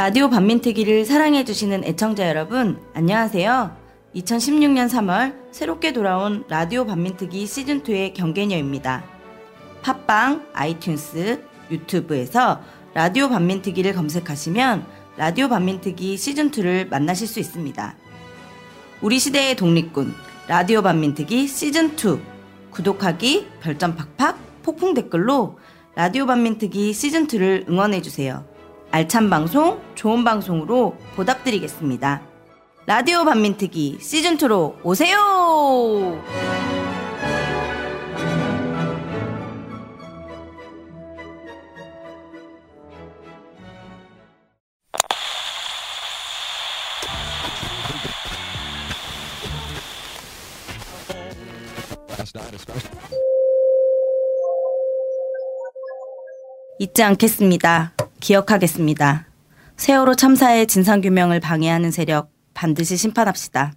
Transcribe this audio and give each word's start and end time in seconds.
라디오 0.00 0.30
반민특위를 0.30 1.04
사랑해주시는 1.04 1.84
애청자 1.84 2.26
여러분, 2.26 2.80
안녕하세요. 2.94 3.76
2016년 4.16 4.88
3월 4.88 5.34
새롭게 5.52 5.92
돌아온 5.92 6.42
라디오 6.48 6.86
반민특위 6.86 7.44
시즌2의 7.44 8.14
경계녀입니다. 8.14 9.04
팟빵, 9.82 10.46
아이튠스, 10.54 11.42
유튜브에서 11.70 12.62
라디오 12.94 13.28
반민특위를 13.28 13.92
검색하시면 13.92 14.86
라디오 15.18 15.50
반민특위 15.50 16.16
시즌2를 16.16 16.88
만나실 16.88 17.26
수 17.26 17.38
있습니다. 17.38 17.94
우리 19.02 19.18
시대의 19.18 19.54
독립군, 19.54 20.14
라디오 20.48 20.80
반민특위 20.80 21.44
시즌2. 21.44 22.22
구독하기, 22.70 23.48
별점 23.60 23.96
팍팍, 23.96 24.62
폭풍 24.62 24.94
댓글로 24.94 25.58
라디오 25.94 26.24
반민특위 26.24 26.92
시즌2를 26.92 27.68
응원해주세요. 27.68 28.49
알찬 28.92 29.30
방송, 29.30 29.80
좋은 29.94 30.24
방송으로 30.24 30.96
보답드리겠습니다. 31.14 32.22
라디오 32.86 33.24
반민특위 33.24 33.98
시즌2로 33.98 34.74
오세요! 34.82 35.16
잊지 56.80 57.02
않겠습니다. 57.02 57.92
기억하겠습니다. 58.20 59.26
세월호 59.76 60.14
참사의 60.14 60.66
진상규명을 60.66 61.40
방해하는 61.40 61.90
세력 61.90 62.30
반드시 62.54 62.96
심판합시다. 62.96 63.72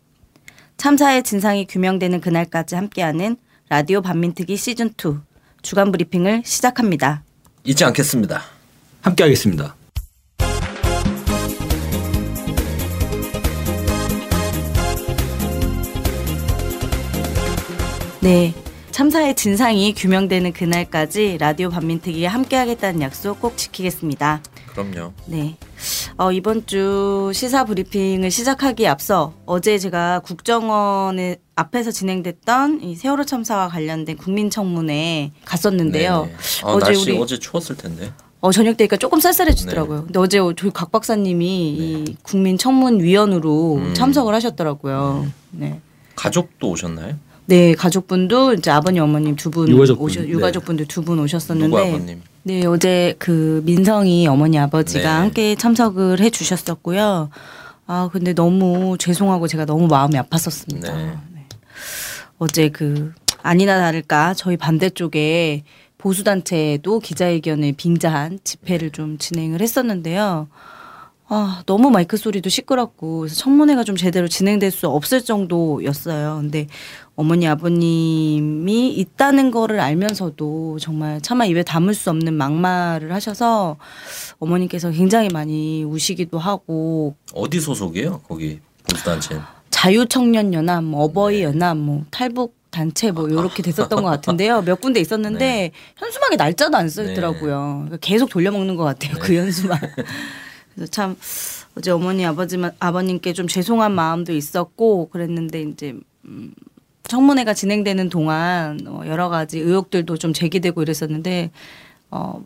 참사의 0.78 1.24
진상이 1.24 1.66
규명되는 1.66 2.20
그날까지 2.22 2.76
함께하는 2.76 3.38
라디오 3.70 4.02
반민특위 4.02 4.56
시즌2 4.56 5.22
주간 5.62 5.92
브리핑을 5.92 6.44
시작합니다. 6.46 7.24
잊지 7.64 7.86
않겠습니다. 7.86 8.42
함께하겠습니다. 9.02 9.76
네. 18.22 18.54
참사의 18.94 19.36
진상이 19.36 19.96
규명되는 19.96 20.54
그날까지 20.54 21.40
라디오 21.40 21.72
반민특위에 21.72 22.28
함께하겠다는 22.28 23.02
약속 23.02 23.42
꼭 23.42 23.58
지키겠습니다. 23.58 24.44
그럼요. 24.68 25.14
네. 25.26 25.58
어, 26.16 26.32
이번 26.32 26.68
주 26.68 27.32
시사 27.34 27.66
브리핑을 27.66 28.30
시작하기에 28.30 28.88
앞서 28.88 29.34
어제 29.48 29.80
제가 29.80 30.20
국정원의 30.20 31.40
앞에서 31.56 31.90
진행됐던 31.90 32.84
이 32.84 32.96
세월호 32.96 33.26
참사와 33.26 33.70
관련된 33.70 34.16
국민청문회 34.16 35.32
갔었는데요. 35.44 36.26
네네. 36.26 36.36
아, 36.64 36.78
날씨 36.78 37.18
어제 37.18 37.40
추웠을 37.40 37.76
텐데. 37.76 38.14
어, 38.42 38.52
저녁 38.52 38.78
때니까 38.78 38.98
조금 38.98 39.20
쌀쌀해지더라고요. 39.20 40.00
네. 40.02 40.04
근데 40.06 40.20
어제 40.20 40.38
저희 40.56 40.70
각 40.72 40.92
박사님이 40.92 41.76
네. 41.80 41.84
이 41.84 42.16
국민청문위원으로 42.22 43.76
음. 43.78 43.94
참석을 43.96 44.36
하셨더라고요. 44.36 45.26
네. 45.50 45.80
가족도 46.16 46.70
오셨나요? 46.70 47.16
네, 47.46 47.74
가족분도 47.74 48.54
이제 48.54 48.72
아버님, 48.72 49.04
어머님 49.04 49.36
두분 49.36 49.72
오셔 49.74 50.22
네. 50.22 50.28
유가족분들 50.30 50.88
두 50.88 51.02
분 51.04 51.20
오셨었는데? 51.20 52.18
네, 52.44 52.66
어제 52.66 53.16
그 53.20 53.62
민성이 53.66 54.28
어머니 54.28 54.58
아버지가 54.58 55.02
네. 55.04 55.08
함께 55.08 55.56
참석을 55.56 56.20
해 56.22 56.30
주셨었고요. 56.30 57.30
아, 57.86 58.10
근데 58.12 58.34
너무 58.34 58.98
죄송하고 58.98 59.48
제가 59.48 59.66
너무 59.66 59.88
마음이 59.88 60.16
아팠었습니다. 60.16 60.82
네. 60.96 61.06
네. 61.34 61.46
어제 62.38 62.70
그 62.70 63.12
아니나 63.42 63.78
다를까 63.80 64.34
저희 64.36 64.56
반대쪽에 64.56 65.64
보수단체도 65.98 67.00
기자회견을 67.00 67.74
빙자한 67.74 68.40
집회를 68.44 68.92
좀 68.92 69.18
진행을 69.18 69.62
했었는데요. 69.62 70.48
아, 71.30 71.64
너무 71.66 71.90
마이크 71.90 72.18
소리도 72.18 72.50
시끄럽고 72.50 73.28
청문회가 73.28 73.84
좀 73.86 73.96
제대로 73.96 74.28
진행될 74.28 74.72
수 74.72 74.88
없을 74.90 75.24
정도였어요. 75.24 76.40
근데 76.42 76.68
어머니 77.16 77.48
아버님이 77.48 78.90
있다는 78.94 79.52
거를 79.52 79.80
알면서도 79.80 80.80
정말 80.80 81.22
차마 81.22 81.46
입에 81.46 81.62
담을 81.64 81.94
수 81.94 82.10
없는 82.10 82.34
막말을 82.34 83.14
하셔서 83.14 83.78
어머님께서 84.40 84.90
굉장히 84.92 85.30
많이 85.30 85.84
우시기도 85.84 86.40
하고 86.40 87.16
어디 87.34 87.60
소속이에요? 87.60 88.22
거기 88.28 88.60
보수단체 88.90 89.40
자유청년연합, 89.70 90.84
뭐 90.84 91.04
어버이연합, 91.04 91.78
뭐 91.78 92.04
탈북 92.10 92.56
단체 92.72 93.12
뭐 93.12 93.28
이렇게 93.28 93.62
됐었던 93.64 94.02
것 94.02 94.10
같은데요. 94.10 94.64
몇 94.64 94.82
군데 94.82 95.00
있었는데 95.00 95.40
네. 95.40 95.72
현수막에 95.98 96.36
날짜도 96.36 96.76
안 96.76 96.90
써있더라고요. 96.90 97.88
네. 97.92 97.98
계속 98.02 98.30
돌려먹는 98.30 98.76
것 98.76 98.84
같아요. 98.84 99.14
네. 99.14 99.20
그 99.20 99.36
현수막. 99.36 99.80
그래서 100.74 100.92
참 100.92 101.16
어제 101.78 101.92
어머니 101.92 102.26
아버지 102.26 102.58
아버님께 102.80 103.34
좀 103.34 103.48
죄송한 103.48 103.92
마음도 103.92 104.34
있었고 104.34 105.10
그랬는데 105.10 105.62
이제 105.62 105.94
음 106.26 106.54
청문회가 107.04 107.54
진행되는 107.54 108.10
동안 108.10 108.80
어, 108.88 109.02
여러 109.06 109.30
가지 109.30 109.60
의혹들도 109.60 110.18
좀 110.18 110.34
제기되고 110.34 110.82
이랬었는데 110.82 111.52
어. 112.12 112.44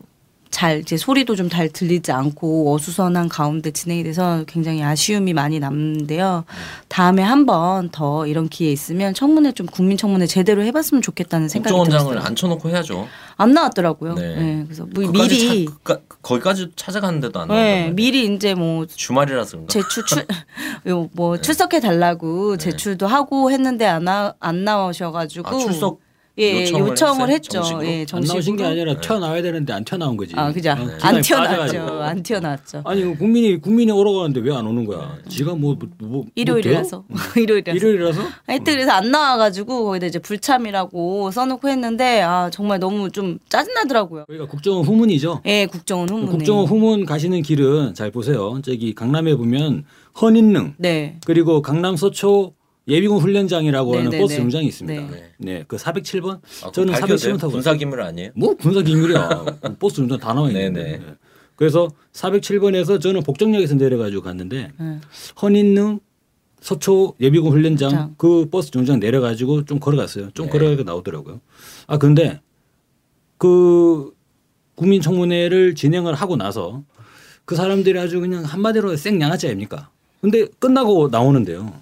잘 0.50 0.80
이제 0.80 0.96
소리도 0.96 1.36
좀 1.36 1.48
잘 1.48 1.68
들리지 1.70 2.12
않고 2.12 2.74
어수선한 2.74 3.28
가운데 3.28 3.70
진행이 3.70 4.02
돼서 4.04 4.44
굉장히 4.46 4.82
아쉬움이 4.82 5.32
많이 5.34 5.58
남는데요. 5.60 6.44
다음에 6.88 7.22
한 7.22 7.46
번 7.46 7.88
더 7.90 8.26
이런 8.26 8.48
기회 8.48 8.70
있으면 8.72 9.14
청문회 9.14 9.52
좀 9.52 9.66
국민 9.66 9.96
청문회 9.96 10.26
제대로 10.26 10.62
해봤으면 10.64 11.00
좋겠다는 11.02 11.48
생각이 11.48 11.72
들었어요. 11.72 11.84
국정원장을 11.84 12.26
앉혀놓고 12.28 12.68
해야죠. 12.70 13.08
안 13.36 13.52
나왔더라고요. 13.52 14.14
네. 14.14 14.36
네. 14.36 14.62
그래서 14.64 14.86
뭐 14.92 15.10
미리 15.10 15.66
차, 15.66 15.72
그, 15.82 16.02
거기까지 16.22 16.72
찾아갔는데도 16.76 17.40
안 17.40 17.48
나왔어요. 17.48 17.66
네. 17.66 17.90
미리 17.94 18.26
이제 18.34 18.54
뭐 18.54 18.84
주말이라서 18.86 19.66
제출 19.68 20.04
출, 20.04 20.26
뭐 21.12 21.36
네. 21.36 21.42
출석해 21.42 21.80
달라고 21.80 22.56
네. 22.56 22.64
제출도 22.64 23.06
하고 23.06 23.50
했는데 23.50 23.86
안, 23.86 24.04
나, 24.04 24.34
안 24.40 24.64
나오셔가지고 24.64 25.48
아, 25.48 25.58
출석 25.58 26.00
예, 26.38 26.62
요청을, 26.62 26.88
요청을 26.90 27.28
했죠. 27.30 27.50
정식으로? 27.62 27.86
예, 27.86 28.04
정식으로. 28.04 28.16
안 28.32 28.36
나오신 28.36 28.56
게 28.56 28.64
아니라 28.64 28.94
네. 28.94 29.00
튀어나와야 29.00 29.42
되는데 29.42 29.72
안 29.72 29.84
튀어나온 29.84 30.16
거지. 30.16 30.32
아, 30.36 30.52
그죠. 30.52 30.74
네. 30.74 30.86
안 31.02 31.20
튀어나왔죠. 31.20 31.78
안 32.02 32.22
튀어나왔죠. 32.22 32.82
아니 32.84 33.16
국민이 33.18 33.60
국민이 33.60 33.90
오러 33.92 34.12
가는데 34.12 34.40
왜 34.40 34.52
안 34.58 34.66
오는 34.66 34.84
거야? 34.84 35.16
네. 35.22 35.28
지가 35.28 35.54
뭐, 35.54 35.76
뭐, 35.78 36.08
뭐 36.08 36.24
일요일이라서 36.34 37.04
뭐 37.06 37.18
일요일이라서 37.36 37.76
일요일이라서 37.76 38.20
하여튼 38.46 38.72
그래서 38.74 38.90
안 38.92 39.10
나와가지고 39.10 39.84
거기다 39.84 40.06
이제 40.06 40.18
불참이라고 40.18 41.30
써놓고 41.30 41.68
했는데 41.68 42.22
아 42.22 42.50
정말 42.50 42.78
너무 42.80 43.10
좀 43.10 43.38
짜증나더라고요. 43.48 44.24
그러니까 44.26 44.50
국정원 44.50 44.84
후문이죠. 44.84 45.42
예, 45.46 45.66
국정원 45.66 46.08
후문. 46.08 46.26
국정원 46.28 46.66
후문 46.66 47.04
가시는 47.04 47.42
길은 47.42 47.94
잘 47.94 48.10
보세요. 48.10 48.60
저기 48.64 48.94
강남에 48.94 49.34
보면 49.36 49.84
헌인릉 50.20 50.74
네. 50.78 51.18
그리고 51.24 51.62
강남 51.62 51.96
서초 51.96 52.54
예비군 52.88 53.18
훈련장이라고 53.18 53.96
하는 53.96 54.18
버스 54.18 54.36
정장이 54.36 54.66
있습니다. 54.66 55.10
네. 55.10 55.32
네. 55.36 55.64
그 55.68 55.76
407번. 55.76 56.40
아, 56.64 56.70
저는 56.72 56.94
407번 56.94 57.38
타고 57.38 57.52
군사 57.52 57.74
기물 57.74 58.00
아니에요? 58.00 58.30
뭐 58.34 58.54
군사 58.56 58.80
기물이야. 58.80 59.44
버스 59.78 59.96
정장 59.96 60.18
다 60.18 60.32
나와 60.32 60.48
있는데. 60.48 60.82
네. 60.82 61.00
그래서 61.54 61.88
407번에서 62.12 63.00
저는 63.00 63.22
복정역에서 63.24 63.74
내려가지고 63.74 64.22
갔는데 64.22 64.70
네. 64.78 64.98
헌인릉 65.42 66.00
서초 66.60 67.14
예비군 67.20 67.52
훈련장 67.52 67.90
자. 67.90 68.10
그 68.16 68.48
버스 68.50 68.70
정장 68.70 69.00
내려가지고 69.00 69.64
좀 69.64 69.78
걸어갔어요. 69.78 70.30
좀 70.32 70.46
네. 70.46 70.52
걸어가니까 70.52 70.84
나오더라고요. 70.84 71.40
아 71.86 71.98
근데 71.98 72.40
그 73.36 74.12
국민청문회를 74.76 75.74
진행을 75.74 76.14
하고 76.14 76.36
나서 76.36 76.82
그 77.44 77.54
사람들이 77.56 77.98
아주 77.98 78.20
그냥 78.20 78.44
한마디로 78.44 78.96
생양아치 78.96 79.46
아닙니까? 79.46 79.90
근데 80.20 80.46
끝나고 80.58 81.08
나오는데요. 81.08 81.72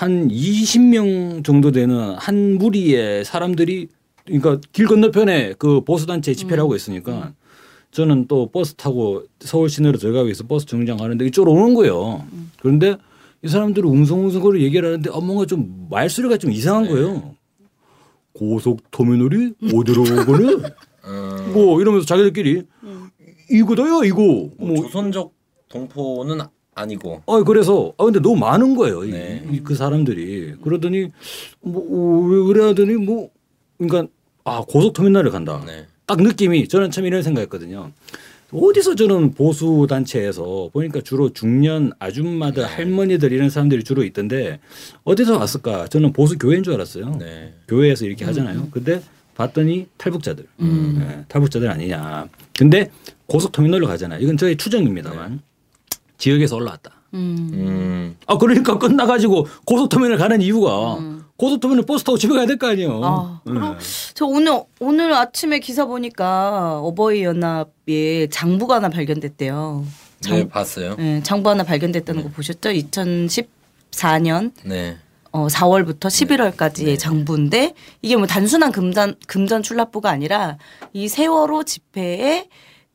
한 0.00 0.28
20명 0.28 1.44
정도 1.44 1.72
되는 1.72 2.14
한 2.14 2.56
무리의 2.56 3.22
사람들이 3.26 3.88
그러니까 4.24 4.58
길 4.72 4.86
건너편에 4.86 5.52
그 5.58 5.82
보수단체 5.82 6.32
집회를 6.32 6.58
음. 6.58 6.64
하고 6.64 6.74
있으니까 6.74 7.12
음. 7.12 7.34
저는 7.90 8.26
또 8.26 8.50
버스 8.50 8.72
타고 8.76 9.24
서울 9.40 9.68
시내로 9.68 9.98
들어가기 9.98 10.24
위해서 10.24 10.42
버스 10.46 10.64
정장하는데 10.64 11.26
이쪽으로 11.26 11.52
오는 11.52 11.74
거예요. 11.74 12.24
음. 12.32 12.50
그런데 12.60 12.96
이 13.42 13.48
사람들이 13.48 13.86
웅성웅성거리 13.86 14.62
얘기를 14.64 14.88
하는데 14.88 15.10
어, 15.10 15.20
뭔가 15.20 15.44
좀 15.44 15.86
말소리가 15.90 16.38
좀 16.38 16.50
이상한 16.50 16.84
네. 16.84 16.90
거예요. 16.92 17.34
고속터미널이 18.32 19.52
어디로 19.74 20.02
오거는 20.02 20.64
음. 21.04 21.52
뭐 21.52 21.78
이러면서 21.78 22.06
자기들끼리 22.06 22.62
음. 22.84 23.10
이거다요 23.50 24.04
이거 24.04 24.22
뭐, 24.22 24.54
뭐 24.56 24.76
조선적 24.76 25.34
동포는 25.68 26.40
아니고. 26.74 27.22
어 27.26 27.44
그래서 27.44 27.92
아 27.98 28.04
근데 28.04 28.20
너무 28.20 28.36
많은 28.36 28.76
거예요. 28.76 29.02
네. 29.02 29.44
이, 29.50 29.60
그 29.60 29.74
사람들이 29.74 30.54
그러더니 30.62 31.08
뭐왜 31.60 32.46
그래 32.46 32.64
하더니 32.64 32.94
뭐 32.94 33.30
그러니까 33.78 34.12
아 34.44 34.62
고속터미널을 34.66 35.30
간다. 35.30 35.62
네. 35.66 35.86
딱 36.06 36.20
느낌이 36.20 36.68
저는 36.68 36.90
참 36.90 37.06
이런 37.06 37.22
생각했거든요. 37.22 37.92
어디서 38.52 38.96
저는 38.96 39.34
보수 39.34 39.86
단체에서 39.88 40.70
보니까 40.72 41.00
주로 41.02 41.32
중년 41.32 41.92
아줌마들, 42.00 42.64
할머니들 42.64 43.32
이런 43.32 43.48
사람들이 43.48 43.84
주로 43.84 44.02
있던데 44.02 44.58
어디서 45.04 45.38
왔을까? 45.38 45.86
저는 45.86 46.12
보수 46.12 46.36
교회인 46.36 46.64
줄 46.64 46.74
알았어요. 46.74 47.16
네. 47.20 47.54
교회에서 47.68 48.06
이렇게 48.06 48.24
하잖아요. 48.24 48.68
근데 48.72 49.00
봤더니 49.36 49.86
탈북자들, 49.96 50.44
네, 50.58 51.24
탈북자들 51.28 51.70
아니냐. 51.70 52.28
근데 52.58 52.90
고속터미널로 53.26 53.86
가잖아요. 53.86 54.20
이건 54.20 54.36
저의 54.36 54.56
추정입니다만 54.56 55.40
지역에서 56.20 56.54
올라왔다. 56.56 56.92
음. 57.14 57.50
음. 57.54 58.16
아 58.26 58.38
그러니까 58.38 58.78
끝나가지고 58.78 59.48
고속터미널 59.66 60.16
가는 60.18 60.40
이유가 60.40 60.98
고속터미널 61.36 61.84
버스 61.86 62.04
타고 62.04 62.16
집에 62.18 62.34
가야 62.34 62.46
될 62.46 62.56
거 62.58 62.68
아니에요. 62.68 63.00
아, 63.02 63.40
네. 63.44 63.52
그리고 63.52 63.74
저 64.14 64.26
오늘 64.26 64.62
오늘 64.78 65.12
아침에 65.12 65.58
기사 65.58 65.86
보니까 65.86 66.78
어버이 66.80 67.24
연합에 67.24 68.28
장부가 68.28 68.76
하나 68.76 68.88
발견됐대요. 68.90 69.84
장, 70.20 70.36
네 70.36 70.46
봤어요. 70.48 70.94
네, 70.96 71.20
장부 71.22 71.48
하나 71.50 71.64
발견됐다는 71.64 72.22
거 72.24 72.28
보셨죠? 72.28 72.68
2014년 73.90 74.52
네. 74.64 74.96
어, 75.32 75.46
4월부터 75.46 76.06
11월까지의 76.06 76.98
장부인데 76.98 77.74
이게 78.02 78.16
뭐 78.16 78.26
단순한 78.26 78.72
금전 78.72 79.14
금전 79.26 79.62
출납부가 79.62 80.10
아니라 80.10 80.58
이 80.92 81.08
세월호 81.08 81.64
집회에 81.64 82.48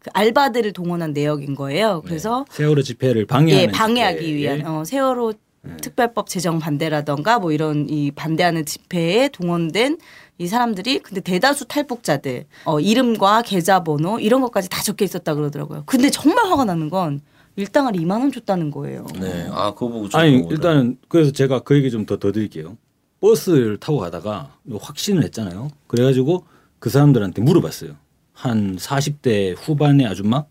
그 0.05 0.11
알바들을 0.13 0.71
동원한 0.73 1.13
내역인 1.13 1.55
거예요. 1.55 2.03
그래서 2.05 2.45
세월호 2.51 2.83
집회를 2.83 3.25
방해하는 3.25 3.67
예, 3.69 3.71
방해하기 3.71 4.19
집회에 4.19 4.35
위한 4.35 4.67
어, 4.67 4.83
세월호 4.85 5.33
특별법 5.81 6.29
제정 6.29 6.59
반대라던가 6.59 7.39
뭐 7.39 7.51
이런 7.51 7.89
이 7.89 8.11
반대하는 8.11 8.65
집회에 8.65 9.29
동원된 9.29 9.97
이 10.37 10.45
사람들이 10.45 10.99
근데 10.99 11.21
대다수 11.21 11.65
탈북자들 11.67 12.45
어, 12.65 12.79
이름과 12.79 13.41
계좌번호 13.41 14.19
이런 14.19 14.41
것까지 14.41 14.69
다 14.69 14.83
적혀 14.83 15.05
있었다 15.05 15.33
그러더라고요. 15.33 15.83
근데 15.87 16.11
정말 16.11 16.45
화가 16.45 16.65
나는 16.65 16.91
건 16.91 17.21
일당을 17.55 17.93
2만 17.93 18.11
원 18.19 18.31
줬다는 18.31 18.69
거예요. 18.69 19.07
네. 19.19 19.47
아 19.51 19.73
그거 19.73 19.87
보고 19.87 20.07
아니 20.13 20.35
일단은 20.47 20.99
그래서 21.07 21.31
제가 21.31 21.61
그 21.61 21.75
얘기 21.75 21.89
좀 21.89 22.05
더 22.05 22.19
더 22.19 22.31
드릴게요. 22.31 22.77
버스를 23.21 23.77
타고 23.79 23.97
가다가 23.97 24.51
확신을 24.71 25.23
했잖아요. 25.23 25.69
그래 25.87 26.03
가지고 26.03 26.43
그 26.77 26.91
사람들한테 26.91 27.41
물어봤어요. 27.41 27.93
한 28.35 28.75
40대 28.75 29.55
후반의 29.57 30.05
아줌마 30.05 30.43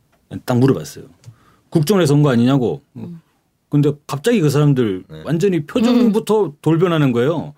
딱 0.46 0.58
물어봤어요. 0.58 1.04
국정원에서 1.70 2.14
온 2.14 2.22
거 2.22 2.30
아니냐고. 2.30 2.80
근데 3.68 3.92
갑자기 4.06 4.40
그 4.40 4.50
사람들 4.50 5.04
네. 5.08 5.22
완전히 5.24 5.66
표정부터 5.66 6.54
돌변하는 6.62 7.12
거예요. 7.12 7.54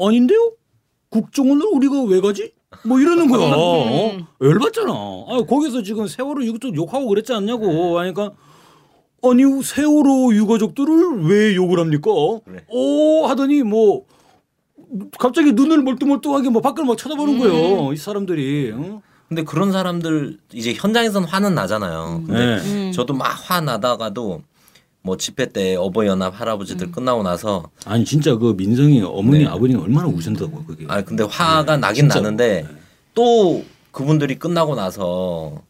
아닌데요? 0.00 0.52
국정원을 1.10 1.66
우리가 1.72 2.02
왜 2.04 2.20
가지? 2.20 2.52
뭐 2.84 3.00
이러는 3.00 3.28
거야. 3.30 3.52
어? 3.56 4.18
열받잖아. 4.40 4.92
아, 4.92 5.44
거기서 5.48 5.82
지금 5.82 6.06
세월호 6.08 6.42
이것저것 6.42 6.74
욕하고 6.76 7.06
그랬지 7.08 7.32
않냐고. 7.32 7.98
하니까 8.00 8.32
아니 9.22 9.42
세월호 9.62 10.34
유가족들을 10.34 11.22
왜 11.28 11.54
욕을 11.54 11.78
합니까? 11.78 12.10
그래. 12.44 12.64
오 12.68 13.24
하더니 13.26 13.62
뭐 13.62 14.04
갑자기 15.18 15.52
눈을 15.52 15.82
멀뚱멀뚱하게 15.82 16.50
뭐 16.50 16.60
밖을 16.60 16.84
막 16.84 16.98
쳐다보는 16.98 17.38
거예요. 17.38 17.92
이 17.92 17.96
사람들이. 17.96 18.72
어? 18.76 19.02
근데 19.28 19.42
그런 19.42 19.72
사람들 19.72 20.38
이제 20.52 20.74
현장에서는 20.74 21.26
화는 21.28 21.54
나잖아요. 21.54 22.22
근데 22.26 22.62
네. 22.62 22.92
저도 22.92 23.14
막 23.14 23.34
화 23.48 23.60
나다가도 23.60 24.42
뭐 25.02 25.16
집회 25.16 25.46
때 25.46 25.76
어버이 25.76 26.06
연합 26.06 26.38
할아버지들 26.40 26.90
끝나고 26.92 27.22
나서 27.22 27.68
아니 27.84 28.04
진짜 28.04 28.36
그 28.36 28.54
민성이 28.56 29.02
어머니 29.02 29.40
네. 29.40 29.46
아버님 29.46 29.78
얼마나 29.80 30.08
우신다고 30.08 30.64
그게. 30.64 30.84
아 30.88 31.02
근데 31.02 31.24
화가 31.24 31.76
나긴 31.78 32.04
진짜로. 32.04 32.22
나는데 32.22 32.66
또 33.14 33.64
그분들이 33.92 34.38
끝나고 34.38 34.74
나서 34.74 35.62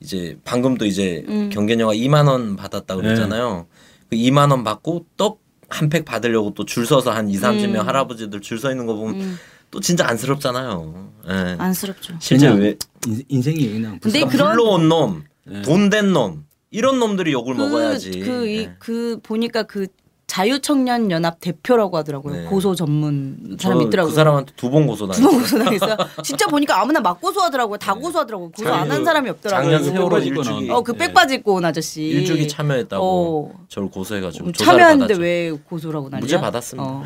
이제 0.00 0.38
방금도 0.44 0.84
이제 0.86 1.24
경견녀가 1.52 1.92
2만 1.94 2.28
원 2.28 2.56
받았다 2.56 2.94
그랬잖아요. 2.96 3.66
그 4.10 4.16
2만 4.16 4.50
원 4.50 4.64
받고 4.64 5.06
떡 5.16 5.40
한 5.70 5.90
팩 5.90 6.06
받으려고 6.06 6.54
또 6.54 6.64
줄 6.64 6.86
서서 6.86 7.10
한 7.10 7.28
2, 7.28 7.34
30명 7.36 7.82
할아버지들 7.84 8.40
줄 8.40 8.58
서 8.58 8.70
있는 8.70 8.86
거 8.86 8.94
보면 8.94 9.36
또 9.70 9.80
진짜 9.80 10.06
안쓰럽잖아요. 10.08 11.12
예. 11.28 11.56
안쓰럽죠. 11.58 12.14
그냥 12.28 12.58
왜 12.58 12.76
인- 13.06 13.24
인생이 13.28 13.72
그냥 13.72 13.98
근데 14.00 14.24
그런- 14.24 14.52
불러온 14.52 14.88
놈, 14.88 15.24
돈 15.64 15.90
된 15.90 16.12
놈, 16.12 16.46
이런 16.70 16.98
놈들이 16.98 17.32
욕을 17.32 17.54
먹어야지. 17.54 18.20
그, 18.20 18.46
이- 18.46 18.58
예. 18.58 18.74
그 18.78 19.18
보니까 19.22 19.64
그 19.64 19.86
자유청년 20.38 21.10
연합 21.10 21.40
대표라고 21.40 21.96
하더라고요. 21.96 22.34
네. 22.34 22.44
고소 22.44 22.72
전문 22.76 23.56
사람 23.58 23.80
저 23.80 23.86
있더라고요. 23.86 24.10
그 24.12 24.14
사람한테 24.16 24.52
두 24.56 24.70
번 24.70 24.86
고소 24.86 25.08
두번 25.08 25.16
당했어요. 25.20 25.40
고소 25.40 25.64
당했어요. 25.64 25.96
진짜 26.22 26.46
보니까 26.46 26.80
아무나 26.80 27.00
막 27.00 27.20
고소하더라고요. 27.20 27.76
다 27.78 27.92
고소하더라고요. 27.94 28.50
고소 28.52 28.72
안 28.72 28.88
한 28.88 29.04
사람이 29.04 29.28
없더라고요. 29.30 29.78
작년 29.78 29.82
세월호 29.92 30.08
빽 30.08 30.14
빠지고 30.20 30.40
일주기, 30.40 30.70
어, 30.70 30.82
그 30.82 30.92
네. 30.92 30.98
빽바지 30.98 31.34
입고 31.36 31.54
온 31.54 31.64
아저씨. 31.64 32.02
일주기 32.02 32.46
참여했다고 32.46 33.04
어. 33.52 33.60
저를 33.68 33.90
고소해가지고 33.90 34.52
조사를 34.52 34.78
참여했는데. 34.80 35.14
왜 35.18 35.50
고소라고 35.50 36.08
난리야? 36.08 36.20
무죄 36.20 36.40
받았습니다. 36.40 36.88
어. 36.88 37.02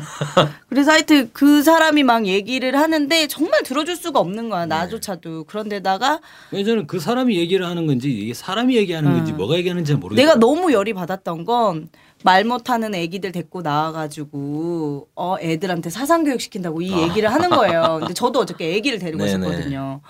그래서 0.69 0.91
하여튼 0.91 1.29
그 1.33 1.63
사람이 1.63 2.03
막 2.03 2.27
얘기를 2.27 2.77
하는데 2.77 3.27
정말 3.27 3.63
들어줄 3.63 3.95
수가 3.95 4.19
없는 4.19 4.49
거야. 4.49 4.61
네. 4.65 4.67
나조차도. 4.75 5.45
그런데다가 5.45 6.19
왜 6.51 6.63
저는 6.63 6.85
그 6.85 6.99
사람이 6.99 7.35
얘기를 7.37 7.65
하는 7.65 7.87
건지 7.87 8.11
이게 8.11 8.33
사람이 8.35 8.75
얘기하는 8.77 9.11
건지 9.11 9.33
뭐가 9.33 9.55
얘기하는지 9.57 9.95
모르겠어요. 9.95 10.23
내가 10.25 10.39
너무 10.39 10.71
열이 10.71 10.93
받았던 10.93 11.45
건 11.45 11.89
말 12.23 12.43
못하는 12.45 12.95
애기들 12.95 13.31
데리고 13.31 13.61
나와가지고 13.61 15.07
어 15.15 15.35
애들한테 15.39 15.89
사상 15.89 16.23
교육 16.23 16.41
시킨다고 16.41 16.81
이 16.81 16.91
얘기를 16.91 17.31
하는 17.31 17.49
거예요. 17.49 17.97
근데 17.99 18.13
저도 18.13 18.39
어저께 18.39 18.75
애기를 18.75 18.99
데리고 18.99 19.23
아. 19.23 19.25
네네. 19.27 19.47
있었거든요. 19.47 20.01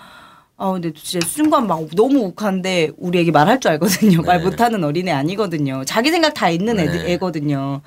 아 0.56 0.70
근데 0.70 0.92
진짜 0.92 1.26
순간 1.26 1.66
막 1.66 1.84
너무 1.96 2.20
욱한데 2.26 2.92
우리 2.96 3.18
애기 3.18 3.32
말할 3.32 3.58
줄 3.58 3.72
알거든요. 3.72 4.22
말 4.22 4.38
네. 4.38 4.44
못하는 4.44 4.84
어린애 4.84 5.10
아니거든요. 5.10 5.82
자기 5.84 6.12
생각 6.12 6.32
다 6.34 6.48
있는 6.48 6.78
애들 6.78 7.04
네. 7.06 7.12
애거든요. 7.14 7.80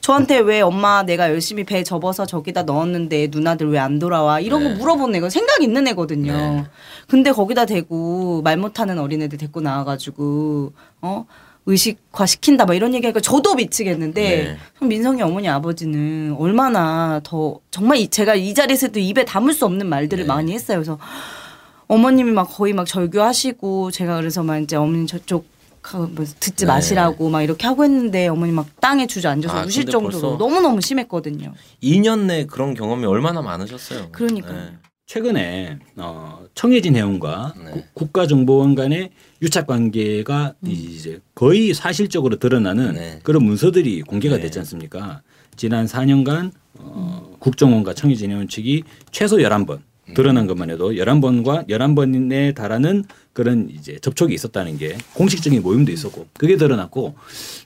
저한테 0.00 0.38
왜 0.38 0.62
엄마 0.62 1.02
내가 1.02 1.28
열심히 1.28 1.64
배 1.64 1.82
접어서 1.82 2.24
저기다 2.24 2.62
넣었는데 2.62 3.28
누나들 3.30 3.68
왜 3.70 3.78
안 3.78 3.98
돌아와 3.98 4.40
이런 4.40 4.62
거 4.62 4.70
네. 4.70 4.74
물어보는 4.76 5.16
애가 5.16 5.28
생각 5.28 5.60
있는 5.62 5.86
애거든요. 5.88 6.32
네. 6.32 6.64
근데 7.08 7.30
거기다 7.30 7.66
대고 7.66 8.40
말 8.40 8.56
못하는 8.56 8.98
어린애들 8.98 9.36
데리고 9.36 9.60
나와가지고 9.60 10.72
어 11.02 11.26
의식화 11.66 12.26
시킨다 12.26 12.66
막 12.66 12.74
이런 12.74 12.94
얘기하니까 12.94 13.20
저도 13.20 13.54
미치겠는데 13.54 14.56
네. 14.80 14.86
민성이 14.86 15.22
어머니 15.22 15.48
아버지는 15.48 16.34
얼마나 16.38 17.20
더 17.24 17.58
정말 17.70 17.98
이- 17.98 18.08
제가 18.08 18.34
이 18.34 18.52
자리에서도 18.52 18.98
입에 19.00 19.24
담을 19.24 19.54
수 19.54 19.64
없는 19.64 19.86
말들을 19.88 20.24
네. 20.24 20.28
많이 20.28 20.52
했어요. 20.52 20.78
그래서 20.78 20.98
어머님이 21.88 22.32
막 22.32 22.44
거의 22.44 22.72
막 22.72 22.86
절규하시고 22.86 23.90
제가 23.90 24.16
그래서 24.16 24.42
막 24.42 24.58
이제 24.58 24.76
어머님 24.76 25.06
저쪽 25.06 25.46
가- 25.80 25.98
뭐 25.98 26.24
듣지 26.40 26.64
네. 26.64 26.66
마시라고 26.66 27.28
막 27.30 27.42
이렇게 27.42 27.66
하고 27.66 27.84
했는데 27.84 28.28
어머니 28.28 28.52
막 28.52 28.66
땅에 28.80 29.06
주저앉아서 29.06 29.58
아, 29.58 29.64
우실 29.64 29.84
정도로 29.86 30.20
벌써- 30.20 30.38
너무 30.38 30.60
너무 30.60 30.80
심했거든요. 30.80 31.52
2년 31.82 32.20
내 32.26 32.44
그런 32.46 32.74
경험이 32.74 33.06
얼마나 33.06 33.40
많으셨어요. 33.42 34.08
그러니까요. 34.12 34.52
네. 34.52 34.72
최근에 35.06 35.78
어, 35.98 36.40
청해진 36.54 36.96
해운과 36.96 37.54
네. 37.64 37.84
국가정보원 37.94 38.74
간의 38.74 39.10
유착 39.42 39.66
관계가 39.66 40.54
이제 40.66 41.20
거의 41.34 41.74
사실적으로 41.74 42.36
드러나는 42.36 42.94
네. 42.94 43.18
그런 43.22 43.44
문서들이 43.44 44.02
공개가 44.02 44.36
네. 44.36 44.42
됐지 44.42 44.58
않습니까? 44.60 45.22
지난 45.56 45.86
4년간 45.86 46.52
어, 46.78 47.36
국정원과 47.38 47.94
청해진 47.94 48.30
해운 48.30 48.48
측이 48.48 48.84
최소 49.10 49.36
11번 49.38 49.80
드러난 50.14 50.46
것만 50.46 50.68
해도 50.70 50.90
11번과 50.92 51.66
11번에 51.68 52.54
달하는 52.54 53.04
그런 53.32 53.70
이제 53.70 53.98
접촉이 54.00 54.34
있었다는 54.34 54.76
게 54.76 54.96
공식적인 55.14 55.62
모임도 55.62 55.90
있었고 55.92 56.26
그게 56.34 56.56
드러났고 56.56 57.14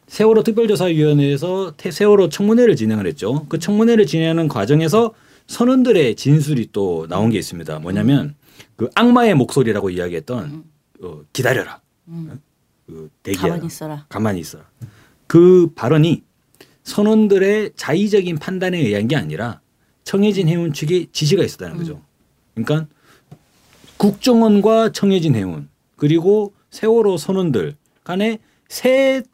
세월호 0.06 0.44
특별조사위원회에서 0.44 1.74
태- 1.76 1.90
세월호 1.90 2.28
청문회를 2.28 2.76
진행을 2.76 3.06
했죠. 3.08 3.44
그 3.48 3.58
청문회를 3.58 4.06
진행하는 4.06 4.46
과정에서 4.48 5.12
선원들의 5.48 6.14
진술이 6.14 6.68
또 6.72 7.06
나온 7.08 7.30
게 7.30 7.38
있습니다. 7.38 7.80
뭐냐면 7.80 8.34
그 8.78 8.88
악마의 8.94 9.34
목소리라고 9.34 9.90
이야기했던 9.90 10.64
어, 11.02 11.20
기다려라. 11.32 11.80
그 12.86 13.10
대기하라. 13.24 13.54
가만히 13.54 13.66
있어라. 13.66 14.06
가만히 14.08 14.40
있어라. 14.40 14.64
그 15.26 15.72
발언이 15.74 16.22
선원들의 16.84 17.72
자의적인 17.74 18.38
판단에 18.38 18.78
의한 18.78 19.08
게 19.08 19.16
아니라 19.16 19.60
청해진 20.04 20.48
해운 20.48 20.72
측의 20.72 21.08
지시가 21.10 21.42
있었다는 21.42 21.76
거죠. 21.76 22.00
그러니까 22.54 22.86
국정원과 23.96 24.92
청해진 24.92 25.34
해운 25.34 25.68
그리고 25.96 26.54
세월호 26.70 27.16
선원들 27.16 27.74
간에 28.04 28.38
셋 28.68 29.24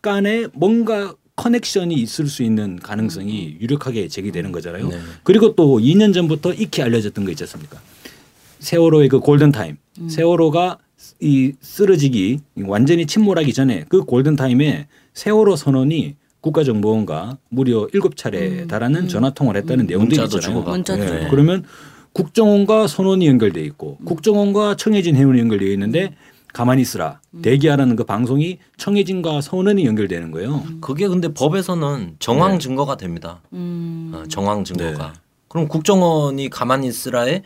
간에 0.00 0.46
뭔가 0.54 1.14
커넥션이 1.36 1.94
있을 1.94 2.26
수 2.26 2.42
있는 2.42 2.76
가능성이 2.78 3.58
유력하게 3.60 4.08
제기되는 4.08 4.50
거잖아요. 4.50 4.88
네. 4.88 4.98
그리고 5.24 5.54
또 5.54 5.78
2년 5.78 6.14
전부터 6.14 6.54
익히 6.54 6.82
알려졌던 6.82 7.26
거 7.26 7.30
있지 7.30 7.44
않습니까? 7.44 7.80
세월호의 8.60 9.08
그 9.08 9.20
골든 9.20 9.52
타임. 9.52 9.76
세월호가 10.08 10.78
이 11.20 11.52
쓰러지기 11.60 12.40
완전히 12.66 13.06
침몰하기 13.06 13.52
전에 13.52 13.84
그 13.88 14.04
골든 14.04 14.36
타임에 14.36 14.86
세월호 15.14 15.56
선원이 15.56 16.16
국가정보원과 16.40 17.38
무려 17.48 17.86
7차례 17.88 18.68
달하는 18.68 19.08
전화 19.08 19.30
통화를 19.30 19.62
했다는 19.62 19.86
내용들이 19.86 20.20
문자도 20.20 20.38
있잖아요. 20.38 20.64
주고. 20.64 21.30
그러면 21.30 21.64
국정원과 22.12 22.86
선원이 22.86 23.26
연결돼 23.26 23.60
있고 23.62 23.98
국정원과 24.04 24.76
청해진 24.76 25.16
해운이 25.16 25.38
연결되어 25.40 25.68
있는데 25.72 26.14
가만히 26.52 26.82
있으라 26.82 27.20
대기하라는 27.42 27.96
그 27.96 28.04
방송이 28.04 28.58
청해진과 28.76 29.40
선원이 29.40 29.84
연결되는 29.84 30.30
거예요. 30.30 30.64
그게 30.80 31.06
근데 31.06 31.32
법에서는 31.32 32.16
정황 32.18 32.52
네. 32.52 32.58
증거가 32.58 32.96
됩니다. 32.96 33.40
음. 33.52 34.12
어, 34.14 34.24
정황 34.28 34.64
증거가. 34.64 35.12
네. 35.12 35.18
그럼 35.48 35.68
국정원이 35.68 36.48
가만히 36.50 36.88
있으라에 36.88 37.42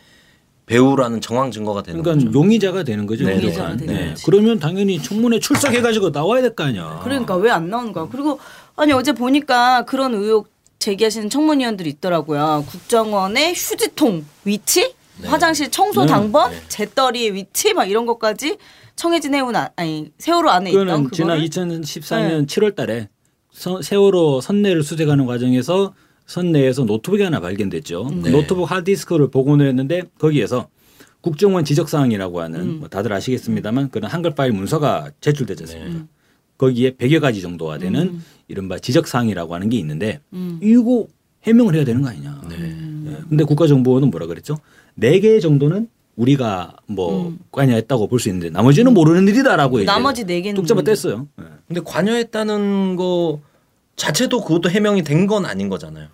배우라는 0.67 1.21
정황 1.21 1.51
증거가 1.51 1.83
되는 1.83 2.03
그러니까 2.03 2.25
거죠. 2.27 2.39
용의자가 2.39 2.83
되는 2.85 3.07
거죠. 3.07 3.25
네, 3.25 3.33
용의자가 3.37 3.71
그동안. 3.73 3.77
되는 3.95 4.11
거지. 4.11 4.25
그러면 4.25 4.59
당연히 4.59 5.03
청문회 5.03 5.39
출석해가지고 5.41 6.11
나와야 6.11 6.41
될 6.43 6.55
거 6.55 6.65
아니야. 6.65 7.01
그러니까 7.03 7.37
왜 7.37 7.51
안 7.51 7.69
나오는 7.69 7.93
거야? 7.93 8.09
그리고 8.11 8.39
아니 8.77 8.93
어제 8.93 9.13
보니까 9.13 9.85
그런 9.85 10.15
의혹 10.15 10.49
제기하시는 10.79 11.31
청문위원들이 11.31 11.91
있더라고요. 11.91 12.65
국정원의 12.69 13.55
휴지통 13.55 14.25
위치, 14.45 14.95
네. 15.21 15.29
화장실 15.29 15.71
청소 15.71 16.03
네. 16.03 16.07
당번, 16.09 16.51
네. 16.51 16.57
재떨이의 16.69 17.35
위치 17.35 17.73
막 17.75 17.85
이런 17.89 18.07
것까지 18.07 18.57
청해진 18.97 19.35
해운 19.35 19.55
아, 19.57 19.71
아니 19.77 20.11
세월호 20.19 20.49
안에 20.51 20.71
있던 20.71 20.87
그거는 20.87 21.11
지난 21.13 21.41
그거를 21.41 21.49
2014년 21.49 22.47
7월달에 22.47 23.09
세월호 23.83 24.41
선내를 24.41 24.83
수색하는 24.83 25.27
과정에서 25.27 25.93
선내에서 26.27 26.85
노트북이 26.85 27.23
하나 27.23 27.41
발견됐죠. 27.41 28.05
그 28.05 28.15
네. 28.29 28.31
노트북 28.31 28.71
하드디스크를 28.71 29.31
복원을 29.31 29.67
했는데 29.69 30.03
거기에서 30.19 30.69
국정원 31.21 31.65
지적사항이라고 31.65 32.41
하는 32.41 32.61
음. 32.61 32.79
뭐 32.81 32.89
다들 32.89 33.13
아시겠습니다만 33.13 33.91
그런 33.91 34.11
한글 34.11 34.35
파일 34.35 34.53
문서가 34.53 35.11
제출되지 35.21 35.65
않습니까? 35.65 35.89
네. 35.91 35.95
음. 35.97 36.09
거기에 36.59 36.93
100여 36.93 37.21
가지 37.21 37.41
정도가 37.43 37.79
되는 37.79 38.21
이른바 38.49 38.79
지적사항이라고 38.79 39.55
하는 39.55 39.69
게 39.69 39.77
있는데 39.79 40.21
음. 40.33 40.59
이거 40.63 41.07
해명을 41.45 41.75
해야 41.75 41.85
되는 41.85 42.03
거 42.03 42.09
아니냐. 42.09 42.41
네. 42.49 42.57
예. 43.11 43.17
근데 43.29 43.45
국가정보원은 43.45 44.11
뭐라 44.11 44.27
그랬죠? 44.27 44.59
네개 44.95 45.41
정도는 45.41 45.89
우리가 46.15 46.77
뭐 46.87 47.29
음. 47.29 47.39
관여했다고 47.51 48.07
볼 48.09 48.21
수 48.21 48.29
있는데 48.29 48.51
나머지는 48.51 48.93
모르는 48.95 49.27
일이다라고 49.29 49.83
나머지 49.85 50.25
네 50.25 50.41
개는 50.43 50.55
뚝 50.61 50.67
잡아 50.67 50.83
뗐어요. 50.83 51.27
예. 51.41 51.45
근데 51.67 51.81
관여했다는 51.85 52.97
거 52.97 53.41
자체도 54.03 54.41
그것도 54.41 54.69
해명이 54.69 55.05
된 55.05 55.23
건 55.29 55.47
아닌 55.47 55.69
거잖아요. 55.69 56.09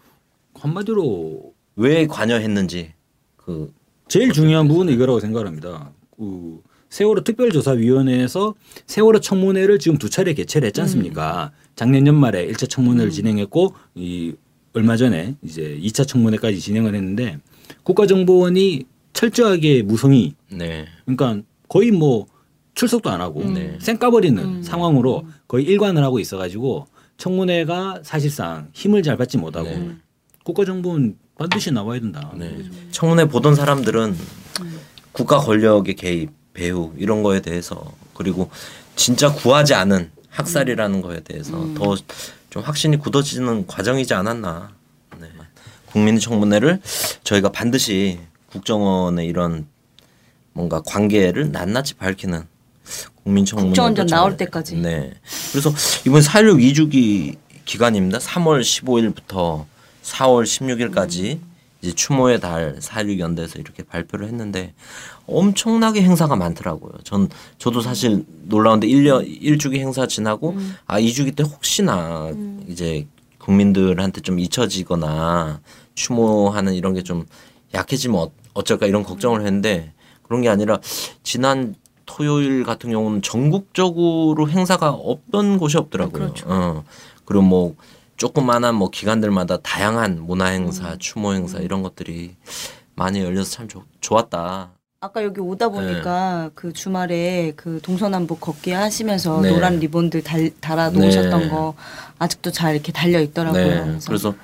한마디로 0.52 1.54
왜 1.76 2.07
관여했는지 2.07 2.92
그 3.37 3.73
제일 4.09 4.33
중요한 4.33 4.68
부분은 4.68 4.92
이거라고 4.92 5.21
생각합니다. 5.21 5.92
그 6.18 6.61
세월호 6.90 7.25
특별조사위원회에서 7.25 8.54
세월호 8.87 9.21
청문회를 9.21 9.78
지금 9.78 9.97
두 9.97 10.11
차례 10.11 10.35
개최를 10.35 10.66
했지 10.66 10.83
않습니까? 10.83 11.52
작년 11.76 12.07
연말에 12.07 12.47
1차 12.49 12.68
청문회를 12.68 13.11
진행했고 13.11 13.75
이 13.95 14.35
얼마 14.75 14.99
전에 14.99 15.37
이제 15.42 15.78
2차 15.83 16.07
청문회까지 16.07 16.61
진행을 16.61 16.95
했는데 16.95 17.38
국가정보원이 17.85 18.85
철저하게 19.14 19.83
무성의 19.83 20.35
네. 20.52 20.85
그러니까 21.07 21.42
거의 21.68 21.90
뭐 21.90 22.26
출석도 22.75 23.09
안 23.09 23.23
하고 23.23 23.42
네. 23.45 23.78
쌩 23.80 23.99
까버리는 23.99 24.62
상황으로 24.62 25.26
거의 25.47 25.64
일관을 25.64 26.02
하고 26.04 26.21
있어가지고 26.21 26.87
청문회가 27.18 28.00
사실상 28.02 28.68
힘을 28.72 29.02
잘 29.02 29.16
받지 29.16 29.37
못하고 29.37 29.68
네. 29.68 29.96
국가정보원 30.44 31.18
반드시 31.37 31.70
나와야 31.70 32.00
된다. 32.00 32.32
네. 32.34 32.64
청문회 32.90 33.26
보던 33.26 33.54
사람들은 33.54 34.16
국가 35.12 35.38
권력의 35.38 35.94
개입, 35.94 36.30
배후 36.54 36.94
이런 36.96 37.22
거에 37.22 37.40
대해서 37.40 37.92
그리고 38.14 38.50
진짜 38.96 39.32
구하지 39.32 39.75
않은 39.75 40.10
학살이라는 40.30 41.02
거에 41.02 41.20
대해서 41.20 41.52
더좀 41.75 42.62
확신이 42.62 42.96
굳어지는 42.96 43.66
과정이지 43.66 44.14
않았나. 44.14 44.70
네. 45.20 45.28
국민 45.87 46.18
청문회를 46.18 46.80
저희가 47.25 47.50
반드시 47.50 48.20
국정원의 48.50 49.26
이런 49.26 49.66
뭔가 50.52 50.80
관계를 50.82 51.50
낱낱이 51.50 51.94
밝히는 51.94 52.44
국민 53.23 53.45
청문회 53.45 53.68
국정원전 53.71 54.07
나올 54.07 54.37
때까지. 54.37 54.76
네. 54.76 55.12
그래서 55.52 55.73
이번 56.07 56.21
4.16 56.23 56.73
2주기 56.73 57.37
기간입니다. 57.64 58.18
3월 58.18 58.61
15일부터 58.62 59.64
4월 60.02 60.45
16일까지 60.45 61.38
이제 61.80 61.92
추모의 61.95 62.40
달 62.40 62.76
4.16 62.80 63.18
연대에서 63.21 63.59
이렇게 63.59 63.83
발표를 63.85 64.26
했는데 64.26 64.75
엄청나게 65.26 66.02
행사가 66.02 66.35
많더라고요. 66.37 66.92
전 67.04 67.28
저도 67.59 67.80
사실 67.83 68.25
놀라운데 68.45 68.87
1년 68.88 69.25
1주기 69.42 69.76
행사 69.78 70.07
지나고 70.07 70.57
아 70.87 70.99
2주기 71.00 71.37
때 71.37 71.45
혹시나 71.45 72.33
이제 72.66 73.07
국민들한테 73.38 74.21
좀 74.23 74.38
잊혀지거나 74.40 75.61
추모하는 75.95 76.75
이런 76.75 76.95
게 76.95 77.02
좀 77.02 77.25
약해지면 77.75 78.18
어- 78.21 78.30
어쩔까 78.54 78.87
이런 78.87 79.02
걱정을 79.04 79.40
했는데 79.40 79.92
그런 80.23 80.40
게 80.42 80.49
아니라 80.49 80.80
지난 81.23 81.75
토요일 82.18 82.64
같은 82.64 82.90
경우는 82.90 83.20
전국적으로 83.22 84.48
행사가 84.48 84.90
없던 84.90 85.58
곳이 85.58 85.76
없더라고요. 85.76 86.22
그렇죠. 86.22 86.46
어. 86.48 86.84
그리고 87.26 87.42
뭐 87.42 87.74
조그마한 88.16 88.74
뭐 88.74 88.90
기관들마다 88.90 89.58
다양한 89.58 90.24
문화 90.24 90.46
행사, 90.46 90.96
추모 90.98 91.34
행사 91.34 91.58
이런 91.58 91.82
것들이 91.82 92.34
많이 92.96 93.20
열려서 93.22 93.50
참 93.50 93.68
좋- 93.68 93.84
좋았다. 94.00 94.70
아까 95.00 95.22
여기 95.22 95.40
오다 95.40 95.68
보니까 95.68 96.50
그 96.54 96.72
주말에 96.72 97.52
그 97.54 97.78
동서남북 97.82 98.40
걷기 98.40 98.72
하시면서 98.72 99.40
네. 99.42 99.52
노란 99.52 99.78
리본들 99.78 100.24
달, 100.24 100.50
달아 100.60 100.90
놓으셨던 100.90 101.40
네. 101.42 101.48
거 101.50 101.74
아직도 102.18 102.50
잘 102.50 102.74
이렇게 102.74 102.90
달려 102.90 103.20
있더라고요. 103.20 103.62
네. 103.64 103.80
그래서 103.84 104.06
그래서 104.08 104.34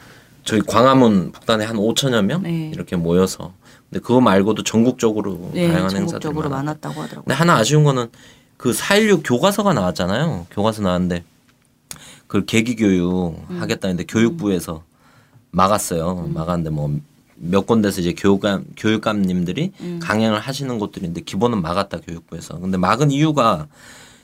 저희 0.45 0.61
광화문 0.61 1.33
북단에 1.33 1.65
한 1.65 1.77
5천여 1.77 2.25
명 2.25 2.43
네. 2.43 2.71
이렇게 2.73 2.97
모여서 2.97 3.53
근데 3.91 4.01
그거 4.01 4.21
말고도 4.21 4.63
전국적으로 4.63 5.51
네, 5.53 5.69
다양한 5.69 5.93
많았고. 5.95 6.49
많았다고 6.49 6.95
하더라고요. 7.03 7.25
근데 7.25 7.35
하나 7.35 7.57
아쉬운 7.57 7.85
거는 7.85 8.09
그 8.57 8.73
4.16 8.73 9.23
교과서가 9.25 9.73
나왔잖아요. 9.73 10.47
교과서 10.51 10.83
나왔는데 10.83 11.25
그걸 12.27 12.47
계기 12.47 12.77
교육 12.77 13.37
음. 13.51 13.61
하겠다는데 13.61 14.05
교육부에서 14.05 14.83
막았어요. 15.51 16.31
막았는데 16.35 16.71
뭐 16.71 16.91
몇 17.37 17.67
군데서 17.67 18.01
이제 18.01 18.15
교육감 18.17 18.65
교육감님들이 18.77 19.73
음. 19.81 20.01
강행을 20.03 20.39
하시는 20.41 20.79
곳들인데 20.79 21.23
기본은 21.23 21.63
막았다 21.63 21.99
교육부에서. 22.01 22.59
근데 22.59 22.79
막은 22.79 23.11
이유가 23.11 23.67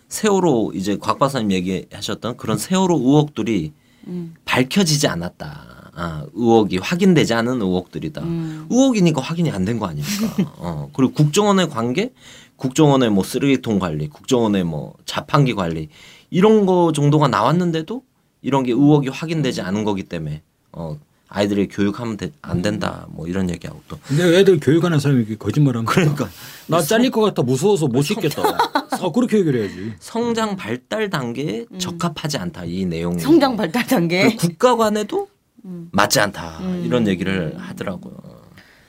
세월호 0.09 0.73
이제 0.75 0.97
곽 1.01 1.19
박사님 1.19 1.53
얘기하셨던 1.53 2.37
그런 2.37 2.59
세월호 2.59 2.97
의혹들이 2.99 3.73
음. 4.07 4.35
밝혀지지 4.45 5.07
않았다. 5.09 5.80
아, 6.01 6.25
의혹이 6.33 6.79
확인되지 6.79 7.35
않은 7.35 7.61
의혹들이다. 7.61 8.23
음. 8.23 8.67
의혹이니까 8.71 9.21
확인이 9.21 9.51
안 9.51 9.67
된 9.67 9.79
거 9.79 9.87
아닙니까? 9.87 10.35
어. 10.57 10.89
그리고 10.95 11.13
국정원의 11.13 11.69
관계, 11.69 12.13
국정원의 12.57 13.11
뭐 13.11 13.23
쓰레기통 13.23 13.79
관리, 13.79 14.09
국정원의 14.09 14.65
뭐 14.65 14.95
자판기 15.05 15.55
관리 15.55 15.89
이런 16.31 16.65
거 16.65 16.93
정도가 16.95 17.29
나왔는데도 17.29 18.03
이런 18.41 18.63
게 18.63 18.73
의혹이 18.73 19.09
확인되지 19.09 19.61
않은 19.61 19.85
거기 19.85 20.03
때문에 20.05 20.41
어 20.73 20.99
아이들이 21.29 21.69
교육하면 21.69 22.17
되- 22.17 22.33
안 22.43 22.63
된다. 22.63 23.07
뭐 23.11 23.27
이런 23.29 23.51
얘기하고 23.51 23.81
또 23.87 23.99
근데 24.07 24.39
애들 24.39 24.59
교육하는 24.61 24.99
사람이 24.99 25.21
이렇게 25.21 25.37
거짓말하면 25.37 25.85
그러니까 25.85 26.29
나 26.67 26.81
잘릴 26.81 27.11
것 27.11 27.21
같아 27.21 27.43
무서워서 27.43 27.87
못 27.89 28.03
씻겠다. 28.03 28.43
아 28.43 29.13
그렇게 29.13 29.39
얘기를 29.39 29.61
해야지. 29.61 29.93
성장 30.01 30.57
발달 30.57 31.11
단계에 31.11 31.67
적합하지 31.79 32.39
않다. 32.39 32.65
이 32.65 32.85
내용이 32.87 33.17
음. 33.17 33.21
성장 33.21 33.57
발달 33.57 33.87
단계 33.87 34.35
국가 34.37 34.77
간에도 34.77 35.23
음. 35.25 35.40
맞지 35.63 36.21
않다. 36.21 36.61
이런 36.85 37.07
얘기를 37.07 37.57
하더라고요. 37.59 38.15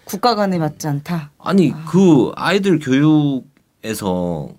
국가 0.03 0.35
간에 0.35 0.57
맞지 0.57 0.87
않다. 0.87 1.31
아니 1.37 1.73
그 1.89 2.31
아이들 2.35 2.79
교육에서 2.79 4.49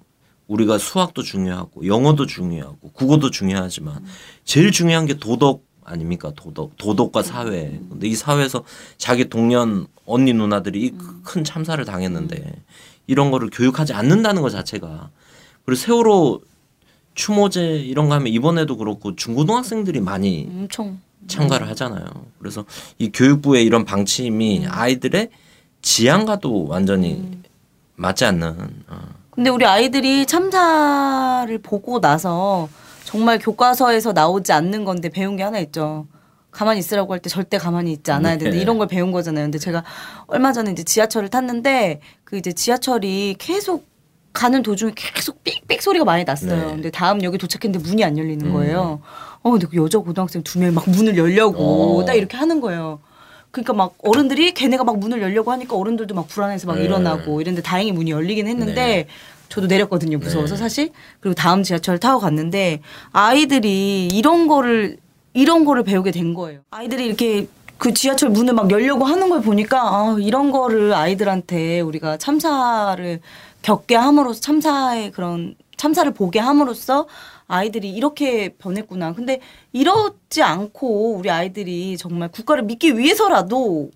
우리가 0.49 0.79
수학도 0.79 1.23
중요하고 1.23 1.87
영어도 1.87 2.27
중요하고 2.27 2.91
국어도 2.93 3.31
중요하지만 3.31 4.05
제일 4.45 4.71
중요한 4.71 5.07
게 5.07 5.19
도덕 5.19 5.65
아닙니까 5.85 6.33
도덕 6.37 6.77
도덕과 6.77 7.23
사회 7.23 7.81
근데 7.89 8.07
이 8.07 8.15
사회에서 8.15 8.63
자기 8.99 9.29
동년 9.29 9.87
언니 10.05 10.33
누나들이 10.33 10.81
이큰 10.87 11.45
참사를 11.45 11.83
당했는데 11.85 12.55
이런 13.07 13.31
거를 13.31 13.51
교육하지 13.51 13.93
않는다는 13.93 14.43
것 14.43 14.51
자체가 14.51 15.11
그리고 15.65 15.79
세월호 15.81 16.41
추모제 17.15 17.79
이런 17.81 18.09
거 18.09 18.15
하면 18.15 18.29
이번에도 18.29 18.77
그렇고 18.77 19.17
중고등학생들이 19.17 20.01
많이 20.01 20.49
엄청 20.51 21.01
참가를 21.29 21.69
하잖아요. 21.71 22.05
그래서 22.39 22.65
이 22.99 23.11
교육부의 23.13 23.65
이런 23.65 23.85
방침이 23.85 24.67
아이들의 24.69 25.31
지향과도 25.83 26.67
완전히 26.69 27.41
맞지 27.97 28.25
않는. 28.25 28.57
어. 28.89 28.99
근데 29.31 29.51
우리 29.51 29.65
아이들이 29.65 30.27
참사를 30.27 31.57
보고 31.59 32.01
나서 32.01 32.69
정말 33.05 33.39
교과서에서 33.39 34.13
나오지 34.13 34.53
않는 34.53 34.85
건데 34.85 35.09
배운 35.09 35.37
게 35.37 35.43
하나 35.43 35.59
있죠. 35.61 36.07
가만히 36.51 36.81
있으라고 36.81 37.13
할 37.15 37.21
때 37.21 37.31
절대 37.31 37.57
가만히 37.57 37.93
있지 37.93 38.11
않아야 38.13 38.37
된다. 38.37 38.55
네. 38.55 38.61
이런 38.61 38.77
걸 38.77 38.87
배운 38.87 39.11
거잖아요. 39.11 39.45
근데 39.47 39.59
제가 39.59 39.85
얼마 40.27 40.53
전에 40.53 40.71
이제 40.73 40.83
지하철을 40.85 41.31
탔는데 41.31 42.01
그 42.25 42.37
이제 42.37 42.53
지하철이 42.53 43.37
계속 43.39 43.87
가는 44.35 44.63
도중에 44.63 44.93
계속 44.95 45.43
삑삑 45.45 45.83
소리가 45.83 46.05
많이 46.05 46.25
났어요. 46.25 46.57
네. 46.67 46.73
근데 46.75 46.91
다음 46.91 47.23
역에 47.23 47.39
도착했는데 47.39 47.87
문이 47.89 48.05
안 48.05 48.19
열리는 48.19 48.47
음. 48.47 48.53
거예요. 48.53 49.01
어, 49.43 49.51
근데 49.51 49.67
그 49.67 49.77
여자 49.77 49.99
고등학생 49.99 50.43
두 50.43 50.59
명이 50.59 50.73
막 50.73 50.89
문을 50.89 51.17
열려고 51.17 51.99
어. 52.01 52.05
딱 52.05 52.15
이렇게 52.15 52.37
하는 52.37 52.61
거예요. 52.61 53.01
그러니까 53.51 53.75
막 53.75 53.95
어른들이 54.03 54.55
걔네가 54.55 54.85
막 54.85 54.99
문을 54.99 55.21
열려고 55.21 55.53
하니까 55.53 55.77
어른들도 55.77 56.15
막 56.15 56.27
불안해서 56.27 56.67
막 56.67 56.77
네. 56.77 56.85
일어나고 56.85 57.41
이랬는데 57.41 57.63
다행히 57.63 57.93
문이 57.93 58.11
열리긴 58.11 58.47
했는데 58.47 58.75
네. 58.75 59.07
저도 59.51 59.67
내렸거든요. 59.67 60.17
무서워서 60.19 60.55
네. 60.55 60.59
사실. 60.59 60.91
그리고 61.21 61.35
다음 61.35 61.63
지하철 61.63 61.99
타고 61.99 62.19
갔는데 62.19 62.81
아이들이 63.13 64.09
이런 64.09 64.49
거를 64.49 64.97
이런 65.35 65.65
거를 65.65 65.83
배우게 65.83 66.11
된 66.13 66.33
거예요. 66.33 66.61
아이들이 66.71 67.05
이렇게 67.05 67.47
그 67.77 67.93
지하철 67.93 68.31
문을 68.31 68.55
막 68.55 68.71
열려고 68.71 69.05
하는 69.05 69.29
걸 69.29 69.43
보니까 69.43 69.81
아, 69.83 70.17
이런 70.19 70.51
거를 70.51 70.95
아이들한테 70.95 71.81
우리가 71.81 72.17
참사를 72.17 73.21
겪게 73.61 73.97
함으로써 73.97 74.41
참사의 74.41 75.11
그런 75.11 75.57
참사를 75.77 76.11
보게 76.13 76.39
함으로써 76.39 77.07
아이들이 77.53 77.91
이렇게 77.91 78.55
변했구나. 78.57 79.13
근데 79.13 79.41
이러지 79.75 80.43
않고 80.43 81.17
우리 81.17 81.31
아이들이 81.31 81.99
정말 81.99 82.31
국가를 82.31 82.63
믿기 82.63 82.97
위해서라도 82.97 83.91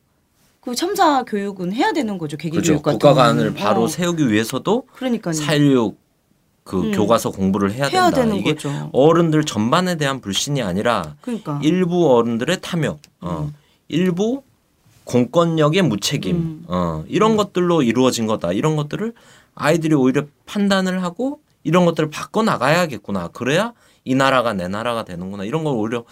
그 0.60 0.75
참사 0.75 1.22
교육은 1.22 1.72
해야 1.72 1.92
되는 1.92 2.18
거죠. 2.18 2.36
계기 2.36 2.50
그렇죠. 2.50 2.72
교육 2.72 2.82
같은 2.82 2.98
국가관을 2.98 3.54
바로 3.54 3.84
어. 3.84 3.88
세우기 3.88 4.30
위해서도 4.30 4.82
그러니까요. 4.92 5.32
4.16그 5.32 5.94
음. 6.75 6.92
교과서 6.92 7.30
공부를 7.30 7.72
해야, 7.72 7.86
해야 7.86 8.10
된다. 8.10 8.34
이게 8.36 8.52
거죠. 8.52 8.90
어른들 8.92 9.44
전반에 9.44 9.96
대한 9.96 10.20
불신이 10.20 10.60
아니라 10.60 11.16
그러니까. 11.22 11.58
일부 11.62 12.14
어른들의 12.14 12.58
탐욕, 12.60 13.00
어. 13.22 13.48
음. 13.48 13.54
일부 13.88 14.42
공권력의 15.04 15.80
무책임, 15.80 16.36
음. 16.36 16.64
어. 16.68 17.04
이런 17.08 17.32
음. 17.32 17.36
것들로 17.38 17.82
이루어진 17.82 18.26
거다. 18.26 18.52
이런 18.52 18.76
것들을 18.76 19.14
아이들이 19.54 19.94
오히려 19.94 20.25
판단을 20.44 21.02
하고 21.02 21.40
이런 21.66 21.85
것들을 21.85 22.11
바꿔 22.11 22.42
나가야겠구나. 22.42 23.28
그래야 23.28 23.73
이 24.04 24.14
나라가 24.14 24.52
내 24.52 24.68
나라가 24.68 25.04
되는구나. 25.04 25.44
이런 25.44 25.64
걸 25.64 25.75
오히려 25.75 26.04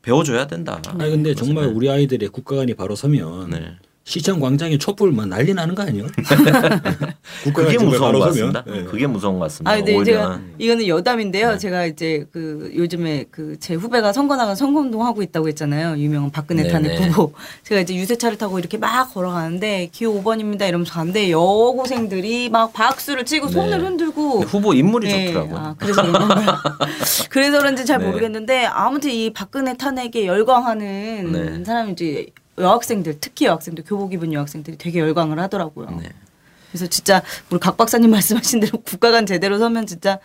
배워줘야 0.00 0.46
된다. 0.46 0.80
아니 0.86 1.10
근데 1.10 1.34
정말 1.34 1.66
우리 1.66 1.90
아이들의 1.90 2.30
국가관이 2.30 2.74
바로 2.74 2.96
서면 2.96 3.50
네. 3.50 3.76
시청 4.04 4.40
광장에 4.40 4.78
촛불 4.78 5.12
막 5.12 5.28
난리 5.28 5.54
나는 5.54 5.74
거 5.74 5.82
아니에요? 5.84 6.06
그게 7.54 7.78
무서운 7.78 8.12
것 8.12 8.18
같습니다. 8.26 8.64
네. 8.66 8.82
그게 8.84 9.06
무서운 9.06 9.38
것 9.38 9.44
같습니다. 9.44 9.70
아, 9.70 9.76
근데 9.76 10.04
제가 10.04 10.40
이거는 10.58 10.86
여담인데요. 10.88 11.52
네. 11.52 11.58
제가 11.58 11.86
이제 11.86 12.26
그 12.32 12.72
요즘에 12.76 13.24
그 13.30 13.52
제 13.62 13.74
후배가 13.74 14.12
선거 14.12 14.34
나간 14.34 14.56
선거운동 14.56 15.06
하고 15.06 15.22
있다고 15.22 15.46
했잖아요. 15.48 15.96
유명한 15.98 16.30
박근혜 16.30 16.68
탄핵 16.68 16.98
후보. 17.00 17.32
제가 17.62 17.80
이제 17.82 17.94
유세차를 17.94 18.36
타고 18.38 18.58
이렇게 18.58 18.76
막 18.76 19.12
걸어가는데 19.14 19.88
기호 19.92 20.20
5번입니다 20.20 20.68
이러면서 20.68 20.92
가는데 20.94 21.30
여고생들이 21.30 22.48
막 22.50 22.72
박수를 22.72 23.24
치고 23.24 23.46
네. 23.46 23.52
손을 23.52 23.84
흔들고 23.84 24.40
후보 24.40 24.74
인물이 24.74 25.06
네. 25.06 25.26
좋더라고요. 25.28 25.56
아, 25.56 25.74
그래서 25.78 26.02
그래서 27.30 27.58
그런지 27.58 27.86
잘 27.86 28.00
네. 28.00 28.06
모르겠는데 28.06 28.64
아무튼 28.66 29.10
이 29.10 29.32
박근혜 29.32 29.76
탄핵에 29.76 30.26
열광하는 30.26 31.32
네. 31.32 31.64
사람이 31.64 31.92
이제 31.92 32.26
여학생들 32.58 33.18
특히 33.20 33.46
여학생들 33.46 33.84
교복 33.84 34.12
입은 34.12 34.32
여학생들이 34.32 34.78
되게 34.78 34.98
열광을 35.00 35.38
하더라고요. 35.38 35.90
네. 35.90 36.10
그래서 36.70 36.86
진짜 36.86 37.22
우리 37.50 37.58
각 37.60 37.76
박사님 37.76 38.10
말씀하신 38.12 38.60
대로 38.60 38.80
국가관 38.80 39.26
제대로 39.26 39.58
서면 39.58 39.86
진짜 39.86 40.18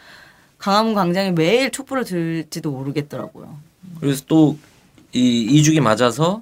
강화문 0.57 0.93
광장에 0.93 1.31
매일 1.31 1.72
촛불을 1.72 2.05
들지도 2.05 2.72
모르겠더라고요. 2.72 3.57
그래서 4.00 4.24
또 4.27 4.57
이 5.13 5.41
이주기 5.41 5.79
맞아서 5.79 6.41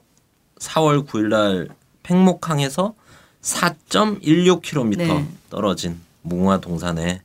4월 0.59 1.07
9일 1.07 1.27
날 1.27 1.69
팽목항에서 2.03 2.93
4.16km 3.41 4.97
네. 4.97 5.27
떨어진 5.49 5.99
무궁화 6.23 6.59
동산에 6.61 7.21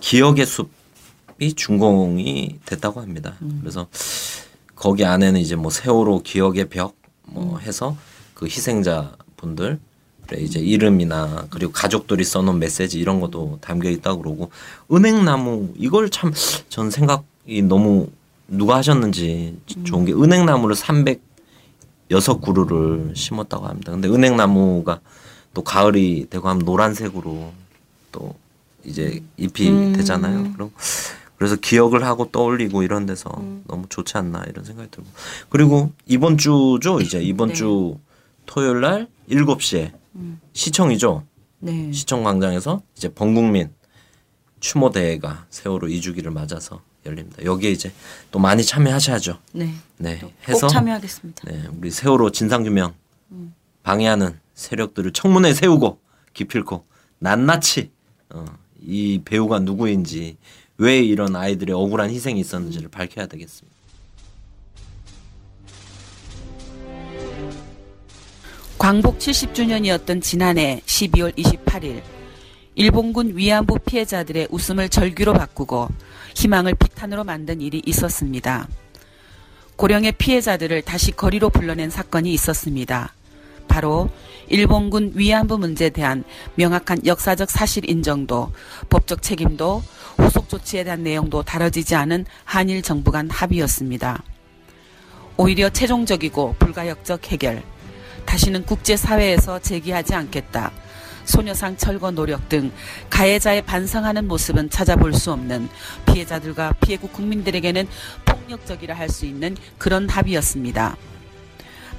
기억의 0.00 0.44
숲이 0.44 1.54
준공이 1.54 2.60
됐다고 2.66 3.00
합니다. 3.00 3.36
음. 3.42 3.58
그래서 3.60 3.88
거기 4.76 5.04
안에는 5.04 5.40
이제 5.40 5.56
뭐 5.56 5.70
세월호 5.70 6.22
기억의 6.22 6.68
벽 6.68 6.94
뭐 7.26 7.58
해서 7.58 7.96
그 8.34 8.46
희생자 8.46 9.12
분들 9.36 9.78
이제 10.38 10.58
이름이나 10.58 11.46
그리고 11.50 11.70
가족들이 11.72 12.24
써놓은 12.24 12.58
메시지 12.58 12.98
이런 12.98 13.20
것도 13.20 13.58
담겨 13.60 13.90
있다고 13.90 14.22
그러고 14.22 14.50
은행나무 14.90 15.74
이걸 15.76 16.08
참 16.10 16.32
전 16.68 16.90
생각이 16.90 17.62
너무 17.62 18.08
누가 18.48 18.76
하셨는지 18.76 19.58
좋은 19.84 20.04
게 20.04 20.12
은행나무를 20.12 20.74
306 20.74 21.20
그루를 22.42 23.12
심었다고 23.14 23.66
합니다. 23.66 23.92
근데 23.92 24.08
은행나무가 24.08 25.00
또 25.52 25.62
가을이 25.62 26.26
되고 26.30 26.48
하면 26.48 26.64
노란색으로 26.64 27.52
또 28.12 28.34
이제 28.84 29.22
잎이 29.36 29.68
음. 29.70 29.92
되잖아요. 29.92 30.52
그럼 30.54 30.70
그래서 31.44 31.56
기억을 31.56 32.04
하고 32.04 32.30
떠올리고 32.30 32.84
이런 32.84 33.04
데서 33.04 33.28
음. 33.36 33.64
너무 33.66 33.84
좋지 33.90 34.16
않나 34.16 34.44
이런 34.48 34.64
생각이 34.64 34.90
들고 34.90 35.06
그리고 35.50 35.92
이번 36.06 36.38
주죠 36.38 37.02
이제 37.02 37.20
이번 37.20 37.48
네. 37.48 37.54
주 37.54 37.98
토요일 38.46 38.80
날 38.80 39.08
7시에 39.28 39.92
음. 40.14 40.40
시청이죠 40.54 41.26
네. 41.58 41.92
시청 41.92 42.24
광장에서 42.24 42.80
이제 42.96 43.12
번국민 43.12 43.74
추모 44.58 44.90
대회가 44.90 45.44
세월호 45.50 45.88
2주기를 45.88 46.30
맞아서 46.30 46.80
열립니다. 47.04 47.44
여기에 47.44 47.72
이제 47.72 47.92
또 48.30 48.38
많이 48.38 48.64
참여하셔야죠. 48.64 49.38
네. 49.52 49.74
네. 49.98 50.18
해서 50.48 50.66
참여하겠습니다. 50.66 51.42
네. 51.46 51.64
우리 51.76 51.90
세월호 51.90 52.30
진상 52.30 52.62
규명 52.62 52.94
음. 53.32 53.54
방해하는 53.82 54.40
세력들을 54.54 55.12
청문회 55.12 55.52
세우고 55.52 55.98
기필코 56.32 56.86
낱낱이 57.18 57.90
어, 58.30 58.46
이 58.80 59.20
배우가 59.22 59.58
누구인지 59.58 60.38
왜 60.78 60.98
이런 60.98 61.36
아이들의 61.36 61.74
억울한 61.74 62.10
희생이 62.10 62.40
있었는지를 62.40 62.88
밝혀야 62.88 63.26
되겠습니다. 63.26 63.74
광복 68.78 69.18
70주년이었던 69.18 70.20
지난해 70.20 70.82
12월 70.84 71.34
28일 71.36 72.02
일본군 72.74 73.36
위안부 73.36 73.78
피해자들의 73.78 74.48
웃음을 74.50 74.88
절규로 74.88 75.32
바꾸고 75.32 75.88
희망을 76.34 76.74
비탄으로 76.74 77.24
만든 77.24 77.60
일이 77.60 77.80
있었습니다. 77.86 78.68
고령의 79.76 80.12
피해자들을 80.12 80.82
다시 80.82 81.12
거리로 81.12 81.50
불러낸 81.50 81.88
사건이 81.88 82.32
있었습니다. 82.34 83.14
바로 83.68 84.10
일본군 84.48 85.12
위안부 85.14 85.58
문제에 85.58 85.90
대한 85.90 86.24
명확한 86.54 87.06
역사적 87.06 87.50
사실 87.50 87.88
인정도 87.88 88.52
법적 88.90 89.22
책임도 89.22 89.82
후속 90.18 90.48
조치에 90.48 90.84
대한 90.84 91.02
내용도 91.02 91.42
다뤄지지 91.42 91.94
않은 91.94 92.26
한일 92.44 92.82
정부 92.82 93.10
간 93.10 93.28
합의였습니다. 93.30 94.22
오히려 95.36 95.68
최종적이고 95.68 96.56
불가역적 96.58 97.32
해결, 97.32 97.62
다시는 98.24 98.64
국제사회에서 98.64 99.58
제기하지 99.58 100.14
않겠다. 100.14 100.70
소녀상 101.24 101.76
철거 101.76 102.10
노력 102.10 102.48
등 102.48 102.70
가해자의 103.10 103.62
반성하는 103.62 104.28
모습은 104.28 104.70
찾아볼 104.70 105.14
수 105.14 105.32
없는 105.32 105.68
피해자들과 106.06 106.74
피해국 106.80 107.12
국민들에게는 107.12 107.88
폭력적이라 108.24 108.94
할 108.94 109.08
수 109.08 109.24
있는 109.26 109.56
그런 109.78 110.08
합의였습니다. 110.08 110.96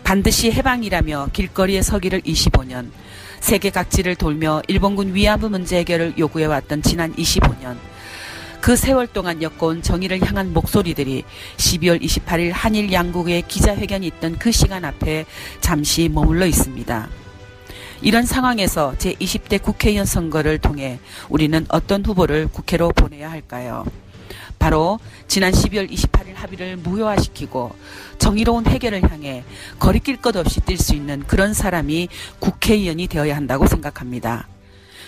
반드시 0.06 0.52
해방이라며 0.52 1.30
길거리에 1.34 1.82
서기를 1.82 2.22
25년, 2.22 2.91
세계 3.39 3.72
각지를 3.72 4.15
돌며 4.15 4.62
일본군 4.68 5.15
위안부 5.15 5.50
문제 5.50 5.80
해결을 5.80 6.13
요구해왔던 6.20 6.84
지난 6.84 7.12
25년, 7.15 7.76
그 8.62 8.76
세월 8.76 9.08
동안 9.08 9.41
엮어온 9.41 9.82
정의를 9.82 10.24
향한 10.24 10.54
목소리들이 10.54 11.24
12월 11.58 12.00
28일 12.02 12.52
한일 12.54 12.94
양국의 12.94 13.46
기자회견이 13.48 14.06
있던 14.08 14.38
그 14.38 14.52
시간 14.52 14.86
앞에 14.86 15.26
잠시 15.60 16.08
머물러 16.08 16.46
있습니다. 16.46 17.10
이런 18.04 18.26
상황에서 18.26 18.94
제20대 19.00 19.60
국회의원 19.60 20.06
선거를 20.06 20.60
통해 20.60 21.00
우리는 21.30 21.65
어떤 21.70 22.06
후보를 22.06 22.48
국회로 22.48 22.89
보내야 22.89 23.32
할까요? 23.32 23.86
바로 24.60 25.00
지난 25.28 25.52
12월 25.52 25.89
28일 25.89 26.36
합의를 26.36 26.78
무효화시키고 26.78 27.74
정의로운 28.18 28.65
해결을 28.65 29.12
향해 29.12 29.44
거리낄 29.80 30.18
것 30.18 30.36
없이 30.36 30.60
뛸 30.62 30.78
수 30.78 30.96
있는 30.96 31.24
그런 31.28 31.54
사람이 31.54 32.10
국회의원이 32.39 33.08
되어야 33.08 33.36
한다고 33.36 33.68
생각합니다. 33.68 34.48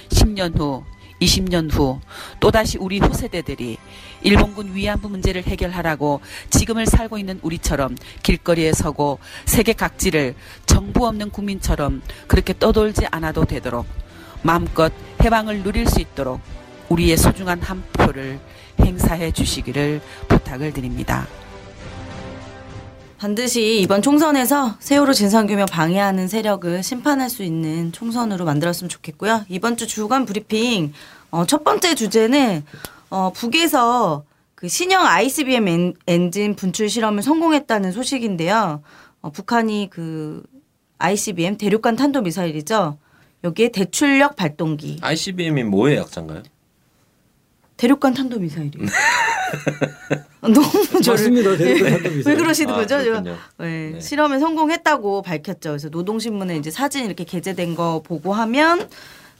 10년 0.09 0.57
후 0.57 0.83
20년 1.21 1.71
후 1.71 1.99
또다시 2.39 2.77
우리 2.77 2.99
후세대들이 2.99 3.77
일본군 4.21 4.75
위안부 4.75 5.09
문제를 5.09 5.43
해결하라고 5.43 6.21
지금을 6.49 6.85
살고 6.85 7.17
있는 7.17 7.39
우리처럼 7.41 7.95
길거리에 8.23 8.73
서고 8.73 9.19
세계 9.45 9.73
각지를 9.73 10.35
정부 10.65 11.07
없는 11.07 11.31
국민처럼 11.31 12.01
그렇게 12.27 12.53
떠돌지 12.57 13.07
않아도 13.11 13.45
되도록 13.45 13.85
마음껏 14.43 14.93
해방을 15.23 15.63
누릴 15.63 15.87
수 15.87 15.99
있도록 15.99 16.39
우리의 16.89 17.17
소중한 17.17 17.61
한 17.61 17.83
표를 17.93 18.39
행사해 18.79 19.31
주시기를 19.31 20.01
부탁을 20.27 20.73
드립니다. 20.73 21.27
반드시 23.17 23.79
이번 23.81 24.03
총선에서 24.03 24.75
세월호 24.79 25.13
진상규명 25.13 25.65
방해하는 25.71 26.27
세력을 26.27 26.83
심판할 26.83 27.29
수 27.29 27.43
있는 27.43 27.91
총선으로 27.91 28.45
만들었으면 28.45 28.89
좋겠고요. 28.89 29.45
이번 29.49 29.75
주 29.75 29.87
주간 29.87 30.25
브리핑 30.25 30.93
어, 31.31 31.45
첫 31.45 31.63
번째 31.63 31.95
주제는 31.95 32.63
어, 33.09 33.31
북에서 33.33 34.23
그 34.53 34.67
신형 34.67 35.05
ICBM 35.05 35.67
엔, 35.67 35.93
엔진 36.05 36.55
분출 36.55 36.89
실험을 36.89 37.23
성공했다는 37.23 37.91
소식인데요. 37.91 38.83
어, 39.21 39.31
북한이 39.31 39.89
그 39.91 40.43
ICBM 40.99 41.57
대륙간 41.57 41.95
탄도 41.95 42.21
미사일이죠. 42.21 42.97
여기에 43.43 43.69
대출력 43.69 44.35
발동기. 44.35 44.99
ICBM이 45.01 45.63
뭐의 45.63 45.97
약자인가요? 45.97 46.43
대륙간 47.77 48.13
탄도 48.13 48.39
미사일이에요. 48.39 48.87
너무 50.41 50.67
맞습니다. 51.07 51.55
대륙간 51.57 51.91
탄도 51.93 52.09
미사일. 52.09 52.27
왜 52.27 52.35
그러시는 52.35 52.73
아, 52.73 52.77
거죠? 52.77 53.21
네. 53.21 53.35
네. 53.59 53.99
실험에 53.99 54.39
성공했다고 54.39 55.21
밝혔죠. 55.21 55.69
그래서 55.69 55.89
노동신문에 55.89 56.57
이제 56.57 56.71
사진 56.71 57.05
이렇게 57.05 57.23
게재된 57.23 57.75
거 57.75 58.01
보고 58.03 58.33
하면 58.33 58.89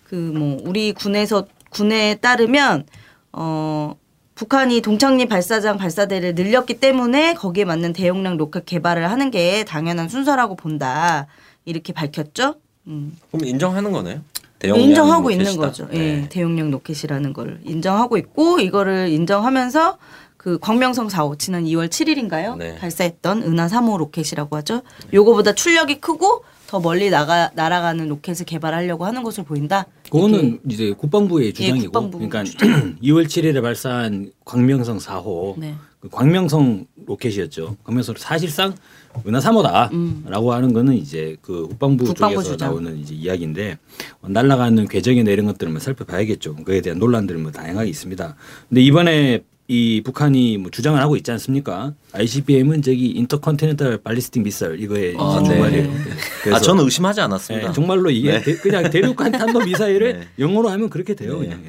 그 0.10 0.15
뭐 0.15 0.58
우리 0.63 0.93
군에서 0.93 1.45
군에 1.69 2.15
따르면 2.15 2.86
어 3.34 3.95
북한이 4.36 4.82
동창리 4.82 5.26
발사장 5.28 5.78
발사대를 5.78 6.36
늘렸기 6.36 6.76
때문에 6.80 7.34
거기에 7.34 7.65
맞는 7.65 7.91
대용량 7.93 8.38
로켓 8.38 8.65
개발을 8.65 9.10
하는 9.10 9.32
게 9.32 9.65
당연한 9.65 10.08
순서라고 10.10 10.56
본다. 10.56 11.26
이렇게 11.65 11.91
밝혔죠. 11.91 12.56
음. 12.86 13.17
그럼 13.32 13.45
인정하는 13.47 13.91
거네요. 13.91 14.21
인정하고 14.63 15.30
로켓이다. 15.30 15.43
있는 15.50 15.58
거죠. 15.62 15.88
예, 15.93 15.98
네. 15.98 16.22
예, 16.24 16.30
대용량 16.30 16.72
로켓이라는 16.72 17.34
걸 17.34 17.60
인정하고 17.63 18.17
있고 18.17 18.60
이거를 18.60 19.10
인정하면서 19.10 19.98
그 20.38 20.58
광명성 20.60 21.08
4호 21.08 21.38
지난 21.38 21.65
2월 21.65 21.89
7일인가요? 21.89 22.58
네. 22.58 22.76
발사했던 22.76 23.43
은하 23.43 23.67
3호 23.67 23.98
로켓이라고 23.98 24.56
하죠. 24.58 24.82
요거보다 25.13 25.54
출력이 25.54 26.00
크고 26.00 26.43
더 26.67 26.80
멀리 26.80 27.10
나가 27.10 27.50
날아가는 27.56 28.08
로켓을 28.10 28.46
개발하려고 28.46 29.06
하는 29.06 29.24
것으로 29.24 29.46
보인다. 29.46 29.86
그거는 30.12 30.60
이제 30.70 30.91
국방부의 30.91 31.48
예, 31.48 31.54
주장이고, 31.54 31.78
예, 31.78 31.82
국방부 31.84 32.17
그러니까 32.17 32.43
주장. 32.43 32.96
2월 33.02 33.26
7일에 33.26 33.62
발사한 33.62 34.32
광명성 34.46 34.98
4호, 34.98 35.56
네. 35.58 35.76
그 36.00 36.10
광명성 36.10 36.86
로켓이었죠. 37.06 37.78
광명성 37.84 38.15
사실상 38.17 38.76
은하 39.25 39.39
3호다라고 39.39 39.93
음. 39.93 40.23
하는 40.25 40.73
거는 40.73 40.95
이제 40.95 41.38
그 41.41 41.67
국방부, 41.67 42.06
국방부 42.06 42.36
쪽에서 42.36 42.51
주장. 42.51 42.69
나오는 42.69 42.99
이제 42.99 43.15
이야기인데 43.15 43.77
날아가는 44.21 44.88
궤적이나 44.88 45.32
이런 45.32 45.45
것들을 45.45 45.71
뭐 45.71 45.80
살펴봐야겠죠. 45.80 46.56
그에 46.58 46.82
대한 46.82 46.99
논란들은 46.99 47.41
뭐 47.41 47.51
다양하게 47.51 47.89
있습니다. 47.89 48.36
근데 48.69 48.82
이번에 48.82 49.43
이 49.69 50.01
북한이 50.01 50.58
뭐 50.58 50.71
주장을 50.71 50.99
하고 50.99 51.17
있지 51.17 51.30
않습니까? 51.32 51.93
ICBM은 52.13 52.82
저기 52.82 53.08
인터컨티넨탈 53.08 53.97
발리스틱 53.97 54.43
미사일 54.43 54.82
이거에 54.82 55.13
아, 55.17 55.43
정말이에요. 55.43 55.91
네. 56.45 56.53
아 56.53 56.60
저는 56.60 56.86
의심하지 56.86 57.19
않았습니다. 57.19 57.67
네, 57.67 57.73
정말로 57.73 58.10
이게 58.10 58.39
네. 58.39 58.56
그냥 58.56 58.89
대륙 58.89 59.17
간 59.17 59.32
탄도 59.32 59.60
미사일을 59.65 60.19
네. 60.19 60.27
영어로 60.39 60.69
하면 60.69 60.89
그렇게 60.89 61.15
돼요, 61.15 61.39
네. 61.39 61.47
그냥. 61.47 61.63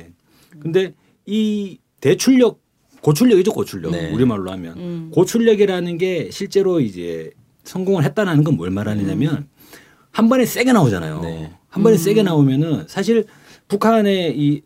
근데 0.60 0.94
이 1.26 1.78
대출력 2.00 2.60
고출력이죠, 3.00 3.52
고출력. 3.52 3.92
네. 3.92 4.12
우리말로 4.12 4.50
하면 4.52 4.76
음. 4.76 5.10
고출력이라는 5.12 5.98
게 5.98 6.30
실제로 6.30 6.80
이제 6.80 7.32
성공을 7.68 8.04
했다는 8.04 8.44
건 8.44 8.56
뭘 8.56 8.70
말하느냐면 8.70 9.34
음. 9.36 9.48
한 10.10 10.28
번에 10.28 10.44
세게 10.44 10.72
나오잖아요. 10.72 11.20
네. 11.20 11.50
한 11.68 11.82
번에 11.82 11.96
음. 11.96 11.98
세게 11.98 12.22
나오면은 12.22 12.86
사실 12.88 13.24
북한의 13.68 14.36
이 14.38 14.62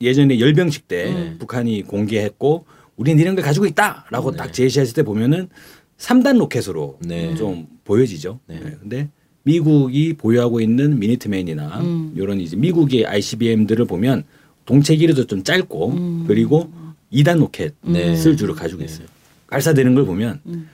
예전에 0.00 0.40
열병식 0.40 0.88
때 0.88 1.10
음. 1.10 1.36
북한이 1.38 1.82
공개했고 1.82 2.66
우리는 2.96 3.20
이런 3.22 3.34
걸 3.34 3.44
가지고 3.44 3.66
있다라고 3.66 4.32
네. 4.32 4.36
딱 4.36 4.52
제시했을 4.52 4.94
때 4.94 5.02
보면은 5.02 5.48
3단 5.96 6.38
로켓으로 6.38 6.98
네. 7.02 7.34
좀 7.34 7.66
보여지죠. 7.84 8.40
네. 8.46 8.60
네. 8.62 8.76
근데 8.80 9.08
미국이 9.44 10.14
보유하고 10.14 10.60
있는 10.60 10.98
미니트맨이나 10.98 11.80
음. 11.80 12.12
이런 12.16 12.40
이제 12.40 12.56
미국의 12.56 13.06
ICBM들을 13.06 13.84
보면 13.86 14.24
동체 14.66 14.96
길이도 14.96 15.26
좀 15.26 15.44
짧고 15.44 15.88
음. 15.90 16.24
그리고 16.26 16.70
2단 17.12 17.38
로켓을 17.38 17.72
네. 17.82 18.36
주로 18.36 18.54
가지고 18.54 18.82
있어요. 18.82 19.06
발사되는 19.48 19.94
걸 19.94 20.04
보면 20.04 20.40
음. 20.46 20.68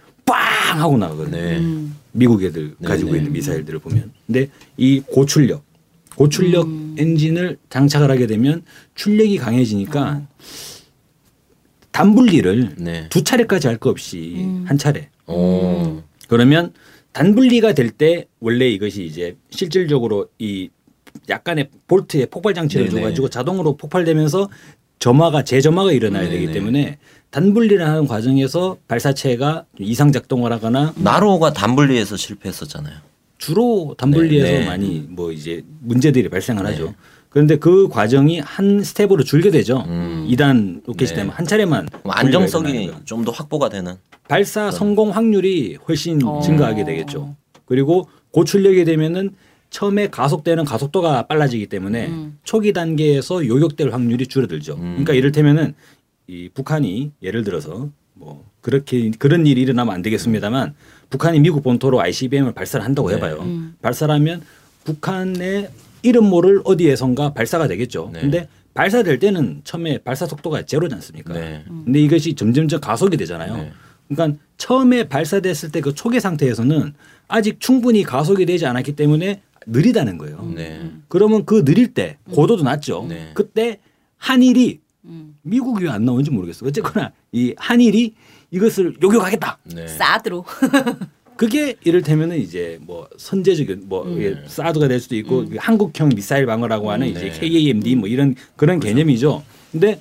빵 0.67 0.81
하고 0.81 0.99
나가거든요. 0.99 1.37
네. 1.37 1.89
미국 2.13 2.43
애들 2.43 2.75
가지고 2.83 3.15
있는 3.15 3.33
미사일들을 3.33 3.79
보면. 3.79 4.11
근데 4.27 4.49
이 4.77 5.01
고출력 5.01 5.65
고출력 6.17 6.67
음. 6.67 6.97
엔진을 6.99 7.59
장착을 7.71 8.11
하게 8.11 8.27
되면 8.27 8.63
출력이 8.95 9.37
강해지니까 9.39 10.03
아. 10.03 10.27
단분리를 11.93 12.75
네. 12.79 13.09
두 13.11 13.23
차례까지 13.23 13.69
할 13.69 13.79
거 13.79 13.91
없이 13.91 14.35
음. 14.39 14.65
한 14.67 14.77
차례. 14.79 15.09
오. 15.27 16.03
그러면 16.29 16.73
단분리가 17.13 17.73
될 17.75 17.91
때 17.91 18.27
원래 18.41 18.69
이것이 18.69 19.05
이제 19.05 19.37
실질적으로 19.51 20.29
이 20.39 20.69
약간의 21.29 21.71
볼트에 21.87 22.27
폭발 22.27 22.55
장치를 22.55 22.89
네네. 22.89 23.01
줘가지고 23.01 23.29
자동으로 23.31 23.77
폭발되면서 23.77 24.49
점화가 25.07 25.45
재점화가 25.45 25.93
일어나야 25.93 26.25
네네. 26.25 26.35
되기 26.37 26.53
때문에 26.53 26.99
단분리를 27.31 27.87
하는 27.87 28.09
과정에서 28.09 28.77
발사체가 28.89 29.65
이상 29.79 30.11
작동을 30.11 30.53
하거나 30.53 30.93
나로가 30.97 31.53
단분리에서 31.53 32.17
실패했었잖아요. 32.17 32.97
주로 33.39 33.95
단분리에서 33.99 34.47
네, 34.51 34.59
네. 34.61 34.67
많이 34.67 35.07
뭐 35.09 35.31
이제 35.31 35.63
문제들이 35.81 36.29
발생을 36.29 36.65
네. 36.65 36.71
하죠. 36.71 36.93
그런데 37.29 37.57
그 37.57 37.87
과정이 37.89 38.41
한 38.41 38.83
스텝으로 38.83 39.23
줄게 39.23 39.53
되죠. 39.53 39.85
음. 39.87 40.27
2단 40.29 40.83
로켓이 40.85 41.11
네. 41.11 41.15
되면 41.15 41.33
한 41.33 41.47
차례만 41.47 41.89
안정성이 42.03 42.91
좀 43.05 43.25
더 43.25 43.31
확보가 43.31 43.69
되는 43.69 43.95
발사 44.27 44.73
성공 44.73 45.11
확률이 45.11 45.77
훨씬 45.87 46.21
어. 46.27 46.41
증가하게 46.41 46.85
되겠죠. 46.85 47.37
그리고 47.65 48.09
고출력이 48.33 48.85
되면은 48.85 49.37
처음에 49.77 50.09
가속되는 50.09 50.65
가속도가 50.65 51.27
빨라지기 51.27 51.67
때문에 51.67 52.07
음. 52.07 52.39
초기 52.45 52.73
단계에서 52.73 53.47
요격될 53.47 53.93
확률이 53.93 54.27
줄어들죠. 54.27 54.77
음. 54.77 54.81
그러니까 54.93 55.13
이를테면은 55.13 55.75
이 56.27 56.49
북한이 56.49 57.13
예를 57.23 57.45
들어서 57.45 57.91
뭐 58.15 58.43
그렇게 58.63 59.11
그런 59.19 59.47
일이 59.47 59.61
일어나면 59.61 59.95
안 59.95 60.01
되겠습니다만 60.01 60.75
북한이 61.11 61.41
미국 61.41 61.63
본토로 61.63 62.01
ICBM을 62.01 62.55
발사를 62.55 62.83
한다고 62.83 63.11
네. 63.11 63.17
해봐요. 63.17 63.41
음. 63.43 63.75
발사하면 63.83 64.41
북한의 64.85 65.69
이름 66.03 66.25
모를 66.25 66.63
어디에선가 66.65 67.35
발사가 67.35 67.69
되겠죠. 67.69 68.09
네. 68.15 68.21
근데 68.23 68.49
발사될 68.73 69.19
때는 69.19 69.61
처음에 69.65 69.99
발사 69.99 70.25
속도가 70.25 70.63
제로지 70.63 70.95
않습니까? 70.95 71.35
네. 71.35 71.65
근데 71.67 72.01
이것이 72.01 72.35
점점점 72.35 72.81
가속이 72.81 73.19
되잖아요. 73.19 73.57
네. 73.59 73.73
그러니까 74.09 74.39
처음에 74.57 75.07
발사됐을 75.09 75.71
때 75.71 75.83
그 75.83 75.95
초기 75.95 76.19
상태에서는 76.19 76.95
아직 77.29 77.61
충분히 77.61 78.05
가속이 78.05 78.47
되지 78.47 78.65
않았기 78.65 78.97
때문에 78.97 79.43
느리다는 79.67 80.17
거예요. 80.19 80.53
네. 80.55 80.91
그러면 81.09 81.45
그 81.45 81.65
느릴 81.65 81.93
때 81.93 82.17
고도도 82.31 82.63
낮죠. 82.63 83.07
네. 83.09 83.31
그때 83.35 83.79
한일이 84.17 84.81
음. 85.05 85.37
미국이 85.43 85.85
왜 85.85 85.91
안 85.91 86.05
나오는지 86.05 86.31
모르겠어. 86.31 86.67
어쨌거나 86.67 87.13
이 87.33 87.55
한일이 87.57 88.15
이것을 88.51 88.97
요격하겠다. 89.03 89.59
네. 89.75 89.87
사드로. 89.89 90.45
그게 91.37 91.75
이를테면은 91.85 92.39
이제 92.39 92.79
뭐 92.81 93.09
선제적인 93.19 93.83
뭐 93.89 94.05
음. 94.07 94.45
사드가 94.47 94.89
될 94.89 95.01
수도 95.01 95.17
있고 95.17 95.41
음. 95.41 95.57
한국형 95.59 96.09
미사일 96.11 96.47
방어라고 96.47 96.91
하는 96.91 97.09
음. 97.09 97.11
이제 97.13 97.31
네. 97.31 97.39
KAMD 97.41 97.97
뭐 97.97 98.09
이런 98.09 98.35
그런 98.57 98.79
그렇죠. 98.81 98.95
개념이죠. 98.95 99.43
근데 99.71 100.01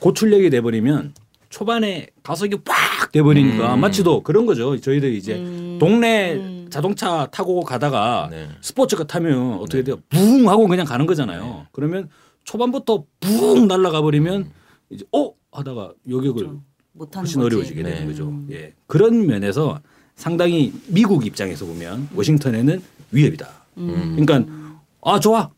고출력이 0.00 0.48
돼버리면 0.50 1.12
초반에 1.50 2.08
가속이 2.22 2.56
빡 2.64 3.12
돼버리니까 3.12 3.74
음. 3.74 3.80
마치도 3.80 4.22
그런 4.22 4.46
거죠. 4.46 4.80
저희들 4.80 5.14
이제 5.14 5.34
음. 5.34 5.76
동네 5.78 6.34
음. 6.34 6.55
자동차 6.70 7.26
타고 7.30 7.60
가다가 7.62 8.28
네. 8.30 8.48
스포츠카 8.60 9.04
타면 9.04 9.54
어떻게 9.54 9.78
네. 9.78 9.84
돼요? 9.84 9.96
붕 10.08 10.48
하고 10.48 10.66
그냥 10.68 10.86
가는 10.86 11.06
거잖아요. 11.06 11.42
네. 11.42 11.66
그러면 11.72 12.08
초반부터 12.44 13.04
붕 13.20 13.66
날아가 13.68 14.02
버리면 14.02 14.50
이제 14.90 15.04
어 15.12 15.32
하다가 15.52 15.92
요격을. 16.08 16.58
훨씬 17.14 17.40
거지. 17.40 17.54
어려워지게 17.54 17.82
네. 17.82 17.94
되는 17.94 18.06
거죠. 18.06 18.32
예. 18.50 18.72
그런 18.86 19.26
면에서 19.26 19.80
상당히 20.14 20.72
미국 20.86 21.26
입장에서 21.26 21.66
보면 21.66 22.08
워싱턴에는 22.14 22.82
위협이다. 23.10 23.48
음. 23.78 24.16
그러니까 24.18 24.50
아 25.02 25.20
좋아 25.20 25.50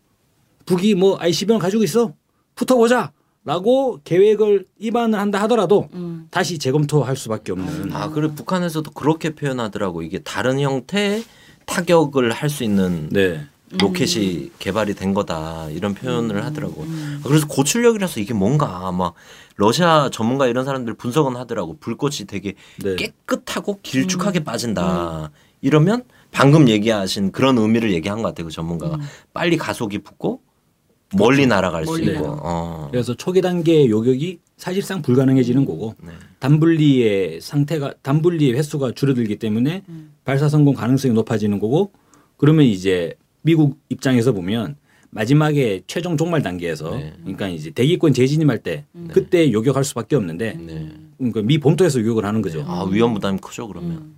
북이 0.66 0.97
뭐 0.97 1.16
ICBM 1.21 1.59
가지고 1.61 1.85
있어 1.85 2.12
붙어보자. 2.57 3.12
라고 3.48 3.98
계획을 4.04 4.66
입안을 4.78 5.18
한다 5.18 5.40
하더라도 5.44 5.88
음. 5.94 6.28
다시 6.30 6.58
재검토할 6.58 7.16
수밖에 7.16 7.52
없는. 7.52 7.94
아, 7.94 8.11
그리고 8.11 8.34
북한에서도 8.34 8.90
그렇게 8.90 9.34
표현하더라고. 9.34 10.02
이게 10.02 10.18
다른 10.18 10.61
형태의 10.61 11.24
타격을 11.64 12.30
할 12.32 12.50
수 12.50 12.62
있는 12.62 13.08
네. 13.08 13.40
로켓이 13.80 14.37
음. 14.37 14.50
개발이 14.58 14.94
된 14.94 15.14
거다 15.14 15.70
이런 15.70 15.94
표현을 15.94 16.37
음. 16.37 16.42
하더라고. 16.42 16.82
음. 16.82 17.22
그래서 17.24 17.46
고출력이라서 17.46 18.20
이게 18.20 18.34
뭔가 18.34 18.92
막 18.92 19.14
러시아 19.56 20.11
전문가 20.12 20.46
이런 20.46 20.66
사람들 20.66 20.92
분석은 20.92 21.37
하더라고. 21.37 21.78
불꽃이 21.80 22.26
되게 22.28 22.52
네. 22.84 22.96
깨끗하고 22.96 23.78
길쭉하게 23.82 24.40
음. 24.40 24.44
빠진다. 24.44 25.22
음. 25.22 25.28
이러면 25.62 26.02
방금 26.32 26.68
얘기하신 26.68 27.32
그런 27.32 27.56
의미를 27.56 27.94
얘기한 27.94 28.20
것 28.20 28.28
같아요. 28.28 28.46
그 28.48 28.52
전문가가 28.52 28.96
음. 28.96 29.00
빨리 29.32 29.56
가속이 29.56 30.00
붙고 30.00 30.42
멀리 31.16 31.38
그렇죠. 31.38 31.49
날아갈 31.49 31.85
멀리 31.85 32.05
수 32.05 32.11
있고. 32.12 32.25
어. 32.42 32.88
그래서 32.90 33.14
초기 33.14 33.40
단계의 33.40 33.88
요격이 33.88 34.40
사실상 34.57 35.03
불가능해지는 35.03 35.64
거고 35.64 35.94
네. 36.03 36.11
단분리의 36.40 37.40
상태가 37.40 37.94
단분리의 38.03 38.55
횟수가 38.55 38.92
줄어들기 38.92 39.37
때문에 39.37 39.85
발사 40.25 40.49
성공 40.49 40.75
가능성이 40.75 41.14
높아지는 41.14 41.61
거고 41.61 41.92
그러면 42.37 42.64
이제 42.66 43.14
미국 43.42 43.79
입장에서 43.88 44.33
보면 44.33 44.77
마지막에 45.11 45.83
최종 45.87 46.16
종말 46.16 46.42
단계에서 46.42 46.97
네. 46.97 47.14
그러니까 47.21 47.49
이제 47.49 47.71
대기권 47.71 48.12
재진입할 48.12 48.59
때 48.59 48.85
네. 48.92 49.09
그때 49.12 49.51
요격할 49.53 49.85
수밖에 49.85 50.16
없는데 50.16 50.55
네. 50.61 50.92
그러니까 51.16 51.42
미 51.42 51.59
본토에서 51.59 52.01
요격을 52.01 52.25
하는 52.25 52.42
거죠. 52.42 52.64
아 52.66 52.85
위험 52.90 53.14
부담이 53.14 53.38
크죠 53.40 53.68
그러면. 53.68 53.90
음. 53.92 54.14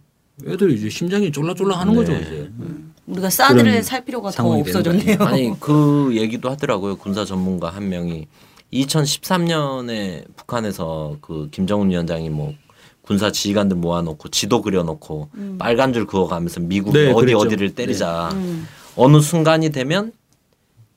애들 0.49 0.71
이제 0.73 0.89
심장이 0.89 1.31
쫄라쫄라 1.31 1.79
하는 1.79 1.95
거죠 1.95 2.13
네. 2.13 2.21
이제. 2.23 2.31
음. 2.59 2.90
우리가 3.07 3.31
사드를 3.31 3.83
살 3.83 4.05
필요가 4.05 4.31
더 4.31 4.47
없어졌네요. 4.49 5.19
아니 5.21 5.59
그 5.59 6.11
얘기도 6.15 6.51
하더라고요 6.51 6.97
군사 6.97 7.25
전문가 7.25 7.71
한 7.71 7.89
명이 7.89 8.27
2013년에 8.73 10.25
북한에서 10.37 11.17
그 11.21 11.49
김정은 11.51 11.91
위원장이 11.91 12.31
뭐 12.31 12.55
군사 13.03 13.33
지휘관들 13.33 13.77
모아놓고 13.77 14.29
지도 14.29 14.63
그려놓고 14.63 15.31
음. 15.35 15.57
빨간 15.59 15.93
줄 15.93 16.07
그어가면서 16.07 16.61
미국이 16.61 16.97
네, 16.97 17.11
어디 17.11 17.27
그랬죠. 17.33 17.39
어디를 17.39 17.75
때리자 17.75 18.31
네. 18.33 18.39
음. 18.39 18.69
어느 18.97 19.21
순간이 19.21 19.71
되면 19.71 20.13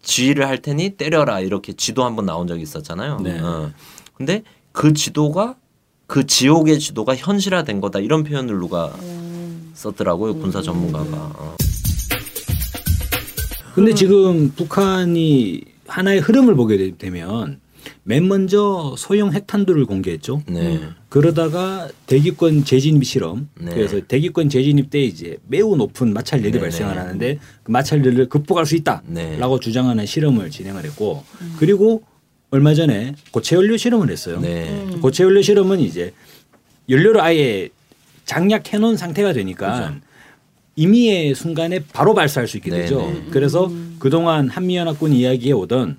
지휘를 0.04 0.48
할 0.48 0.62
테니 0.62 0.92
때려라 0.92 1.39
이렇게 1.39 1.74
지도 1.74 2.04
한번 2.04 2.26
나온 2.26 2.46
적이 2.46 2.62
있었잖아요. 2.62 3.20
네. 3.22 3.39
어. 3.39 3.72
근데 4.13 4.44
그 4.72 4.94
지도가 4.94 5.56
그 6.06 6.28
지옥의 6.28 6.80
지도가 6.80 7.16
현실화된 7.16 7.82
거다 7.82 8.00
이런 8.00 8.24
표현을 8.24 8.60
누가 8.60 8.88
음. 9.02 9.72
썼더라고요 9.74 10.36
군사 10.36 10.62
전문가가. 10.62 11.32
어. 11.36 11.56
근데 13.74 13.94
지금 13.94 14.52
북한이 14.52 15.62
하나의 15.88 16.20
흐름을 16.20 16.56
보게 16.56 16.94
되면 16.98 17.60
맨 18.04 18.28
먼저 18.28 18.96
소형 18.98 19.34
핵탄두를 19.34 19.86
공개했죠. 19.86 20.44
네. 20.48 20.80
그러다가 21.10 21.90
대기권 22.06 22.66
재진입 22.66 23.06
실험. 23.06 23.50
네. 23.60 23.72
그래서 23.74 24.00
대기권 24.08 24.50
재진입 24.50 24.90
때 24.90 25.02
이제 25.02 25.38
매우 25.48 25.76
높은 25.76 26.14
마찰열이 26.14 26.52
네. 26.52 26.60
발생을 26.60 26.98
하는데 26.98 27.40
그 27.64 27.72
마찰열을 27.72 28.30
극복할 28.30 28.66
수 28.66 28.76
있다라고 28.76 29.04
네. 29.12 29.60
주장하는 29.60 30.06
실험을 30.06 30.50
진행을 30.50 30.86
했고 30.86 31.24
음. 31.42 31.56
그리고 31.58 32.04
얼마 32.52 32.74
전에 32.74 33.16
고체 33.32 33.56
연료 33.56 33.76
실험을 33.78 34.10
했어요. 34.10 34.40
네. 34.40 34.70
음. 34.70 35.02
고체 35.02 35.24
연료 35.24 35.42
실험은 35.42 35.80
이제 35.80 36.14
연료를 36.90 37.22
아예 37.22 37.70
장약해 38.26 38.78
놓은 38.78 38.96
상태가 38.98 39.34
되니까 39.34 39.76
그렇죠. 39.76 39.96
임의의 40.76 41.36
순간에 41.36 41.80
바로 41.94 42.14
발사할 42.14 42.48
수 42.48 42.58
있게 42.58 42.72
되죠. 42.72 43.02
네네. 43.02 43.26
그래서 43.30 43.68
음. 43.68 43.96
그동안 44.00 44.50
한미연합군 44.50 45.14
이야기에 45.14 45.52
오던 45.52 45.98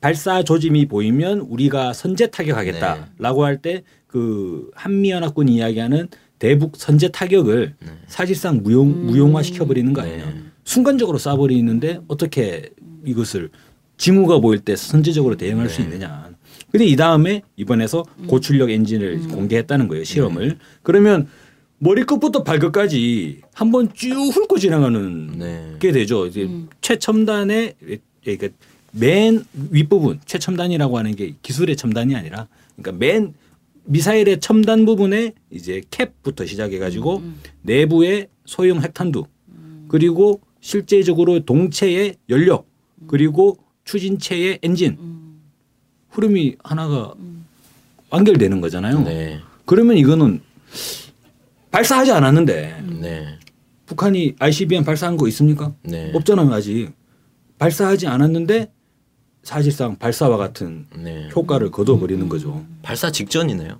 발사 0.00 0.42
조짐이 0.42 0.86
보이면 0.86 1.40
우리가 1.40 1.92
선제 1.92 2.28
타격하겠다라고 2.28 3.42
네. 3.42 3.44
할때 3.44 3.82
그 4.06 4.70
한미연합군 4.74 5.48
이야기하는 5.48 6.08
대북 6.38 6.76
선제 6.76 7.08
타격을 7.08 7.74
네. 7.78 7.88
사실상 8.06 8.62
무용 8.62 8.88
음. 8.88 9.06
무용화 9.06 9.42
시켜버리는 9.42 9.92
거 9.92 10.02
아니에요. 10.02 10.26
네. 10.26 10.34
순간적으로 10.64 11.18
쏴버리는데 11.18 12.04
어떻게 12.08 12.70
이것을 13.04 13.50
징후가 13.98 14.40
보일 14.40 14.60
때 14.60 14.76
선제적으로 14.76 15.36
대응할 15.36 15.68
네. 15.68 15.72
수 15.72 15.80
있느냐. 15.82 16.30
근데 16.70 16.84
이 16.84 16.96
다음에 16.96 17.42
이번에서 17.56 18.04
음. 18.18 18.26
고출력 18.26 18.70
엔진을 18.70 19.12
음. 19.14 19.28
공개했다는 19.28 19.88
거예요 19.88 20.04
시험을. 20.04 20.48
네. 20.48 20.54
그러면 20.82 21.28
머리끝부터 21.78 22.42
발끝까지 22.42 23.42
한번 23.52 23.92
쭉 23.92 24.14
훑고 24.14 24.58
지나가는 24.58 25.38
네. 25.38 25.76
게 25.78 25.92
되죠. 25.92 26.26
이제 26.26 26.44
음. 26.44 26.68
최첨단의 26.80 27.74
그러니까 28.22 28.48
맨 28.92 29.44
윗부분 29.70 30.20
최첨단이라고 30.24 30.96
하는 30.98 31.14
게 31.14 31.34
기술의 31.42 31.76
첨단이 31.76 32.16
아니라 32.16 32.48
그러니까 32.76 32.98
맨 32.98 33.34
미사일의 33.84 34.40
첨단 34.40 34.84
부분에 34.84 35.32
이제 35.50 35.82
캡부터 35.90 36.46
시작해 36.46 36.78
가지고 36.78 37.18
음, 37.18 37.22
음. 37.24 37.40
내부의 37.62 38.28
소형 38.44 38.82
핵탄두 38.82 39.26
음. 39.48 39.86
그리고 39.88 40.40
실제적으로 40.60 41.40
동체의 41.40 42.16
연료 42.30 42.64
그리고 43.06 43.58
추진체의 43.84 44.60
엔진 44.62 44.96
음. 44.98 45.40
흐름이 46.10 46.56
하나가 46.64 47.12
음. 47.18 47.44
완결되는 48.10 48.60
거잖아요. 48.60 49.02
네. 49.02 49.40
그러면 49.66 49.98
이거는 49.98 50.40
발사하지 51.76 52.10
않았는데 52.12 52.82
네. 53.02 53.38
북한이 53.84 54.36
ICBM 54.38 54.82
발사한 54.84 55.18
거 55.18 55.28
있습니까? 55.28 55.74
네. 55.82 56.10
없잖아요 56.14 56.50
아직. 56.50 56.90
발사하지 57.58 58.06
않았는데 58.06 58.72
사실상 59.42 59.96
발사와 59.96 60.38
같은 60.38 60.86
네. 60.96 61.28
효과를 61.36 61.70
거둬버리는 61.70 62.26
거죠. 62.30 62.64
발사 62.82 63.10
직전이네요. 63.10 63.78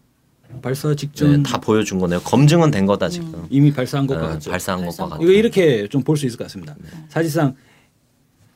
발사 0.60 0.94
직전 0.94 1.42
네, 1.42 1.50
다 1.50 1.58
보여준 1.58 1.98
거네요. 1.98 2.20
검증은 2.20 2.70
된 2.70 2.84
거다 2.84 3.08
지금. 3.08 3.32
음. 3.32 3.46
이미 3.48 3.72
발사한 3.72 4.06
것과 4.06 4.20
네, 4.20 4.28
같죠. 4.34 4.50
발사한 4.50 4.84
것과 4.84 5.08
같 5.08 5.22
이거 5.22 5.32
이렇게 5.32 5.88
좀 5.88 6.02
볼 6.02 6.18
수 6.18 6.26
있을 6.26 6.36
것 6.36 6.44
같습니다. 6.44 6.76
네. 6.78 6.88
사실상 7.08 7.56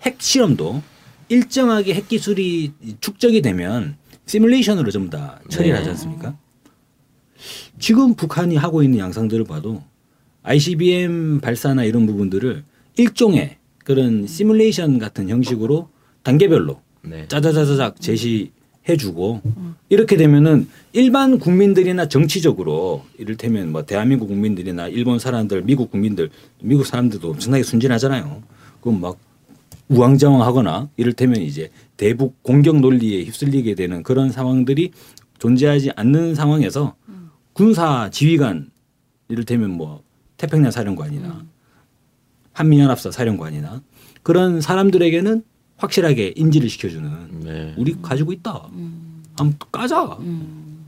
핵 0.03 0.17
실험도 0.21 0.83
일정하게 1.31 1.95
핵 1.95 2.09
기술이 2.09 2.73
축적이 3.01 3.41
되면 3.41 3.97
시뮬레이션으로 4.27 4.91
전부 4.91 5.09
다 5.09 5.41
처리를 5.49 5.73
네. 5.73 5.79
하지 5.79 5.91
않습니까? 5.91 6.37
지금 7.79 8.15
북한이 8.15 8.57
하고 8.57 8.83
있는 8.83 8.99
양상들을 8.99 9.45
봐도 9.45 9.83
ICBM 10.43 11.41
발사나 11.41 11.85
이런 11.85 12.07
부분들을 12.07 12.65
일종의 12.97 13.57
그런 13.85 14.27
시뮬레이션 14.27 14.99
같은 14.99 15.29
형식으로 15.29 15.89
단계별로 16.23 16.81
네. 17.03 17.27
짜자자자작 17.29 18.01
제시해주고 18.01 19.41
음. 19.45 19.75
이렇게 19.89 20.17
되면은 20.17 20.69
일반 20.93 21.39
국민들이나 21.39 22.09
정치적으로 22.09 23.05
이를테면 23.19 23.73
뭐 23.73 23.85
대한민국 23.85 24.27
국민들이나 24.29 24.89
일본 24.89 25.19
사람들, 25.19 25.63
미국 25.63 25.91
국민들, 25.91 26.31
미국 26.63 26.87
사람들도 26.87 27.31
엄청나게 27.31 27.63
순진하잖아요. 27.63 28.43
그럼 28.81 29.01
막 29.01 29.19
우왕좌왕하거나 29.89 30.89
이를테면 30.97 31.43
이제 31.43 31.71
대북 31.97 32.43
공격 32.43 32.81
논리에 32.81 33.25
휩쓸리게 33.25 33.75
되는 33.75 34.03
그런 34.03 34.31
상황들이 34.31 34.93
존재하지 35.39 35.91
않는 35.97 36.35
상황에서 36.35 36.95
음. 37.00 37.00
군사 37.53 38.11
지휘관 38.11 38.71
이를테면 39.29 39.71
뭐 39.71 40.03
태평양 40.37 40.71
사령관이나 40.71 41.29
음. 41.29 41.51
한미연합사 42.53 43.11
사령관이나 43.11 43.83
그런 44.23 44.61
사람들에게는 44.61 45.43
확실하게 45.77 46.35
인지를 46.37 46.69
시켜주는 46.69 47.41
네. 47.45 47.75
우리 47.79 48.01
가지고 48.01 48.33
있다. 48.33 48.69
음. 48.73 49.23
한번 49.37 49.59
까자. 49.73 50.05
음. 50.21 50.85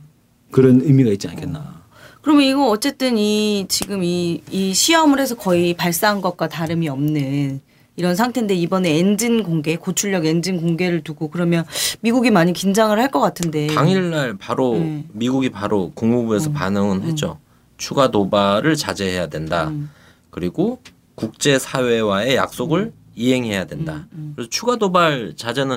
그런 0.50 0.82
의미가 0.82 1.10
있지 1.12 1.28
않겠나. 1.28 1.82
그러면 2.20 2.44
이거 2.44 2.68
어쨌든 2.68 3.16
이 3.18 3.66
지금 3.68 4.04
이, 4.04 4.42
이 4.50 4.74
시험을 4.74 5.18
해서 5.18 5.34
거의 5.34 5.74
발사한 5.74 6.20
것과 6.20 6.48
다름이 6.48 6.88
없는 6.88 7.60
이런 7.96 8.16
상태인데 8.16 8.54
이번에 8.54 8.98
엔진 8.98 9.42
공개, 9.42 9.76
고출력 9.76 10.24
엔진 10.24 10.60
공개를 10.60 11.02
두고 11.02 11.28
그러면 11.28 11.64
미국이 12.00 12.30
많이 12.30 12.52
긴장을 12.52 12.98
할 12.98 13.10
것 13.12 13.20
같은데. 13.20 13.66
당일날 13.66 14.36
바로 14.38 14.74
네. 14.78 15.04
미국이 15.12 15.50
바로 15.50 15.92
국무부에서 15.94 16.48
음. 16.50 16.52
반응은 16.54 16.96
음. 16.98 17.02
했죠. 17.02 17.38
추가 17.76 18.10
도발을 18.10 18.76
자제해야 18.76 19.26
된다. 19.26 19.68
음. 19.68 19.90
그리고 20.30 20.80
국제 21.14 21.58
사회와의 21.58 22.36
약속을 22.36 22.92
이행해야 23.14 23.66
된다. 23.66 24.06
음, 24.12 24.18
음. 24.18 24.32
그래서 24.34 24.48
추가 24.48 24.76
도발 24.76 25.34
자제는 25.36 25.76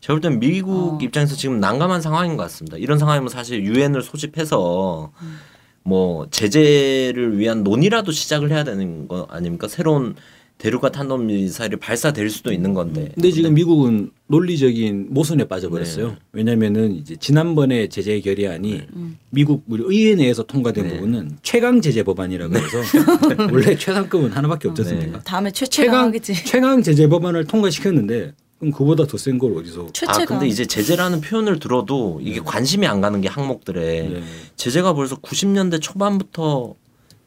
제가 0.00 0.14
볼 0.14 0.20
때는 0.20 0.40
미국 0.40 0.94
어. 0.94 0.98
입장에서 1.00 1.34
지금 1.34 1.58
난감한 1.60 2.02
상황인 2.02 2.36
것 2.36 2.42
같습니다. 2.42 2.76
이런 2.76 2.98
상황이면 2.98 3.30
사실 3.30 3.64
유엔을 3.64 4.02
소집해서 4.02 5.10
음. 5.22 5.38
뭐 5.84 6.26
제재를 6.30 7.38
위한 7.38 7.62
논의라도 7.64 8.12
시작을 8.12 8.50
해야 8.50 8.64
되는 8.64 9.08
거 9.08 9.26
아닙니까? 9.30 9.68
새로운 9.68 10.16
대륙간 10.64 10.92
탄도 10.92 11.18
미사일이 11.18 11.76
발사될 11.76 12.30
수도 12.30 12.50
있는 12.50 12.72
건데. 12.72 13.10
근데 13.14 13.30
지금 13.30 13.52
미국은 13.52 14.10
논리적인 14.28 15.08
모순에 15.10 15.44
빠져버렸어요. 15.44 16.08
네. 16.08 16.16
왜냐하면은 16.32 16.94
이제 16.94 17.16
지난번에 17.16 17.88
제재 17.90 18.18
결의안이 18.20 18.70
네. 18.72 18.86
미국 19.28 19.62
우리 19.68 19.82
의회 19.86 20.14
내에서 20.14 20.42
통과된 20.42 20.88
네. 20.88 20.94
부분은 20.94 21.36
최강 21.42 21.82
제재 21.82 22.02
법안이라고 22.02 22.54
해서 22.56 22.78
원래 23.52 23.76
최상급은 23.76 24.30
하나밖에 24.32 24.68
없지 24.68 24.80
않습니까? 24.80 25.18
네. 25.18 25.24
다음에 25.24 25.50
최최강 25.50 26.12
최강, 26.12 26.44
최강 26.46 26.82
제재 26.82 27.08
법안을 27.08 27.44
통과시켰는데 27.44 28.32
그럼 28.58 28.72
그보다 28.72 29.04
더 29.06 29.18
센 29.18 29.38
걸 29.38 29.58
어디서? 29.58 29.88
최채가. 29.92 30.22
아 30.22 30.24
근데 30.24 30.46
이제 30.48 30.64
제재라는 30.64 31.20
표현을 31.20 31.58
들어도 31.58 32.20
이게 32.22 32.36
네. 32.36 32.40
관심이 32.42 32.86
안 32.86 33.02
가는 33.02 33.20
게 33.20 33.28
항목들에 33.28 34.08
네. 34.08 34.22
제재가 34.56 34.94
벌써 34.94 35.16
90년대 35.16 35.82
초반부터 35.82 36.74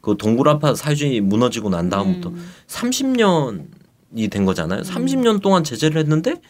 그 0.00 0.16
동굴아파 0.16 0.74
사유지 0.74 1.20
무너지고 1.20 1.70
난 1.70 1.88
다음부터 1.88 2.30
음. 2.30 2.50
30년이 2.66 4.30
된 4.30 4.44
거잖아요. 4.44 4.80
음. 4.80 4.84
30년 4.84 5.42
동안 5.42 5.64
제재를 5.64 6.00
했는데 6.00 6.40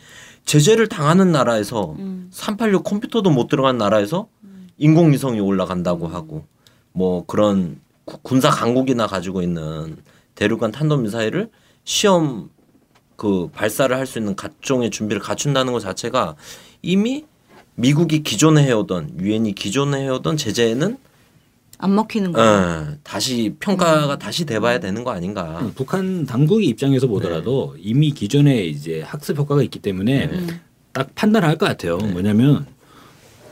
제재를 0.45 0.89
당하는 0.89 1.33
나라에서 1.33 1.95
음. 1.99 2.29
386 2.31 2.85
컴퓨터도 2.85 3.31
못 3.31 3.49
들어간 3.49 3.79
나라에서 3.79 4.29
음. 4.45 4.69
인공위성이 4.79 5.41
올라간다고 5.41 6.07
하고 6.09 6.45
뭐 6.93 7.25
그런 7.27 7.81
군사 8.23 8.51
강국이나 8.51 9.07
가지고 9.07 9.43
있는 9.43 9.97
대륙간 10.35 10.73
탄도미사일을 10.73 11.51
시험 11.85 12.51
그 13.17 13.49
발사를 13.53 13.95
할 13.97 14.07
수 14.07 14.19
있는 14.19 14.37
각종의 14.37 14.91
준비를 14.91 15.21
갖춘다는 15.21 15.73
것 15.73 15.81
자체가 15.81 16.37
이미 16.83 17.25
미국이 17.75 18.23
기존에 18.23 18.63
해오던 18.65 19.21
유엔이 19.21 19.55
기존에 19.55 20.03
해오던 20.05 20.37
제재는 20.37 20.99
안 21.79 21.95
먹히는 21.95 22.33
거. 22.33 22.43
어, 22.43 22.87
다시 23.05 23.55
평가가 23.61 24.15
음. 24.15 24.19
다시 24.19 24.45
돼봐야 24.45 24.81
되는 24.81 25.05
거 25.05 25.13
아닌가. 25.13 25.61
음, 25.63 25.73
북한 25.75 26.27
당국의 26.27 26.67
입장에서 26.67 27.07
보더라도 27.07 27.75
네. 27.77 27.83
이미 27.85 28.11
기존에 28.11 28.65
이제 28.65 29.01
학습 29.03 29.39
효과가 29.39 29.63
있기 29.63 29.79
때문에 29.79 30.27
네. 30.27 30.47
딱 30.93 31.15
판단할 31.15 31.57
것 31.57 31.67
같아요. 31.67 31.99
네. 31.99 32.09
뭐냐면 32.09 32.67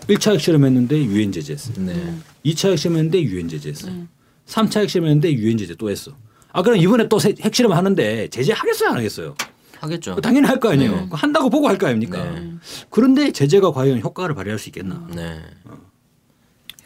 1차 0.09 0.33
핵실험했는데 0.35 1.05
유엔 1.05 1.31
제재했어. 1.31 1.73
네. 1.79 2.15
2차 2.45 2.71
핵실험했는데 2.73 3.23
유엔 3.23 3.49
제재했어. 3.49 3.91
네. 3.91 4.05
3차 4.47 4.81
핵실험했는데 4.83 5.33
유엔 5.35 5.57
제재 5.57 5.75
또 5.77 5.91
했어. 5.91 6.13
아 6.53 6.63
그럼 6.63 6.79
이번에 6.79 7.09
또 7.09 7.19
핵실험 7.21 7.73
하는데 7.73 8.29
제재 8.29 8.53
하겠어요 8.53 8.91
안 8.91 8.97
하겠어요? 8.97 9.35
하겠죠. 9.79 10.17
당연히 10.21 10.47
할 10.49 10.59
거 10.59 10.71
아니에요. 10.71 10.93
네. 10.93 11.09
한다고 11.13 11.49
보고 11.51 11.69
할 11.69 11.79
거 11.79 11.87
아닙니까? 11.87 12.25
네. 12.25 12.53
그런데 12.91 13.31
제재가 13.31 13.73
과연 13.73 14.01
효과를 14.01 14.35
발휘할 14.35 14.59
수 14.59 14.69
있겠나? 14.71 15.07
네. 15.15 15.41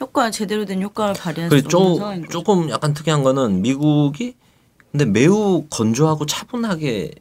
효과 0.01 0.31
제대로 0.31 0.65
된 0.65 0.83
효과를 0.83 1.15
발휘할 1.15 1.51
수 1.51 1.77
없는 1.77 1.97
상황인 1.97 2.29
조금 2.31 2.71
약간 2.71 2.95
특이한 2.95 3.23
거는 3.23 3.63
미국이 3.63 4.35
근데 4.91 5.05
매우 5.05 5.67
건조하고 5.71 6.27
차분하게 6.27 7.13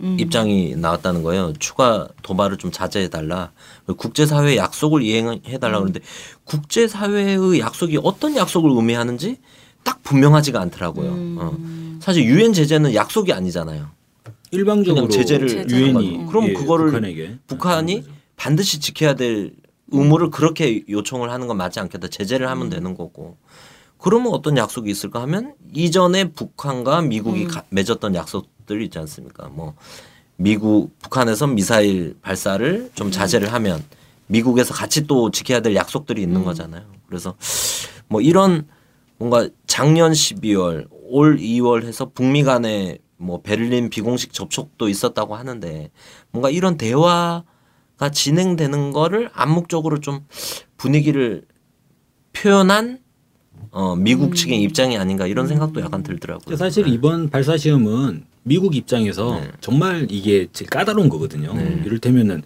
음. 0.00 0.16
입장이 0.18 0.76
나왔다는 0.76 1.22
거예요. 1.24 1.52
추가 1.58 2.08
도발을 2.22 2.56
좀 2.56 2.70
자제해 2.70 3.08
달라. 3.08 3.50
국제 3.96 4.24
사회 4.26 4.56
약속을 4.56 5.02
이행해 5.02 5.58
달라 5.58 5.78
음. 5.78 5.90
그러는데 5.90 6.00
국제 6.44 6.86
사회의 6.86 7.58
약속이 7.58 7.98
어떤 8.02 8.36
약속을 8.36 8.70
의미하는지 8.70 9.38
딱 9.82 10.02
분명하지가 10.04 10.60
않더라고요. 10.60 11.10
음. 11.10 11.36
어. 11.40 11.98
사실 12.00 12.24
유엔 12.24 12.52
제재는 12.52 12.94
약속이 12.94 13.32
아니잖아요. 13.32 13.88
일방적으로 14.52 15.08
제재를 15.08 15.68
유엔이 15.68 16.26
그럼 16.28 16.48
예, 16.48 16.52
그거를 16.54 16.86
북한에게. 16.86 17.38
북한이 17.48 18.04
반드시 18.36 18.78
지켜야 18.80 19.14
될 19.14 19.52
의무를 19.90 20.30
그렇게 20.30 20.82
요청을 20.88 21.30
하는 21.30 21.46
건 21.46 21.56
맞지 21.56 21.80
않겠다. 21.80 22.08
제재를 22.08 22.48
하면 22.48 22.66
음. 22.66 22.70
되는 22.70 22.96
거고. 22.96 23.36
그러면 23.98 24.32
어떤 24.32 24.56
약속이 24.56 24.90
있을까 24.90 25.20
하면 25.22 25.54
이전에 25.74 26.32
북한과 26.32 27.02
미국이 27.02 27.46
음. 27.46 27.50
맺었던 27.70 28.14
약속들이 28.14 28.84
있지 28.84 28.98
않습니까? 28.98 29.48
뭐 29.48 29.74
미국 30.36 30.96
북한에서 31.00 31.48
미사일 31.48 32.16
발사를 32.22 32.90
좀 32.94 33.08
음. 33.08 33.10
자제를 33.10 33.52
하면 33.52 33.82
미국에서 34.28 34.72
같이 34.72 35.06
또 35.06 35.30
지켜야 35.30 35.60
될 35.60 35.74
약속들이 35.74 36.22
있는 36.22 36.42
음. 36.42 36.44
거잖아요. 36.44 36.84
그래서 37.06 37.34
뭐 38.06 38.20
이런 38.20 38.68
뭔가 39.16 39.48
작년 39.66 40.12
12월 40.12 40.86
올 41.10 41.38
2월 41.38 41.84
해서 41.84 42.10
북미 42.14 42.44
간에 42.44 42.98
뭐 43.16 43.42
베를린 43.42 43.90
비공식 43.90 44.32
접촉도 44.32 44.88
있었다고 44.88 45.34
하는데 45.34 45.90
뭔가 46.30 46.50
이런 46.50 46.76
대화 46.76 47.42
가 47.98 48.10
진행되는 48.10 48.92
거를 48.92 49.28
암묵적으로 49.34 50.00
좀 50.00 50.20
분위기를 50.76 51.42
표현한 52.32 53.00
어, 53.70 53.96
미국 53.96 54.30
음. 54.30 54.32
측의 54.34 54.62
입장이 54.62 54.96
아닌가 54.96 55.26
이런 55.26 55.48
생각도 55.48 55.80
약간 55.80 56.02
들더라고요. 56.02 56.56
사실 56.56 56.84
네. 56.84 56.90
이번 56.90 57.28
발사 57.28 57.56
시험은 57.56 58.24
미국 58.44 58.76
입장에서 58.76 59.40
네. 59.40 59.50
정말 59.60 60.06
이게 60.10 60.46
제일 60.52 60.70
까다로운 60.70 61.08
거거든요. 61.08 61.52
네. 61.52 61.82
이를테면은 61.84 62.42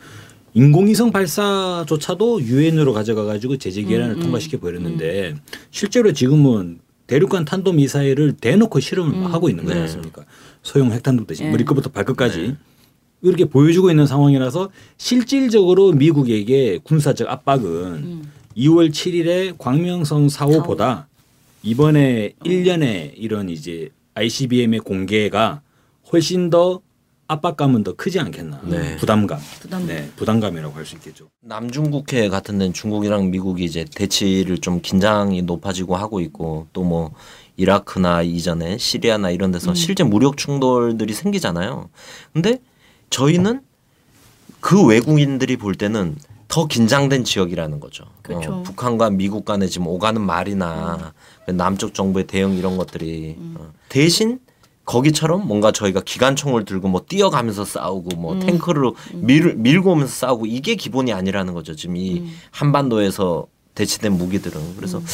인공위성 0.55 1.13
발사조차도 1.13 2.43
유엔으로 2.43 2.93
가져가 2.93 3.25
가지고 3.25 3.57
제재 3.59 3.83
계란을 3.83 4.17
음, 4.17 4.19
음, 4.19 4.23
통과시켜 4.23 4.59
버렸는데 4.59 5.31
음. 5.31 5.41
실제로 5.71 6.13
지금은 6.13 6.81
대륙간 7.07 7.45
탄도 7.45 7.73
미사일을 7.73 8.33
대놓고 8.33 8.81
실험을 8.81 9.15
음. 9.15 9.27
하고 9.27 9.51
있는 9.51 9.65
거지 9.65 9.77
네. 9.77 9.83
않습니까? 9.83 10.25
소형 10.63 10.93
핵탄두 10.93 11.27
대신 11.27 11.47
네. 11.47 11.53
머리끝부터 11.53 11.91
발끝까지 11.91 12.39
네. 12.39 12.57
이렇게 13.23 13.45
보여주고 13.45 13.91
있는 13.91 14.07
상황이라서 14.07 14.71
실질적으로 14.97 15.93
미국에게 15.93 16.79
군사적 16.83 17.29
압박은 17.31 17.65
음. 17.95 18.33
2월 18.57 18.91
7일에 18.91 19.55
광명성 19.59 20.29
사고보다 20.29 21.09
이번에 21.63 22.33
어. 22.39 22.45
1년에 22.45 23.13
이런 23.17 23.49
이제 23.49 23.89
ICBM의 24.15 24.81
공개가 24.81 25.63
훨씬 26.13 26.51
더 26.51 26.81
압박감은 27.29 27.83
더 27.85 27.95
크지 27.95 28.21
않겠나. 28.21 28.61
네. 28.65 28.97
부담감. 28.97 29.39
부담감. 29.61 29.87
네, 29.89 30.11
부담감이라고 30.17 30.75
할 30.75 30.85
수 30.85 30.97
있겠죠. 30.97 31.29
남중국해 31.41 32.29
같은 32.29 32.59
데는 32.59 32.75
중국이랑 32.75 33.31
미국이 33.31 33.65
이제 33.65 33.87
대치를 33.95 34.59
좀 34.59 34.83
긴장이 34.83 35.41
높아지고 35.43 35.97
하고 35.97 36.21
있고 36.21 36.67
또 36.75 36.83
뭐 36.83 37.13
이라크나 37.57 38.23
이전에 38.23 38.77
시리아나 38.77 39.31
이런 39.31 39.53
데서 39.53 39.71
음. 39.71 39.75
실제 39.75 40.05
무력 40.05 40.37
충돌들이 40.37 41.15
생기잖아요. 41.15 41.89
근데 42.35 42.59
저희는 43.13 43.61
그 44.61 44.85
외국인들이 44.85 45.57
볼 45.57 45.75
때는 45.75 46.17
더 46.49 46.67
긴장된 46.67 47.25
지역이라는 47.25 47.81
거죠. 47.81 48.05
그렇죠. 48.23 48.53
어, 48.53 48.63
북한과 48.63 49.11
미국 49.11 49.45
간에 49.45 49.67
지금 49.67 49.87
오가는 49.87 50.21
말이나 50.21 51.13
음. 51.49 51.57
남쪽 51.57 51.95
정부의 51.95 52.27
대응 52.27 52.55
이런 52.55 52.77
것들이 52.77 53.37
음. 53.39 53.55
어. 53.59 53.73
대신 53.89 54.39
거기처럼 54.85 55.47
뭔가 55.47 55.73
저희가 55.73 56.01
기관총을 56.01 56.65
들고 56.65 56.89
뭐 56.89 57.05
뛰어가면서 57.09 57.65
싸우고 57.65 58.17
뭐 58.17 58.35
음. 58.35 58.41
탱크를 58.41 58.91
밀, 59.15 59.55
밀고 59.55 59.93
오면서 59.93 60.13
싸우고 60.13 60.47
이게 60.47 60.75
기본이 60.75 61.13
아니라는 61.13 61.55
거죠. 61.55 61.75
지금 61.75 61.97
이 61.97 62.19
음. 62.19 62.33
한반도에서 62.51 63.47
대치된 63.75 64.13
무기들은 64.13 64.77
그래서 64.77 64.99
음. 64.99 65.05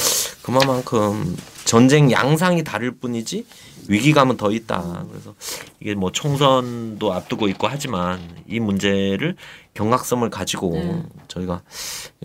그만큼 0.42 1.36
전쟁 1.64 2.10
양상이 2.10 2.64
다를 2.64 2.92
뿐이지 2.92 3.46
위기감은 3.88 4.36
더 4.36 4.52
있다. 4.52 5.06
그래서 5.10 5.34
이게 5.80 5.94
뭐 5.94 6.12
총선도 6.12 7.12
앞두고 7.12 7.48
있고 7.48 7.68
하지만 7.68 8.20
이 8.46 8.60
문제를 8.60 9.36
경각성을 9.74 10.28
가지고 10.28 10.72
네. 10.72 11.02
저희가 11.28 11.62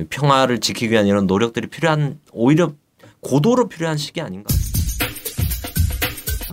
평화를 0.10 0.60
지키기 0.60 0.92
위한 0.92 1.08
이런 1.08 1.26
노력들이 1.26 1.68
필요한 1.68 2.20
오히려 2.32 2.74
고도로 3.22 3.70
필요한 3.70 3.98
시기 3.98 4.22
아닌가. 4.22 4.54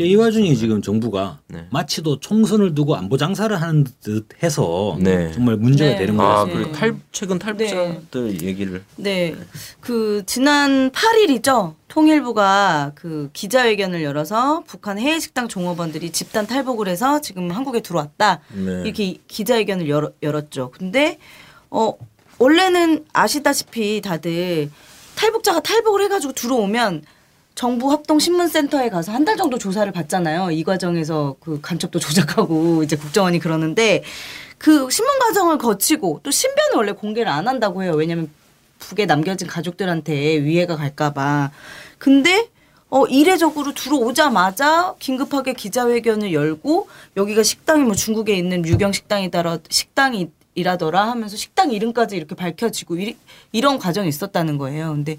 이 0.05 0.15
와중에 0.15 0.55
지금 0.55 0.83
정부가 0.83 1.41
네. 1.49 1.67
마치도 1.71 2.21
총선을 2.21 2.75
두고 2.75 2.97
안보 2.97 3.17
장사를 3.17 3.61
하는 3.61 3.85
듯 4.03 4.29
해서 4.43 4.97
네. 5.01 5.33
정말 5.33 5.57
문제가 5.57 5.93
네. 5.93 5.99
되는 5.99 6.17
거예요. 6.17 6.33
아, 6.33 6.45
그리고 6.45 6.73
탈 6.73 6.97
최근 7.13 7.39
탈북자들 7.39 8.39
네. 8.39 8.47
얘기를 8.47 8.83
네. 8.97 9.35
그 9.81 10.23
지난 10.27 10.91
8일이죠. 10.91 11.75
통일부가 11.89 12.93
그 12.95 13.31
기자회견을 13.33 14.03
열어서 14.03 14.63
북한 14.67 14.99
해외 14.99 15.19
식당 15.19 15.49
종업원들이 15.49 16.11
집단 16.13 16.47
탈북을 16.47 16.89
해서 16.89 17.21
지금 17.21 17.51
한국에 17.51 17.81
들어왔다. 17.81 18.41
네. 18.53 18.83
이렇게 18.85 19.17
기자회견을 19.27 19.89
열, 19.89 20.13
열었죠. 20.23 20.71
근데 20.71 21.19
어 21.71 21.93
원래는 22.39 23.05
아시다시피 23.13 24.01
다들 24.01 24.71
탈북자가 25.17 25.61
탈북을 25.61 26.03
해가지고 26.05 26.33
들어오면 26.33 27.03
정부 27.55 27.91
합동 27.93 28.19
신문센터에 28.19 28.89
가서 28.89 29.13
한 29.13 29.25
달 29.25 29.37
정도 29.37 29.59
조사를 29.59 29.91
받잖아요. 29.93 30.51
이 30.51 30.65
과정에서 30.65 31.37
그 31.41 31.61
간첩도 31.61 31.99
조작하고 32.01 32.83
이제 32.83 32.97
국정원이 32.97 33.39
그러는데 33.39 34.03
그 34.59 34.89
신문 34.91 35.19
과정을 35.19 35.59
거치고 35.59 36.21
또 36.23 36.31
신변을 36.31 36.77
원래 36.77 36.93
공개를 36.93 37.31
안 37.31 37.49
한다고 37.49 37.83
해요. 37.83 37.93
왜냐하면 37.95 38.31
북에 38.79 39.05
남겨진 39.07 39.47
가족들한테 39.47 40.43
위해가 40.43 40.77
갈까봐. 40.77 41.51
근데 41.99 42.49
어 42.89 43.07
이례적으로 43.07 43.73
들어오자마자 43.75 44.95
긴급하게 44.99 45.53
기자회견을 45.53 46.33
열고 46.33 46.89
여기가 47.17 47.43
식당이 47.43 47.85
뭐 47.85 47.95
중국에 47.95 48.35
있는 48.35 48.65
유경 48.67 48.93
식당이더라 48.93 49.59
식당이 49.69 50.31
이라더라 50.55 51.09
하면서 51.09 51.37
식당 51.37 51.71
이름까지 51.73 52.17
이렇게 52.17 52.35
밝혀지고 52.35 52.99
이, 52.99 53.17
이런 53.53 53.79
과정이 53.79 54.09
있었다는 54.09 54.59
거예요. 54.59 54.93
근데 54.93 55.17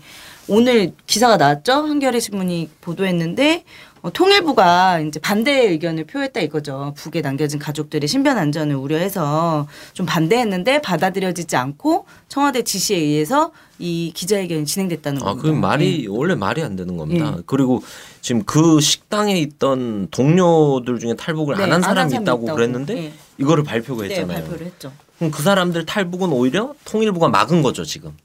오늘 0.48 0.94
기사가 1.08 1.38
나왔죠. 1.38 1.74
한겨레 1.74 2.20
신문이 2.20 2.70
보도했는데 2.82 3.64
어, 4.02 4.12
통일부가 4.12 5.00
이제 5.00 5.20
반대 5.20 5.70
의견을 5.70 6.06
표했다 6.06 6.42
이거죠. 6.42 6.94
북에 6.98 7.22
남겨진 7.22 7.60
가족들의 7.60 8.08
신변 8.08 8.38
안전을 8.38 8.76
우려해서 8.76 9.68
좀 9.94 10.08
반대했는데 10.08 10.82
받아들여지지 10.82 11.56
않고 11.56 12.06
청와대 12.28 12.64
지시에 12.64 12.98
의해서 12.98 13.52
이 13.78 14.12
기자회견이 14.16 14.66
진행됐다는 14.66 15.20
겁니다. 15.20 15.40
아, 15.40 15.42
그 15.42 15.56
말이 15.56 16.02
네. 16.02 16.08
원래 16.10 16.34
말이 16.34 16.64
안 16.64 16.76
되는 16.76 16.98
겁니다. 16.98 17.32
네. 17.38 17.44
그리고 17.46 17.84
지금 18.22 18.44
그 18.44 18.82
식당에 18.82 19.38
있던 19.40 20.08
동료들 20.10 21.00
중에 21.00 21.14
탈북을 21.16 21.58
네, 21.58 21.64
안한 21.64 21.82
사람이 21.82 22.12
있다고, 22.12 22.44
있다고, 22.44 22.56
그랬는데 22.56 22.94
네. 22.94 23.14
이거를 23.38 23.64
발표가 23.64 24.04
네, 24.04 24.10
했잖아요. 24.10 24.40
발표를 24.40 24.66
했죠. 24.66 24.92
그럼 25.22 25.30
그 25.30 25.44
사람들 25.44 25.86
탈북은 25.86 26.32
오히려 26.34 26.74
통일부가 26.84 27.28
막은 27.30 27.62
거죠 27.62 27.86
지금 27.86 28.18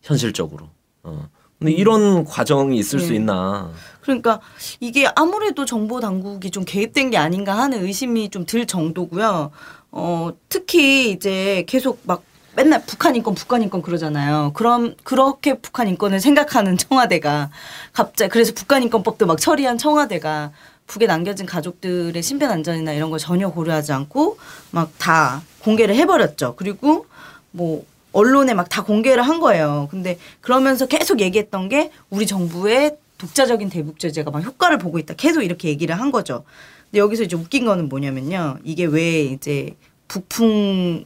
현실적으로. 0.00 0.70
어. 1.02 1.28
근데 1.58 1.72
이런 1.72 2.24
과정이 2.24 2.78
있을 2.78 3.00
네. 3.00 3.06
수 3.06 3.12
있나? 3.12 3.70
그러니까 4.00 4.40
이게 4.80 5.06
아무래도 5.14 5.66
정보 5.66 6.00
당국이 6.00 6.50
좀 6.50 6.64
개입된 6.64 7.10
게 7.10 7.18
아닌가 7.18 7.58
하는 7.58 7.84
의심이 7.84 8.30
좀 8.30 8.46
들 8.46 8.64
정도고요. 8.66 9.50
어, 9.90 10.30
특히 10.48 11.10
이제 11.10 11.64
계속 11.68 12.00
막 12.04 12.22
맨날 12.56 12.82
북한 12.86 13.14
인권, 13.14 13.34
북한 13.34 13.60
인권 13.62 13.82
그러잖아요. 13.82 14.52
그럼 14.54 14.94
그렇게 15.04 15.52
북한 15.52 15.86
인권을 15.88 16.18
생각하는 16.20 16.78
청와대가 16.78 17.50
갑자기 17.92 18.30
그래서 18.30 18.52
북한 18.54 18.82
인권법도 18.84 19.26
막 19.26 19.38
처리한 19.38 19.76
청와대가 19.76 20.52
북에 20.86 21.04
남겨진 21.06 21.44
가족들의 21.44 22.22
신변 22.22 22.50
안전이나 22.50 22.94
이런 22.94 23.10
걸 23.10 23.18
전혀 23.18 23.50
고려하지 23.50 23.92
않고 23.92 24.38
막 24.70 24.92
다 24.96 25.42
공개를 25.68 25.94
해버렸죠. 25.96 26.54
그리고 26.56 27.04
뭐 27.50 27.84
언론에 28.12 28.54
막 28.54 28.68
다 28.70 28.82
공개를 28.84 29.22
한 29.22 29.38
거예요. 29.38 29.88
근데 29.90 30.18
그러면서 30.40 30.86
계속 30.86 31.20
얘기했던 31.20 31.68
게 31.68 31.90
우리 32.08 32.26
정부의 32.26 32.96
독자적인 33.18 33.68
대북 33.68 33.98
제재가 33.98 34.30
막 34.30 34.42
효과를 34.42 34.78
보고 34.78 34.98
있다. 34.98 35.14
계속 35.14 35.42
이렇게 35.42 35.68
얘기를 35.68 35.98
한 35.98 36.10
거죠. 36.10 36.44
근데 36.90 37.00
여기서 37.00 37.24
이제 37.24 37.36
웃긴 37.36 37.66
거는 37.66 37.88
뭐냐면요. 37.90 38.58
이게 38.64 38.84
왜 38.86 39.24
이제 39.24 39.74
북풍의 40.08 41.04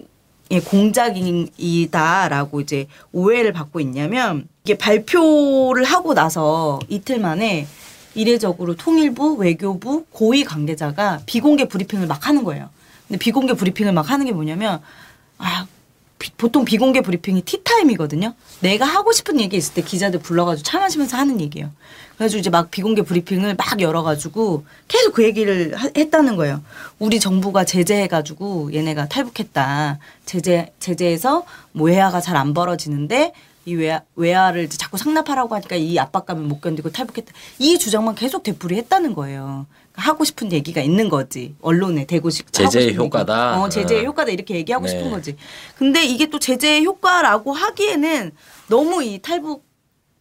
공작이다라고 0.64 2.60
이제 2.60 2.86
오해를 3.12 3.52
받고 3.52 3.80
있냐면 3.80 4.46
이게 4.64 4.78
발표를 4.78 5.82
하고 5.84 6.14
나서 6.14 6.78
이틀 6.88 7.18
만에 7.18 7.66
이례적으로 8.14 8.76
통일부, 8.76 9.34
외교부, 9.34 10.04
고위 10.10 10.44
관계자가 10.44 11.20
비공개 11.26 11.66
브리핑을 11.66 12.06
막 12.06 12.28
하는 12.28 12.44
거예요. 12.44 12.68
근데 13.12 13.18
비공개 13.18 13.52
브리핑을 13.52 13.92
막 13.92 14.08
하는 14.10 14.24
게 14.24 14.32
뭐냐면 14.32 14.80
아 15.36 15.66
비, 16.18 16.30
보통 16.38 16.64
비공개 16.64 17.02
브리핑이 17.02 17.42
티타임이거든요. 17.42 18.32
내가 18.60 18.86
하고 18.86 19.12
싶은 19.12 19.38
얘기 19.38 19.58
있을 19.58 19.74
때 19.74 19.82
기자들 19.82 20.20
불러가지고 20.20 20.64
차 20.64 20.78
마시면서 20.78 21.18
하는 21.18 21.38
얘기예요. 21.42 21.70
그래가지고 22.16 22.40
이제 22.40 22.48
막 22.48 22.70
비공개 22.70 23.02
브리핑을 23.02 23.56
막 23.56 23.80
열어가지고 23.82 24.64
계속 24.88 25.12
그 25.12 25.24
얘기를 25.24 25.74
하, 25.74 25.90
했다는 25.94 26.36
거예요. 26.36 26.62
우리 26.98 27.20
정부가 27.20 27.64
제재해가지고 27.64 28.72
얘네가 28.72 29.08
탈북했다. 29.08 29.98
제재 30.24 30.72
제재해서 30.78 31.44
뭐 31.72 31.88
외화가 31.88 32.22
잘 32.22 32.36
안 32.36 32.54
벌어지는데 32.54 33.34
이 33.66 33.74
외화, 33.74 34.00
외화를 34.16 34.70
자꾸 34.70 34.96
상납하라고 34.96 35.54
하니까 35.54 35.76
이 35.76 35.98
압박감을 35.98 36.44
못 36.44 36.62
견디고 36.62 36.92
탈북했다. 36.92 37.30
이 37.58 37.78
주장만 37.78 38.14
계속 38.14 38.42
되풀이했다는 38.42 39.14
거예요. 39.14 39.66
하고 40.02 40.24
싶은 40.24 40.52
얘기가 40.52 40.80
있는 40.80 41.08
거지 41.08 41.54
언론에 41.62 42.04
대고 42.06 42.28
싶 42.30 42.52
제재의 42.52 42.96
효과다. 42.96 43.60
어 43.60 43.68
제재의 43.68 44.02
어. 44.02 44.04
효과다 44.06 44.30
이렇게 44.32 44.54
얘기하고 44.56 44.86
네. 44.86 44.90
싶은 44.90 45.10
거지. 45.10 45.36
근데 45.76 46.04
이게 46.04 46.26
또 46.28 46.38
제재의 46.38 46.84
효과라고 46.84 47.52
하기에는 47.52 48.32
너무 48.68 49.02
이 49.04 49.18
탈북 49.20 49.64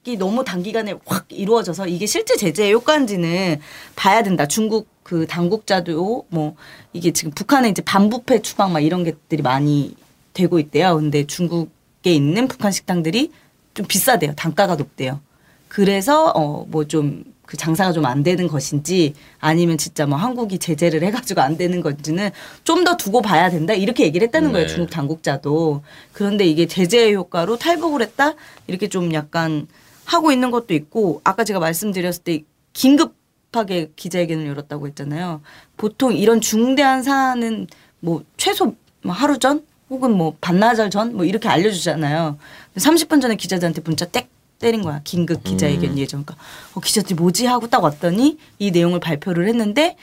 이 0.06 0.18
너무 0.18 0.44
단기간에 0.44 0.96
확 1.06 1.26
이루어져서 1.30 1.88
이게 1.88 2.06
실제 2.08 2.36
제재의 2.36 2.74
효과인지는 2.74 3.60
봐야 3.96 4.24
된다. 4.24 4.48
중국 4.48 4.88
그 5.04 5.26
당국자도 5.28 6.26
뭐 6.30 6.56
이게 6.94 7.12
지금 7.12 7.32
북한에 7.32 7.70
이제 7.70 7.82
반부패 7.82 8.42
추방 8.42 8.74
막 8.74 8.80
이런 8.82 9.04
것들이 9.04 9.42
많이 9.44 9.96
되고 10.34 10.60
있대요. 10.60 10.96
근데 10.96 11.26
중국에 11.28 12.14
있는 12.14 12.48
북한 12.48 12.72
식당들이 12.72 13.32
좀 13.74 13.86
비싸대요. 13.88 14.34
단가가 14.36 14.76
높대요. 14.76 15.20
그래서 15.68 16.32
어 16.36 16.66
뭐 16.70 16.86
좀 16.88 17.24
그 17.52 17.58
장사가 17.58 17.92
좀 17.92 18.06
안 18.06 18.24
되는 18.24 18.48
것인지 18.48 19.14
아니면 19.40 19.78
진짜 19.78 20.06
뭐 20.06 20.18
한국이 20.18 20.58
제재를 20.58 21.04
해가지고 21.04 21.42
안 21.42 21.58
되는 21.58 21.82
건지는 21.82 22.32
좀 22.64 22.86
더 22.86 22.96
두고 22.96 23.22
봐야 23.22 23.50
된다? 23.50 23.74
이렇게 23.74 24.06
얘기를 24.06 24.26
했다는 24.28 24.54
거예요 24.54 24.68
네. 24.68 24.74
중국 24.74 24.90
당국자도. 24.90 25.84
그런데 26.14 26.46
이게 26.46 26.66
제재의 26.66 27.14
효과로 27.14 27.58
탈북을 27.58 28.02
했다? 28.02 28.36
이렇게 28.68 28.88
좀 28.88 29.14
약간 29.14 29.68
하고 30.06 30.32
있는 30.32 30.50
것도 30.50 30.74
있고 30.74 31.20
아까 31.26 31.44
제가 31.44 31.60
말씀드렸을 31.60 32.24
때 32.24 32.44
긴급하게 32.72 33.92
기자회견을 33.98 34.48
열었다고 34.48 34.88
했잖아요. 34.88 35.42
보통 35.76 36.14
이런 36.14 36.40
중대한 36.40 37.04
사안은 37.04 37.68
뭐 38.00 38.24
최소 38.38 38.76
뭐 39.04 39.14
하루 39.14 39.38
전 39.40 39.62
혹은 39.90 40.12
뭐 40.14 40.38
반나절 40.40 40.90
전 40.90 41.12
뭐 41.16 41.26
이렇게 41.26 41.50
알려주잖아요. 41.50 42.38
30분 42.78 43.22
전에 43.22 43.36
기자들한테 43.36 43.82
문자 43.84 44.06
땡 44.06 44.26
때린 44.62 44.82
거야. 44.84 45.02
긴급 45.04 45.44
기자회견 45.44 45.92
음. 45.92 45.98
예정. 45.98 46.24
그러니까 46.24 46.44
어, 46.74 46.80
기자들이 46.80 47.16
뭐지 47.16 47.46
하고 47.48 47.68
딱 47.68 47.84
왔더니 47.84 48.38
이 48.60 48.72
내용을 48.72 49.00
발표를 49.00 49.48
했는데 49.50 49.98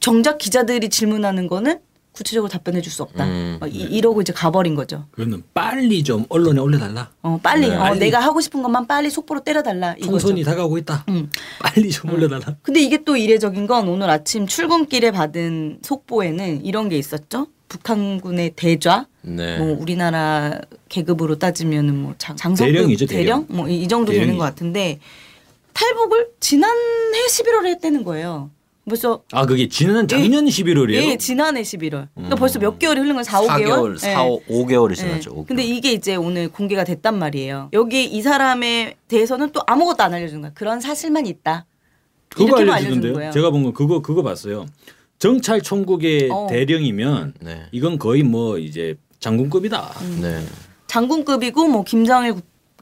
정작 0.00 0.38
기자들이 0.38 0.88
질문하는 0.88 1.46
거는 1.46 1.80
구체적으로 2.12 2.50
답변해 2.50 2.80
줄 2.80 2.90
수 2.92 3.02
없다. 3.04 3.24
음. 3.26 3.60
이, 3.68 3.78
이러고 3.82 4.22
이제 4.22 4.32
가버린 4.32 4.74
거죠. 4.74 5.04
그러면 5.12 5.44
빨리 5.54 6.02
좀 6.02 6.24
언론에 6.30 6.60
올려달라. 6.60 7.10
어 7.22 7.38
빨리. 7.40 7.68
네. 7.68 7.76
어, 7.76 7.80
빨리. 7.80 8.00
내가 8.00 8.18
하고 8.20 8.40
싶은 8.40 8.62
것만 8.62 8.86
빨리 8.88 9.08
속보로 9.10 9.40
때려달라. 9.44 9.94
총선이 10.02 10.42
다가오고 10.42 10.78
있다. 10.78 11.04
음. 11.10 11.30
빨리 11.60 11.90
좀 11.90 12.10
음. 12.10 12.14
올려달라. 12.14 12.56
근데 12.62 12.80
이게 12.80 13.04
또 13.04 13.16
이례적인 13.16 13.66
건 13.68 13.86
오늘 13.88 14.10
아침 14.10 14.46
출근길에 14.48 15.12
받은 15.12 15.80
속보에는 15.82 16.64
이런 16.64 16.88
게 16.88 16.98
있었죠. 16.98 17.46
북한군의 17.68 18.52
대좌, 18.56 19.06
네. 19.22 19.58
뭐 19.58 19.76
우리나라 19.78 20.58
계급으로 20.88 21.38
따지면은 21.38 21.96
뭐 21.96 22.14
장, 22.18 22.36
장성급 22.36 22.72
대령이죠, 22.74 23.06
대령, 23.06 23.46
대령? 23.46 23.58
뭐 23.58 23.68
이 23.68 23.86
정도 23.88 24.12
대령이죠. 24.12 24.26
되는 24.26 24.38
것 24.38 24.44
같은데 24.44 24.98
탈북을 25.74 26.28
지난해 26.40 26.74
11월에 27.28 27.66
했다는 27.66 28.04
거예요. 28.04 28.50
벌써 28.88 29.22
아 29.32 29.44
그게 29.44 29.68
지난 29.68 30.08
작년 30.08 30.46
예, 30.48 30.50
11월이에요? 30.50 30.94
예, 31.10 31.16
지난해 31.18 31.60
11월. 31.60 32.08
그러니까 32.14 32.36
음. 32.36 32.38
벌써 32.38 32.58
몇 32.58 32.78
개월이 32.78 33.00
흐른 33.00 33.16
건 33.16 33.22
4, 33.22 33.42
5개월. 33.42 33.66
4개월, 33.66 33.98
4, 33.98 34.10
예. 34.10 34.16
5개월이 34.48 34.96
지났죠. 34.96 35.34
예. 35.38 35.44
근데 35.46 35.62
이게 35.62 35.92
이제 35.92 36.16
오늘 36.16 36.48
공개가 36.48 36.84
됐단 36.84 37.18
말이에요. 37.18 37.68
여기 37.74 38.04
이 38.06 38.22
사람에 38.22 38.94
대해서는 39.08 39.50
또 39.52 39.60
아무것도 39.66 40.02
안 40.02 40.14
알려준 40.14 40.40
거야. 40.40 40.52
그런 40.54 40.80
사실만 40.80 41.26
있다. 41.26 41.66
그거 42.30 42.56
알려주던데요? 42.58 43.30
제가 43.30 43.50
본 43.50 43.62
건 43.64 43.74
그거 43.74 44.00
그거 44.00 44.22
봤어요. 44.22 44.64
정찰 45.18 45.60
총국의 45.60 46.28
어. 46.30 46.46
대령이면 46.48 47.34
네. 47.40 47.66
이건 47.72 47.98
거의 47.98 48.22
뭐 48.22 48.58
이제 48.58 48.96
장군급이다. 49.20 49.80
음. 50.02 50.18
네. 50.22 50.44
장군급이고 50.86 51.68
뭐 51.68 51.82
김정일 51.84 52.34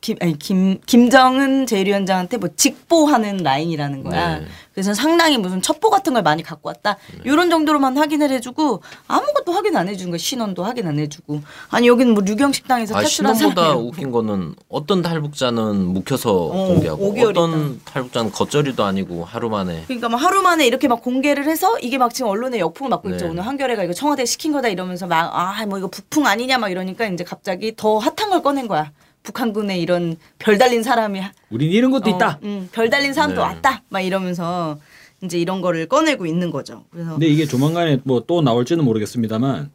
김, 0.06 0.16
아니, 0.20 0.38
김, 0.38 0.78
김정은 0.86 1.66
제1위원장한테 1.66 2.38
뭐 2.38 2.48
직보하는 2.54 3.38
라인이라는 3.38 4.04
거야. 4.04 4.38
네. 4.38 4.46
그래서 4.72 4.94
상당히 4.94 5.36
무슨 5.36 5.60
첩보 5.60 5.90
같은 5.90 6.12
걸 6.14 6.22
많이 6.22 6.44
갖고 6.44 6.68
왔다. 6.68 6.96
네. 7.12 7.22
이런 7.24 7.50
정도로만 7.50 7.96
확인을 7.96 8.30
해주고 8.30 8.82
아무것도 9.08 9.50
확인 9.50 9.76
안 9.76 9.88
해주는 9.88 10.08
거야. 10.12 10.18
신원도 10.18 10.62
확인 10.62 10.86
안 10.86 11.00
해주고. 11.00 11.40
아니 11.70 11.88
여기는 11.88 12.14
뭐 12.14 12.22
류경 12.22 12.52
식당에서 12.52 12.96
아, 12.96 13.02
신원보다 13.02 13.74
웃긴 13.74 14.12
거는 14.12 14.54
어떤 14.68 15.02
탈북자는 15.02 15.74
묵혀서 15.94 16.32
어, 16.32 16.66
공개하고 16.68 17.12
5개월 17.12 17.30
어떤. 17.30 17.80
탈북자는 17.84 18.30
겉절이도 18.30 18.84
아니고 18.84 19.24
하루 19.24 19.48
만에. 19.50 19.82
그러니까 19.88 20.08
막 20.08 20.18
하루 20.18 20.40
만에 20.40 20.68
이렇게 20.68 20.86
막 20.86 21.02
공개를 21.02 21.46
해서 21.46 21.76
이게 21.80 21.98
막 21.98 22.14
지금 22.14 22.30
언론에 22.30 22.60
역풍을 22.60 22.90
맞고 22.90 23.08
네. 23.08 23.16
있죠. 23.16 23.26
오늘 23.26 23.44
한겨레가 23.44 23.82
이거 23.82 23.92
청와대 23.92 24.24
시킨 24.24 24.52
거다 24.52 24.68
이러면서 24.68 25.08
막 25.08 25.34
아 25.34 25.66
뭐 25.66 25.78
이거 25.78 25.88
북풍 25.88 26.26
아니냐 26.28 26.58
막 26.58 26.68
이러니까 26.70 27.06
이제 27.06 27.24
갑자기 27.24 27.74
더 27.74 27.98
핫한 27.98 28.30
걸 28.30 28.42
꺼낸 28.42 28.68
거야. 28.68 28.92
북한군에 29.30 29.78
이런 29.78 30.16
별 30.38 30.56
달린 30.56 30.82
사람이 30.82 31.20
우린 31.50 31.70
이런 31.70 31.90
것도 31.90 32.10
어, 32.10 32.14
있다. 32.16 32.38
음, 32.44 32.68
별 32.72 32.88
달린 32.88 33.12
사람도 33.12 33.34
네. 33.36 33.40
왔다. 33.40 33.82
막 33.88 34.00
이러면서 34.00 34.78
이제 35.22 35.38
이런 35.38 35.60
거를 35.60 35.86
꺼내고 35.86 36.26
있는 36.26 36.50
거죠. 36.50 36.84
그래서 36.90 37.10
근데 37.12 37.26
이게 37.26 37.44
조만간에 37.46 38.00
뭐 38.04 38.20
또 38.26 38.40
나올지는 38.40 38.84
모르겠습니다만 38.84 39.70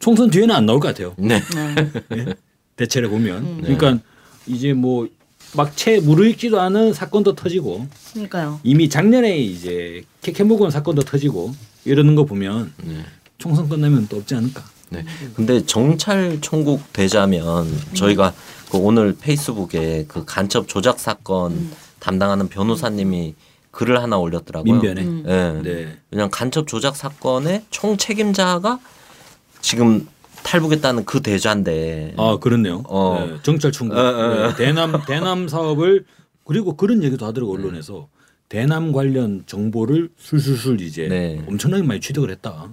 총선 0.00 0.30
뒤에는 0.30 0.54
안 0.54 0.66
나올 0.66 0.80
것 0.80 0.88
같아요. 0.88 1.14
네. 1.16 1.40
네. 2.10 2.34
대체를 2.76 3.08
보면 3.08 3.36
음. 3.44 3.60
그러니까 3.62 3.98
이제 4.46 4.72
뭐 4.72 5.08
막채 5.56 6.00
무르익지도 6.00 6.60
않은 6.60 6.92
사건도 6.92 7.36
터지고 7.36 7.86
그러니까요. 8.12 8.58
이미 8.64 8.88
작년에 8.88 9.38
이제 9.38 10.02
캐캐묵은 10.22 10.70
사건도 10.70 11.02
터지고 11.02 11.54
이러는 11.84 12.16
거 12.16 12.24
보면 12.24 12.72
네. 12.84 13.04
총선 13.38 13.68
끝나면 13.68 14.08
또 14.08 14.16
없지 14.16 14.34
않을까. 14.34 14.64
네. 14.90 15.04
근데 15.34 15.64
정찰 15.64 16.40
총국 16.40 16.92
되자면 16.92 17.66
저희가 17.94 18.32
그 18.70 18.78
오늘 18.78 19.16
페이스북에 19.18 20.04
그 20.08 20.24
간첩 20.24 20.68
조작 20.68 20.98
사건 20.98 21.52
음. 21.52 21.72
담당하는 21.98 22.48
변호사님이 22.48 23.34
글을 23.70 24.02
하나 24.02 24.18
올렸더라고요. 24.18 24.72
민변에. 24.72 25.02
음. 25.02 25.22
네. 25.24 25.62
네. 25.62 25.98
그냥 26.10 26.28
간첩 26.30 26.66
조작 26.66 26.96
사건의 26.96 27.64
총 27.70 27.96
책임자가 27.96 28.78
지금 29.60 30.06
탈북했다는 30.44 31.04
그 31.04 31.22
대자인데. 31.22 32.14
아 32.16 32.38
그렇네요. 32.40 32.82
어. 32.86 33.26
네. 33.26 33.36
정찰 33.42 33.72
총국 33.72 33.96
어, 33.96 34.00
어. 34.00 34.48
네. 34.48 34.54
대남 34.56 35.04
대남 35.06 35.48
사업을 35.48 36.04
그리고 36.44 36.76
그런 36.76 37.02
얘기도 37.02 37.26
하더라고 37.26 37.54
언론에서 37.54 38.08
대남 38.48 38.92
관련 38.92 39.42
정보를 39.46 40.10
술술술 40.18 40.80
이제 40.82 41.08
네. 41.08 41.42
엄청나게 41.48 41.82
많이 41.82 42.00
취득을 42.00 42.30
했다. 42.30 42.68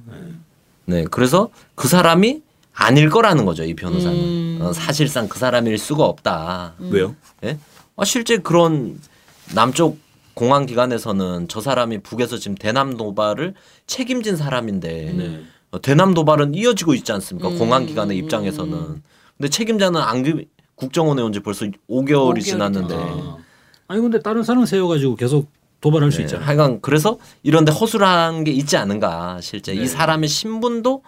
네. 0.86 1.02
네, 1.02 1.08
그래서 1.10 1.50
그 1.76 1.88
사람이 1.88 2.42
아닐 2.74 3.10
거라는 3.10 3.46
거죠 3.46 3.64
이 3.64 3.74
변호사는 3.74 4.18
음. 4.18 4.60
어, 4.62 4.74
사실상 4.74 5.28
그 5.28 5.38
사람일 5.40 5.78
수가 5.78 6.04
없다. 6.06 6.74
음. 6.80 6.90
왜요? 6.92 7.16
예? 7.44 7.58
아, 7.98 8.06
실제 8.06 8.38
그런 8.38 9.00
남쪽 9.54 10.00
공항 10.34 10.66
기관에서는 10.66 11.48
저 11.50 11.60
사람이 11.62 12.00
북에서 12.00 12.38
지금 12.38 12.56
대남 12.56 12.96
도발을 12.98 13.54
책임진 13.88 14.38
사람인데 14.38 15.14
네. 15.14 15.42
어, 15.72 15.82
대남 15.82 16.14
도발은 16.14 16.54
이어지고 16.56 16.94
있지 16.96 17.12
않습니까? 17.12 17.50
음. 17.50 17.58
공항 17.60 17.86
기관의 17.86 18.18
입장에서는. 18.18 19.02
근데 19.38 19.50
책임자는 19.50 20.00
안기 20.02 20.48
국정원에 20.76 21.22
온 21.22 21.32
지 21.34 21.42
벌써 21.42 21.66
5개월이, 21.66 21.76
5개월이 22.08 22.42
지났는데. 22.44 22.96
아. 22.98 23.38
아니 23.88 24.02
근데 24.02 24.20
다른 24.22 24.44
사람 24.44 24.66
세워가지고 24.66 25.16
계속 25.16 25.50
도발할 25.82 26.10
네. 26.12 26.16
수 26.16 26.22
있잖아요. 26.22 26.46
하여간 26.48 26.80
그래서 26.82 27.18
이런데 27.44 27.72
허술한 27.72 28.44
게 28.44 28.52
있지 28.52 28.78
않은가 28.78 29.40
실제 29.42 29.74
네. 29.74 29.82
이 29.84 29.88
사람의 29.88 30.30
신분도 30.30 31.04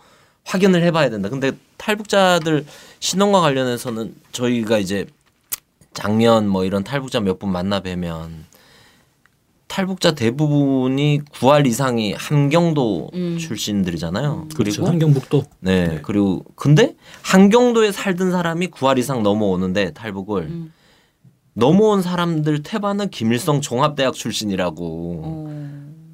확인을 0.45 0.83
해봐야 0.83 1.09
된다. 1.09 1.29
근데 1.29 1.51
탈북자들 1.77 2.65
신원과 2.99 3.39
관련해서는 3.41 4.13
저희가 4.31 4.79
이제 4.79 5.05
작년 5.93 6.47
뭐 6.49 6.65
이런 6.65 6.83
탈북자 6.83 7.19
몇 7.19 7.39
분 7.39 7.51
만나 7.51 7.79
뵈면 7.79 8.45
탈북자 9.67 10.11
대부분이 10.13 11.21
9할 11.31 11.65
이상이 11.65 12.13
함경도 12.13 13.09
음. 13.13 13.37
출신들이잖아요. 13.39 14.47
그렇죠. 14.55 14.81
그리고 14.81 14.87
함경북도. 14.87 15.45
네, 15.61 15.87
네, 15.87 15.99
그리고 16.03 16.43
근데 16.55 16.95
함경도에 17.23 17.91
살던 17.91 18.31
사람이 18.31 18.67
9할 18.67 18.99
이상 18.99 19.23
넘어오는데 19.23 19.93
탈북을 19.93 20.43
음. 20.43 20.73
넘어온 21.53 22.01
사람들 22.01 22.63
태반은 22.63 23.09
김일성 23.09 23.61
종합대학 23.61 24.13
출신이라고. 24.13 25.21
어. 25.23 25.53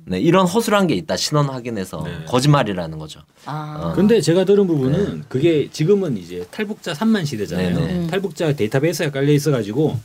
네, 0.09 0.19
이런 0.19 0.47
허술한 0.47 0.87
게 0.87 0.95
있다 0.95 1.15
신원 1.15 1.49
확인해서 1.49 2.01
네. 2.03 2.25
거짓말이라는 2.27 2.97
거죠. 2.97 3.21
아. 3.45 3.93
근데 3.95 4.21
제가 4.21 4.43
들은 4.43 4.65
부분은 4.65 5.25
그게 5.29 5.69
지금은 5.71 6.17
이제 6.17 6.47
탈북자 6.49 6.93
3만 6.93 7.27
시대잖아요. 7.27 7.79
네, 7.79 7.85
네. 7.99 8.07
탈북자 8.07 8.51
데이터베이스가 8.53 9.11
깔려 9.11 9.31
있어가지고 9.31 9.99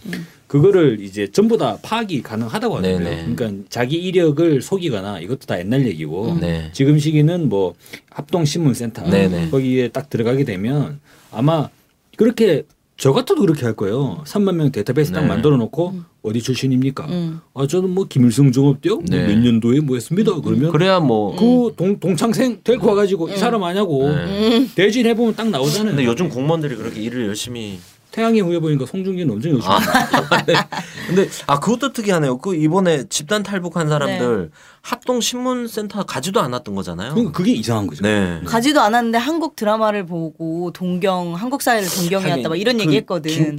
그거를 0.46 1.00
이제 1.00 1.26
전부 1.32 1.56
다 1.56 1.78
파악이 1.80 2.22
가능하다고 2.22 2.76
하더라고요. 2.76 3.08
네, 3.08 3.24
네. 3.24 3.34
그러니까 3.34 3.64
자기 3.70 3.96
이력을 3.96 4.60
속이거나 4.60 5.20
이것도 5.20 5.46
다 5.46 5.58
옛날 5.58 5.86
얘기고 5.86 6.36
네. 6.38 6.68
지금 6.74 6.98
시기는 6.98 7.48
뭐 7.48 7.72
합동 8.10 8.44
신문센터 8.44 9.08
네, 9.08 9.28
네. 9.28 9.48
거기에 9.48 9.88
딱 9.88 10.10
들어가게 10.10 10.44
되면 10.44 11.00
아마 11.32 11.70
그렇게 12.18 12.64
저 12.96 13.12
같아도 13.12 13.40
그렇게 13.42 13.64
할 13.64 13.74
거예요. 13.74 14.22
3만 14.24 14.54
명 14.54 14.70
데이터베이스 14.70 15.12
딱 15.12 15.22
네. 15.22 15.26
만들어 15.26 15.56
놓고 15.56 15.94
어디 16.22 16.40
출신입니까? 16.40 17.06
음. 17.06 17.40
아 17.52 17.66
저는 17.66 17.90
뭐 17.90 18.06
김일성 18.08 18.52
종업대요 18.52 18.96
뭐 18.96 19.04
네. 19.08 19.26
몇 19.26 19.38
년도에 19.38 19.80
뭐 19.80 19.96
했습니다. 19.96 20.32
그러면 20.40 20.70
그래야 20.70 21.00
뭐 21.00 21.34
그 21.36 21.72
동, 21.76 21.98
동창생 21.98 22.60
데리고 22.62 22.88
와가지고 22.88 23.30
이 23.30 23.36
사람 23.36 23.64
아냐고 23.64 24.08
네. 24.10 24.68
대진 24.76 25.06
해보면 25.06 25.34
딱 25.34 25.48
나오잖아요. 25.50 25.96
근데 25.96 26.04
요즘 26.08 26.28
공무원들이 26.28 26.76
그렇게 26.76 27.00
일을 27.02 27.26
열심히 27.26 27.78
태양의 28.14 28.42
후예 28.42 28.60
보니까 28.60 28.86
송중기는 28.86 29.34
엄청 29.34 29.50
열심히. 29.52 29.74
아, 29.74 30.44
네. 30.46 30.54
근데 31.08 31.28
아 31.48 31.58
그것도 31.58 31.92
특이하네요. 31.92 32.38
그 32.38 32.54
이번에 32.54 33.08
집단 33.08 33.42
탈북한 33.42 33.88
사람들 33.88 34.52
합동 34.82 35.20
신문센터 35.20 36.04
가지도 36.04 36.40
않았던 36.40 36.76
거잖아요. 36.76 37.10
그러니까 37.14 37.32
그게 37.36 37.50
이상한 37.52 37.88
거죠. 37.88 38.02
네. 38.04 38.40
가지도 38.44 38.80
않았는데 38.82 39.18
한국 39.18 39.56
드라마를 39.56 40.06
보고 40.06 40.70
동경 40.72 41.34
한국 41.34 41.60
사회를 41.62 41.88
동경해왔다 41.88 42.48
막 42.48 42.54
이런 42.56 42.76
그 42.76 42.84
얘기했거든. 42.84 43.30
김- 43.32 43.58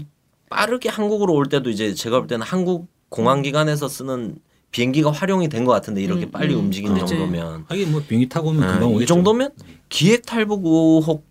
빠르게 0.50 0.88
한국으로 0.88 1.34
올 1.34 1.48
때도 1.50 1.70
이제 1.70 1.94
제가 1.94 2.20
볼 2.20 2.28
때는 2.28 2.46
한국 2.46 2.88
공항 3.10 3.42
기관에서 3.42 3.90
쓰는 3.90 4.38
비행기가 4.72 5.12
활용이 5.12 5.50
된 5.50 5.66
것 5.66 5.74
같은데 5.74 6.02
이렇게 6.02 6.26
음, 6.28 6.32
빨리 6.32 6.54
음. 6.54 6.60
움직인 6.62 6.94
그렇지. 6.94 7.18
정도면 7.18 7.66
하긴 7.68 7.92
뭐 7.92 8.02
비행기 8.08 8.30
타고 8.30 8.50
오면 8.50 8.62
금방 8.62 8.80
네, 8.80 8.86
오겠죠. 8.86 9.04
이 9.04 9.06
정도면 9.06 9.50
기획 9.90 10.26
탈북 10.26 10.66
의혹 10.66 11.26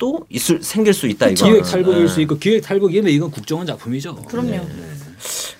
도 0.00 0.26
있을 0.30 0.62
생길 0.62 0.94
수 0.94 1.06
있다 1.06 1.28
이거. 1.28 1.44
기획 1.46 1.62
탈북일 1.62 2.08
수 2.08 2.20
있고 2.22 2.38
기획 2.38 2.62
탈북이면 2.62 3.12
이건 3.12 3.30
국정원 3.30 3.66
작품이죠. 3.66 4.16
그럼요. 4.16 4.48
네. 4.50 4.66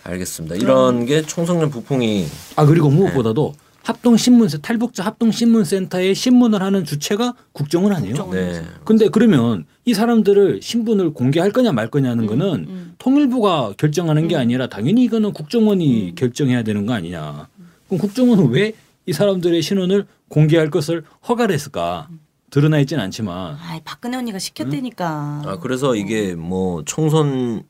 알겠습니다. 0.02 0.56
이런 0.56 1.04
게 1.04 1.20
청소년 1.22 1.68
부풍이 1.70 2.26
아 2.56 2.64
그리고 2.64 2.88
무엇보다도 2.88 3.52
합동 3.82 4.16
신문센 4.16 4.62
탈북자 4.62 5.04
합동 5.04 5.30
신문센터에 5.30 6.14
신문을 6.14 6.62
하는 6.62 6.84
주체가 6.86 7.34
국정원 7.52 7.92
아니에요? 7.92 8.14
국정원. 8.14 8.36
네. 8.52 8.64
근데 8.84 9.08
그러면 9.08 9.66
이 9.84 9.92
사람들을 9.92 10.60
신분을 10.62 11.12
공개할 11.12 11.52
거냐 11.52 11.72
말 11.72 11.88
거냐는 11.88 12.24
거는 12.26 12.46
음. 12.68 12.94
통일부가 12.98 13.74
결정하는 13.76 14.26
게 14.26 14.36
아니라 14.36 14.68
당연히 14.68 15.04
이거는 15.04 15.34
국정원이 15.34 16.14
결정해야 16.16 16.62
되는 16.62 16.86
거 16.86 16.94
아니냐. 16.94 17.46
그럼 17.88 18.00
국정원은 18.00 18.48
왜 18.48 18.72
이 19.06 19.12
사람들의 19.12 19.60
신원을 19.62 20.06
공개할 20.28 20.70
것을 20.70 21.02
허가를 21.28 21.52
했을까? 21.54 22.08
드러나 22.50 22.78
있지는 22.80 23.02
않지만 23.04 23.54
아, 23.54 23.80
박근혜 23.84 24.16
언니가 24.16 24.38
시켰다니까. 24.38 25.42
아 25.46 25.58
그래서 25.60 25.94
이게 25.94 26.34
뭐 26.34 26.82
청소년 26.84 27.62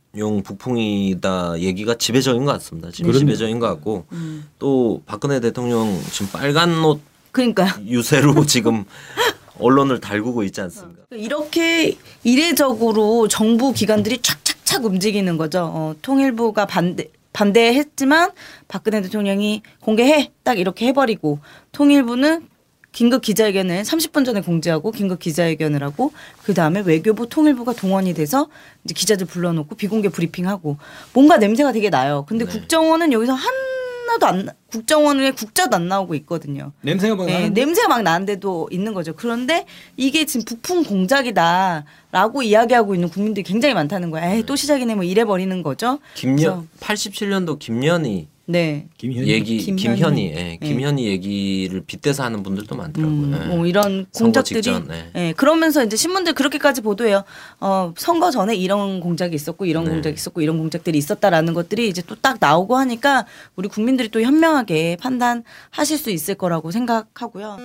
부풍이다 0.44 1.60
얘기가 1.60 1.94
지배적인 1.96 2.44
것 2.44 2.52
같습니다. 2.52 2.90
지금 2.90 3.10
그럼요. 3.10 3.18
지배적인 3.20 3.58
것 3.58 3.66
같고 3.68 4.06
또 4.58 5.02
박근혜 5.06 5.40
대통령 5.40 5.98
지금 6.10 6.28
빨간 6.32 6.82
옷 6.84 7.00
그러니까 7.32 7.78
유세로 7.86 8.44
지금 8.46 8.84
언론을 9.58 10.00
달구고 10.00 10.42
있지 10.44 10.60
않습니까? 10.62 11.02
이렇게 11.12 11.96
이례적으로 12.24 13.28
정부 13.28 13.72
기관들이 13.72 14.18
착착착 14.22 14.84
움직이는 14.84 15.36
거죠. 15.36 15.70
어, 15.72 15.94
통일부가 16.02 16.66
반대 16.66 17.08
반대했지만 17.32 18.30
박근혜 18.66 19.00
대통령이 19.02 19.62
공개해 19.80 20.32
딱 20.42 20.58
이렇게 20.58 20.86
해버리고 20.88 21.38
통일부는 21.72 22.48
긴급 22.92 23.22
기자회견을 23.22 23.82
30분 23.82 24.24
전에 24.24 24.40
공지하고 24.40 24.90
긴급 24.90 25.20
기자회견을 25.20 25.82
하고 25.82 26.12
그 26.42 26.54
다음에 26.54 26.80
외교부 26.80 27.28
통일부가 27.28 27.72
동원이 27.72 28.14
돼서 28.14 28.48
이제 28.84 28.94
기자들 28.94 29.26
불러놓고 29.26 29.76
비공개 29.76 30.08
브리핑하고 30.08 30.76
뭔가 31.12 31.36
냄새가 31.36 31.72
되게 31.72 31.88
나요. 31.90 32.24
근데 32.28 32.44
네. 32.44 32.50
국정원은 32.50 33.12
여기서 33.12 33.32
하나도 33.34 34.26
안 34.26 34.44
나- 34.46 34.52
국정원에 34.72 35.30
국자도 35.30 35.76
안 35.76 35.86
나오고 35.88 36.14
있거든요. 36.16 36.72
냄새가 36.82 37.14
막 37.14 37.26
네, 37.26 37.34
나는데 37.34 37.60
냄새가 37.64 37.88
막 37.88 38.02
나는데도 38.02 38.68
있는 38.72 38.92
거죠. 38.92 39.14
그런데 39.14 39.66
이게 39.96 40.26
지금 40.26 40.44
부품 40.44 40.82
공작이다라고 40.84 42.42
이야기하고 42.42 42.94
있는 42.94 43.08
국민들이 43.08 43.44
굉장히 43.44 43.74
많다는 43.74 44.10
거야. 44.10 44.32
에이, 44.34 44.44
또 44.46 44.56
시작이네 44.56 44.96
뭐 44.96 45.04
이래 45.04 45.24
버리는 45.24 45.62
거죠. 45.62 45.98
김연 46.14 46.68
87년도 46.80 47.58
김연희 47.60 48.28
네. 48.50 48.88
김현희 48.98 49.28
얘기 49.28 49.58
김현희. 49.58 49.96
김현희 49.96 50.32
예, 50.34 50.58
김현희 50.60 51.06
얘기를 51.06 51.80
빗대서 51.82 52.24
하는 52.24 52.42
분들도 52.42 52.74
많더라고요. 52.74 53.16
음, 53.16 53.40
예. 53.42 53.46
뭐 53.46 53.66
이런 53.66 54.06
공작들이 54.14 54.62
직전, 54.62 54.88
네. 54.88 55.10
예, 55.14 55.32
그러면서 55.36 55.84
이제 55.84 55.96
신문들 55.96 56.32
그렇게까지 56.32 56.80
보도해요. 56.80 57.22
어, 57.60 57.92
선거 57.96 58.30
전에 58.30 58.56
이런 58.56 59.00
공작이 59.00 59.34
있었고 59.34 59.66
이런 59.66 59.84
네. 59.84 59.90
공작이 59.90 60.14
있었고 60.14 60.40
이런 60.40 60.58
공작들이 60.58 60.98
있었다라는 60.98 61.54
것들이 61.54 61.88
이제 61.88 62.02
또 62.02 62.16
딱 62.20 62.36
나오고 62.38 62.76
하니까 62.76 63.24
우리 63.56 63.68
국민들이 63.68 64.08
또 64.10 64.20
현명하게 64.20 64.98
판단하실 65.00 65.96
수 65.96 66.10
있을 66.10 66.34
거라고 66.34 66.70
생각하고요. 66.70 67.58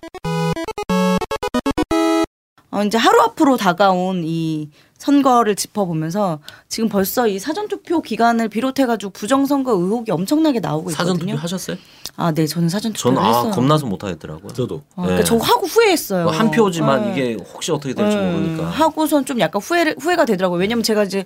어, 2.76 2.84
이제 2.84 2.98
하루 2.98 3.22
앞으로 3.22 3.56
다가온 3.56 4.24
이 4.26 4.70
선거를 4.98 5.56
짚어보면서 5.56 6.40
지금 6.68 6.90
벌써 6.90 7.26
이 7.26 7.40
사전투표 7.40 8.02
기간을 8.02 8.50
비롯해가지고 8.50 9.12
부정선거 9.14 9.72
의혹이 9.72 10.12
엄청나게 10.12 10.60
나오고 10.60 10.90
사전 10.90 11.14
투표 11.14 11.26
있거든요. 11.32 11.42
하셨어요? 11.42 11.78
아, 12.18 12.34
네, 12.34 12.46
저는 12.46 12.68
사전투표를 12.68 13.16
저는 13.16 13.30
아 13.30 13.38
했어요. 13.38 13.52
겁나서 13.52 13.86
못 13.86 14.04
하겠더라고요. 14.04 14.52
저도 14.52 14.76
어, 14.96 15.04
그러니까 15.04 15.18
네. 15.20 15.24
저 15.24 15.38
하고 15.38 15.66
후회했어요. 15.68 16.26
뭐한 16.26 16.52
표지만 16.52 17.06
네. 17.06 17.12
이게 17.12 17.44
혹시 17.54 17.72
어떻게 17.72 17.94
될지 17.94 18.18
네. 18.18 18.32
모르니까. 18.32 18.66
하고선 18.66 19.24
좀 19.24 19.40
약간 19.40 19.62
후회 19.62 19.96
후회가 19.98 20.26
되더라고요. 20.26 20.60
왜냐면 20.60 20.84
제가 20.84 21.04
이제 21.04 21.24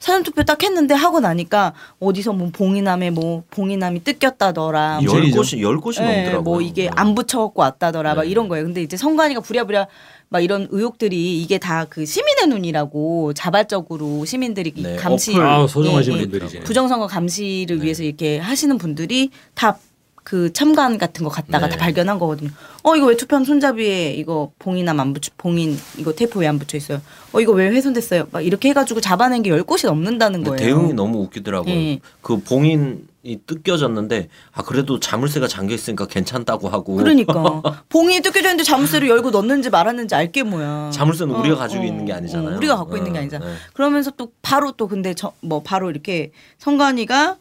사전 0.00 0.22
투표 0.22 0.42
딱 0.42 0.62
했는데 0.62 0.94
하고 0.94 1.20
나니까 1.20 1.74
어디서 2.00 2.32
뭐 2.32 2.50
봉이남에 2.52 3.10
뭐 3.10 3.44
봉이남이 3.50 4.02
뜯겼다더라. 4.02 5.02
뭐 5.04 5.14
열. 5.14 5.30
곳이 5.30 5.60
열 5.60 5.76
곳이 5.78 6.00
네, 6.00 6.22
넘더라고요. 6.22 6.42
뭐 6.42 6.60
이게 6.62 6.90
안 6.96 7.14
붙여갖고 7.14 7.60
왔다더라 7.60 8.14
막 8.14 8.22
네. 8.22 8.28
이런 8.30 8.48
거예요. 8.48 8.64
근데 8.64 8.82
이제 8.82 8.96
선관위가 8.96 9.40
부랴부랴 9.42 9.88
막 10.30 10.40
이런 10.40 10.68
의혹들이 10.70 11.42
이게 11.42 11.58
다 11.58 11.86
그 11.90 12.06
시민의 12.06 12.46
눈이라고 12.48 13.32
자발적으로 13.34 14.24
시민들이 14.24 14.72
이 14.76 14.82
네, 14.82 14.96
감시. 14.96 15.34
아 15.36 15.66
소중하신 15.66 16.12
예, 16.12 16.16
예. 16.18 16.20
분들이지. 16.22 16.60
부정선거 16.60 17.06
감시를 17.08 17.78
네. 17.78 17.84
위해서 17.84 18.02
이렇게 18.04 18.38
하시는 18.38 18.78
분들이 18.78 19.30
다 19.54 19.78
그 20.22 20.52
참관 20.52 20.98
같은 20.98 21.24
거 21.24 21.30
갖다가 21.30 21.66
네. 21.66 21.72
다 21.72 21.78
발견한 21.78 22.18
거거든요. 22.18 22.50
어 22.84 22.94
이거 22.94 23.06
왜 23.06 23.16
투표함 23.16 23.42
손잡이에 23.44 24.12
이거 24.12 24.52
봉이남 24.58 25.00
안 25.00 25.14
붙여 25.14 25.32
봉인 25.38 25.76
이거 25.96 26.12
테이프 26.12 26.38
왜 26.38 26.46
안 26.46 26.58
붙여 26.58 26.76
있어요? 26.76 27.00
어 27.32 27.40
이거 27.40 27.52
왜 27.52 27.68
훼손됐어요? 27.70 28.26
막 28.30 28.42
이렇게 28.44 28.68
해가지고 28.68 29.00
잡아낸 29.00 29.42
게 29.42 29.48
열 29.50 29.64
곳이 29.64 29.86
넘는다는 29.86 30.44
거예요. 30.44 30.56
대응이 30.58 30.92
너무 30.92 31.20
웃기더라고요. 31.22 31.74
예. 31.74 32.00
그 32.20 32.38
봉인 32.38 33.08
이 33.22 33.38
뜯겨졌는데 33.46 34.28
아 34.52 34.62
그래도 34.62 34.98
자물쇠가 34.98 35.46
잠겨 35.46 35.74
있으니까 35.74 36.06
괜찮다고 36.06 36.68
하고. 36.70 36.96
그러니까 36.96 37.60
봉이 37.90 38.20
뜯겨졌는데 38.22 38.62
자물쇠를 38.64 39.08
열고 39.08 39.30
넣는지 39.30 39.68
말았는지 39.68 40.14
알게 40.14 40.42
뭐야. 40.42 40.90
자물쇠는 40.92 41.34
어, 41.34 41.38
우리가 41.40 41.56
가지고 41.56 41.82
어, 41.82 41.84
있는 41.86 42.06
게 42.06 42.12
아니잖아요. 42.14 42.54
어, 42.54 42.56
우리가 42.56 42.76
갖고 42.76 42.96
있는 42.96 43.12
게 43.12 43.18
어, 43.18 43.22
아니잖아. 43.22 43.44
네. 43.46 43.54
그러면서 43.74 44.10
또 44.12 44.32
바로 44.42 44.72
또 44.72 44.88
근데 44.88 45.12
저 45.14 45.32
뭐 45.42 45.62
바로 45.62 45.90
이렇게 45.90 46.32
선관위가 46.58 47.36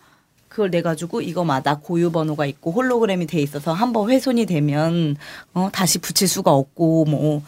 그걸 0.49 0.71
내 0.71 0.81
가지고 0.81 1.21
이거마다 1.21 1.79
고유 1.79 2.11
번호가 2.11 2.45
있고 2.45 2.71
홀로그램이 2.71 3.25
돼 3.27 3.39
있어서 3.41 3.71
한번 3.73 4.09
훼손이 4.09 4.45
되면 4.47 5.15
어 5.53 5.69
다시 5.71 5.99
붙일 5.99 6.27
수가 6.27 6.51
없고 6.51 7.05
뭐 7.05 7.41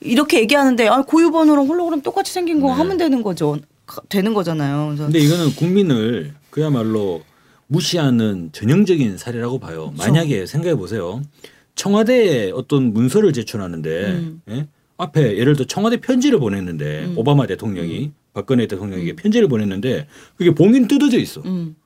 이렇게 0.00 0.40
얘기하는데 0.40 0.88
아 0.88 1.02
고유 1.02 1.30
번호랑 1.30 1.66
홀로그램 1.66 2.00
똑같이 2.02 2.32
생긴 2.32 2.60
거 2.60 2.68
네. 2.68 2.72
하면 2.74 2.96
되는 2.96 3.22
거죠. 3.22 3.58
가- 3.86 4.02
되는 4.08 4.34
거잖아요. 4.34 4.86
그래서 4.88 5.04
근데 5.04 5.18
이거는 5.20 5.54
국민을 5.56 6.34
그야말로 6.50 7.22
무시하는 7.68 8.50
전형적인 8.52 9.16
사례라고 9.18 9.58
봐요. 9.58 9.92
만약에 9.96 10.46
생각해 10.46 10.74
보세요. 10.74 11.22
청와대에 11.74 12.50
어떤 12.50 12.92
문서를 12.92 13.32
제출하는데 13.32 14.06
음. 14.06 14.42
예? 14.50 14.66
앞에 14.96 15.38
예를 15.38 15.54
들어 15.54 15.64
청와대 15.66 15.98
편지를 15.98 16.40
보냈는데 16.40 17.04
음. 17.04 17.14
오바마 17.16 17.46
대통령이 17.46 18.10
박근혜 18.34 18.66
대통령에게 18.66 19.14
편지를 19.14 19.48
보냈는데 19.48 20.08
그게 20.36 20.52
봉인 20.52 20.88
뜯어져 20.88 21.18
있어. 21.18 21.40
음. 21.44 21.76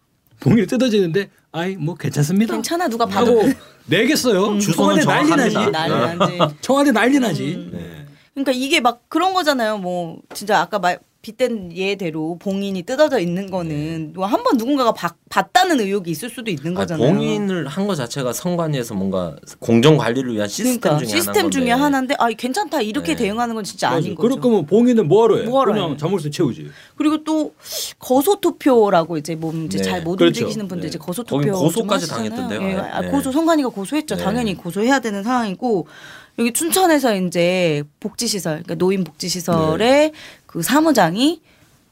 봉인이 0.40 0.66
뜯어져 0.66 0.96
있는데 0.96 1.30
아이 1.52 1.76
뭐 1.76 1.94
괜찮습니다. 1.94 2.54
괜찮아 2.54 2.88
누가 2.88 3.06
봐도 3.06 3.42
내겠어요. 3.86 4.58
주소는 4.58 5.02
청와대 5.02 5.28
난리 5.28 5.30
나지. 5.30 5.70
난리 5.70 6.18
나지. 6.18 6.38
청와대 6.60 6.92
난리 6.92 7.18
나지. 7.18 7.54
음. 7.54 7.70
네. 7.72 8.06
그러니까 8.34 8.52
이게 8.52 8.80
막 8.80 9.02
그런 9.08 9.34
거잖아요. 9.34 9.78
뭐 9.78 10.20
진짜 10.34 10.60
아까 10.60 10.78
말 10.78 10.98
빗댄 11.22 11.72
예대로 11.76 12.36
봉인이 12.40 12.82
뜯어져 12.82 13.20
있는 13.20 13.48
거는 13.48 14.12
뭐한번 14.12 14.56
누군가가 14.56 14.92
바, 14.92 15.14
봤다는 15.30 15.78
의혹이 15.78 16.10
있을 16.10 16.28
수도 16.28 16.50
있는 16.50 16.76
아, 16.76 16.80
거잖아요. 16.80 17.14
봉인을 17.14 17.68
한거 17.68 17.94
자체가 17.94 18.32
성관위에서 18.32 18.94
뭔가 18.94 19.36
공정 19.60 19.96
관리를 19.96 20.34
위한 20.34 20.48
시스템 20.48 20.80
그러니까 20.80 21.06
중에 21.06 21.20
시스템 21.20 21.50
중에 21.50 21.70
하나인. 21.70 21.82
하나인데 21.84 22.16
아 22.18 22.28
괜찮다 22.28 22.82
이렇게 22.82 23.14
네. 23.14 23.22
대응하는 23.22 23.54
건 23.54 23.62
진짜 23.62 23.90
맞아. 23.90 23.98
아닌 23.98 24.16
거죠. 24.16 24.28
그럴 24.28 24.40
거면 24.40 24.66
봉인은 24.66 25.06
뭐하러 25.06 25.36
해? 25.36 25.42
뭐하러 25.44 25.72
그냥 25.72 25.92
해? 25.92 25.96
자물쇠 25.96 26.30
채우지. 26.30 26.70
그리고 26.96 27.22
또 27.22 27.54
거소 28.00 28.40
투표라고 28.40 29.16
이제 29.16 29.36
뭐 29.36 29.54
이제 29.54 29.78
네. 29.78 29.84
잘못 29.84 30.16
그렇죠. 30.16 30.40
움직이시는 30.40 30.66
분들 30.66 30.82
네. 30.82 30.88
이제 30.88 30.98
거소 30.98 31.22
거기 31.22 31.46
투표 31.46 31.94
하시잖아요. 31.94 32.30
당했던데요. 32.30 32.62
예, 32.68 32.74
네. 32.74 32.80
아, 32.80 33.00
네. 33.00 33.08
고소 33.10 33.30
성관이가 33.30 33.68
고소했죠. 33.68 34.16
네. 34.16 34.24
당연히 34.24 34.54
고소해야 34.56 34.98
되는 34.98 35.22
상황이고 35.22 35.86
여기 36.38 36.52
춘천에서 36.52 37.16
이제 37.16 37.82
복지시설, 38.00 38.62
그러니까 38.62 38.74
노인 38.76 39.04
복지시설의 39.04 39.78
네. 39.78 40.12
그 40.46 40.62
사무장이 40.62 41.40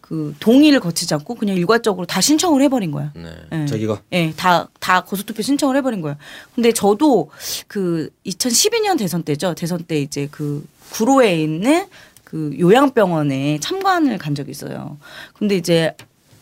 그 0.01 0.35
동의를 0.41 0.81
거치지 0.81 1.15
않고 1.15 1.37
그냥 1.37 1.57
일괄적으로 1.57 2.05
다 2.05 2.21
신청을 2.21 2.63
해버린 2.63 2.91
거야. 2.91 3.13
네. 3.15 3.31
예. 3.53 3.67
자기가 3.67 4.03
예, 4.13 4.33
다, 4.37 4.69
다 4.81 5.03
고소투표 5.05 5.41
신청을 5.41 5.77
해버린 5.77 6.01
거예요. 6.01 6.17
근데 6.55 6.73
저도 6.73 7.31
그 7.69 8.11
2012년 8.27 8.99
대선 8.99 9.23
때죠. 9.23 9.55
대선 9.55 9.85
때 9.85 10.01
이제 10.01 10.27
그 10.33 10.67
구로에 10.91 11.41
있는 11.41 11.87
그 12.25 12.57
요양병원에 12.59 13.59
참관을 13.61 14.19
간 14.19 14.35
적이 14.35 14.51
있어요. 14.51 14.99
근데 15.35 15.57
이제 15.57 15.95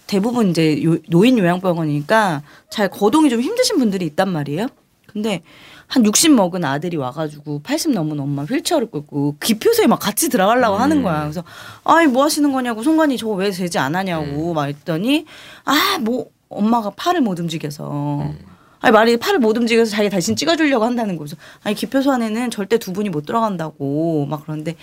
대부분 0.06 0.48
이제 0.48 0.82
요, 0.82 0.96
노인 1.08 1.38
요양병원이니까 1.38 2.42
잘 2.70 2.88
거동이 2.88 3.28
좀 3.28 3.42
힘드신 3.42 3.78
분들이 3.78 4.06
있단 4.06 4.30
말이에요. 4.30 4.68
근데 5.06 5.42
한 5.88 6.04
60 6.04 6.32
먹은 6.32 6.64
아들이 6.64 6.96
와가지고 6.98 7.62
80 7.62 7.92
넘은 7.92 8.20
엄마 8.20 8.44
휠체어를 8.44 8.90
끌고 8.90 9.36
기표소에 9.40 9.86
막 9.86 9.98
같이 9.98 10.28
들어가려고 10.28 10.76
하는 10.76 11.02
거야. 11.02 11.22
그래서 11.22 11.42
아이 11.82 12.06
뭐 12.06 12.24
하시는 12.24 12.52
거냐고 12.52 12.82
송관이 12.82 13.16
저거 13.16 13.34
왜 13.34 13.50
제지 13.50 13.78
안 13.78 13.96
하냐고 13.96 14.52
막 14.54 14.66
했더니 14.66 15.24
아 15.64 15.98
뭐 16.00 16.26
엄마가 16.50 16.90
팔을 16.90 17.20
못 17.20 17.38
움직여서 17.38 18.32
아니 18.80 18.92
말이 18.92 19.16
팔을 19.18 19.38
못 19.38 19.56
움직여서 19.56 19.90
자기 19.90 20.08
다시 20.08 20.34
찍어주려고 20.34 20.84
한다는 20.84 21.16
거죠. 21.16 21.36
아니 21.62 21.74
기표소 21.74 22.12
안에는 22.12 22.50
절대 22.50 22.78
두 22.78 22.92
분이 22.92 23.08
못 23.10 23.26
들어간다고 23.26 24.26
막 24.26 24.44
그러는데 24.44 24.76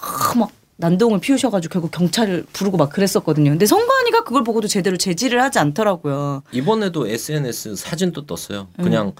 아, 0.00 0.34
막 0.36 0.50
난동을 0.78 1.20
피우셔가지고 1.20 1.72
결국 1.72 1.90
경찰을 1.90 2.44
부르고 2.52 2.76
막 2.76 2.90
그랬었거든요. 2.90 3.50
근데 3.50 3.64
성관이가 3.64 4.24
그걸 4.24 4.44
보고도 4.44 4.68
제대로 4.68 4.96
제지를 4.98 5.42
하지 5.42 5.58
않더라고요. 5.58 6.42
이번에도 6.52 7.06
SNS 7.06 7.76
사진도 7.76 8.26
떴어요. 8.26 8.68
그냥 8.76 9.12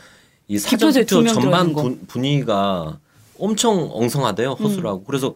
이 0.49 0.59
사전 0.59 0.93
투표 0.93 1.27
전반. 1.27 1.73
분, 1.73 2.01
분위기가 2.07 2.99
엄청 3.39 3.91
엉성하대요 3.93 4.53
음. 4.53 4.65
허술하고 4.65 5.05
그래서 5.05 5.35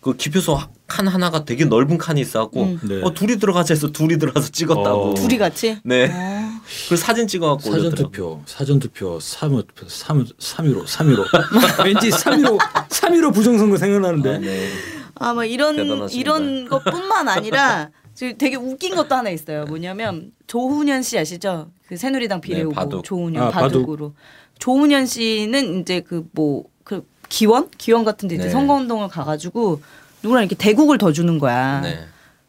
그 0.00 0.16
기표소 0.16 0.58
칸 0.86 1.06
하나가 1.06 1.44
되게 1.44 1.64
넓은 1.64 1.98
칸이 1.98 2.20
있어갖고 2.20 2.62
음. 2.62 2.80
네. 2.82 3.00
어 3.02 3.12
둘이 3.12 3.38
들어가자 3.38 3.74
해서 3.74 3.92
둘이 3.92 4.18
들어가서 4.18 4.48
찍었다고. 4.50 5.10
어. 5.10 5.14
둘이 5.14 5.38
같이. 5.38 5.78
네. 5.84 6.10
어. 6.10 6.50
그 6.88 6.96
사진 6.96 7.26
찍어갖고 7.26 7.70
사전. 7.70 7.94
투표, 7.94 8.40
사전 8.46 8.78
투표 8.78 9.18
3 9.20 9.62
3 9.86 10.24
3위로 10.24 10.84
3위로 10.84 11.84
왠지 11.84 12.10
3위로 12.10 12.58
3위로 12.88 13.34
부정선거 13.34 13.76
생각나는데. 13.76 14.34
아, 14.34 14.38
네. 14.38 14.68
아, 15.16 15.34
뭐 15.34 15.44
이런 15.44 15.76
대단하십니다. 15.76 16.18
이런 16.18 16.68
것뿐만 16.68 17.28
아니라 17.28 17.90
되게 18.38 18.56
웃긴 18.56 18.94
것도 18.94 19.14
하나 19.14 19.30
있어요. 19.30 19.64
뭐냐면 19.64 20.32
조훈현 20.46 21.02
씨 21.02 21.18
아시죠? 21.18 21.70
그 21.86 21.96
새누리당 21.96 22.40
비례후보 22.40 22.70
네, 22.70 22.74
바둑. 22.74 23.04
조훈현 23.04 23.42
아, 23.42 23.50
바둑. 23.50 23.80
바둑으로. 23.80 24.14
조훈현 24.58 25.06
씨는 25.06 25.80
이제 25.80 26.00
그 26.00 26.24
뭐 26.34 26.64
그 26.84 27.06
기원 27.28 27.70
기원 27.78 28.04
같은데 28.04 28.34
이제 28.34 28.44
네. 28.44 28.50
선거운동을 28.50 29.08
가가지고 29.08 29.80
누구랑 30.22 30.42
이렇게 30.44 30.56
대국을 30.56 30.98
더 30.98 31.12
주는 31.12 31.38
거야. 31.38 31.80
네. 31.80 32.00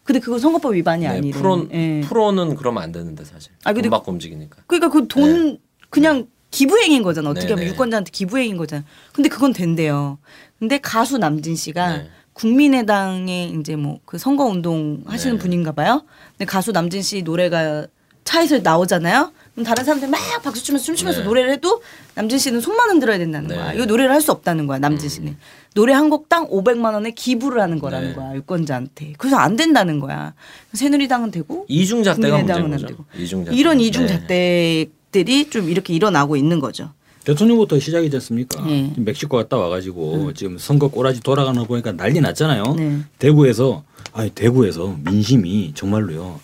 근데 0.03 0.19
그건 0.19 0.39
선거법 0.39 0.73
위반이 0.73 1.03
네. 1.03 1.07
아니래. 1.09 1.37
프로 1.37 1.67
예. 1.71 2.01
프로는 2.01 2.55
그러면 2.55 2.81
안 2.83 2.91
되는데 2.91 3.23
사실. 3.23 3.51
아, 3.63 3.71
근데 3.71 3.87
돈 3.87 3.91
받고 3.91 4.11
움직이니까. 4.11 4.63
그러니까 4.67 4.89
그 4.89 5.07
돈 5.07 5.59
그냥 5.91 6.27
기부행인 6.49 7.03
거잖아. 7.03 7.29
어떻게 7.29 7.45
네, 7.47 7.53
하면 7.53 7.65
네. 7.65 7.71
유권자한테 7.71 8.09
기부행인 8.11 8.57
거잖아. 8.57 8.83
근데 9.13 9.29
그건 9.29 9.53
된대요. 9.53 10.17
근데 10.59 10.79
가수 10.79 11.17
남진 11.17 11.55
씨가 11.55 11.97
네. 11.97 12.09
국민의당에 12.41 13.53
이제 13.59 13.75
뭐 13.75 13.99
그 14.05 14.17
선거 14.17 14.45
운동 14.45 15.01
하시는 15.05 15.35
네. 15.37 15.41
분인가 15.41 15.71
봐요. 15.71 16.03
근데 16.37 16.45
가수 16.45 16.71
남진 16.71 17.01
씨 17.01 17.21
노래가 17.21 17.85
차에서 18.23 18.59
나오잖아요. 18.59 19.31
그럼 19.53 19.65
다른 19.65 19.83
사람들 19.83 20.07
막 20.09 20.19
박수 20.43 20.63
치면서 20.63 20.85
춤추면서 20.85 21.19
네. 21.19 21.25
노래를 21.25 21.51
해도 21.51 21.81
남진 22.15 22.39
씨는 22.39 22.61
손만 22.61 22.89
흔들어야 22.89 23.17
된다는 23.17 23.47
네. 23.49 23.55
거야. 23.55 23.73
이거 23.73 23.85
노래를 23.85 24.11
할 24.11 24.21
수 24.21 24.31
없다는 24.31 24.65
거야. 24.67 24.79
남진 24.79 25.07
씨는. 25.09 25.37
노래 25.75 25.93
한 25.93 26.09
곡당 26.09 26.47
500만 26.49 26.93
원에 26.93 27.11
기부를 27.11 27.61
하는 27.61 27.79
거라는 27.79 28.09
네. 28.09 28.15
거야. 28.15 28.35
유권자한테. 28.35 29.13
그래서 29.17 29.37
안 29.37 29.55
된다는 29.55 29.99
거야. 29.99 30.33
새누리당은 30.73 31.31
되고 31.31 31.65
이중잣대가 31.67 32.37
국민의당은 32.37 32.69
문제인 32.69 32.89
안 32.89 32.95
거죠. 32.95 33.05
되고. 33.13 33.23
이중잣대. 33.23 33.55
이런 33.57 33.79
이중 33.79 34.05
네. 34.07 34.87
잣대들이 35.11 35.49
좀 35.49 35.69
이렇게 35.69 35.93
일어나고 35.93 36.35
있는 36.35 36.59
거죠. 36.59 36.91
대통령부터 37.23 37.79
시작이지 37.79 38.15
않습니까? 38.17 38.65
네. 38.65 38.93
멕시코 38.97 39.37
갔다 39.37 39.57
와가지고 39.57 40.33
지금 40.33 40.57
선거 40.57 40.87
꼬라지 40.87 41.21
돌아가는 41.21 41.59
거 41.59 41.67
보니까 41.67 41.91
난리 41.91 42.19
났잖아요. 42.19 42.63
네. 42.77 42.99
대구에서 43.19 43.83
아니 44.13 44.29
대구에서 44.31 44.97
민심이 45.03 45.71
정말로요. 45.75 46.39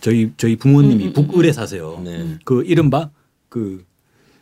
저희 0.00 0.32
저희 0.36 0.56
부모님이 0.56 1.06
음, 1.08 1.12
북을에 1.12 1.52
사세요. 1.52 2.00
네. 2.04 2.38
그 2.44 2.64
이른바 2.64 3.10
그 3.48 3.84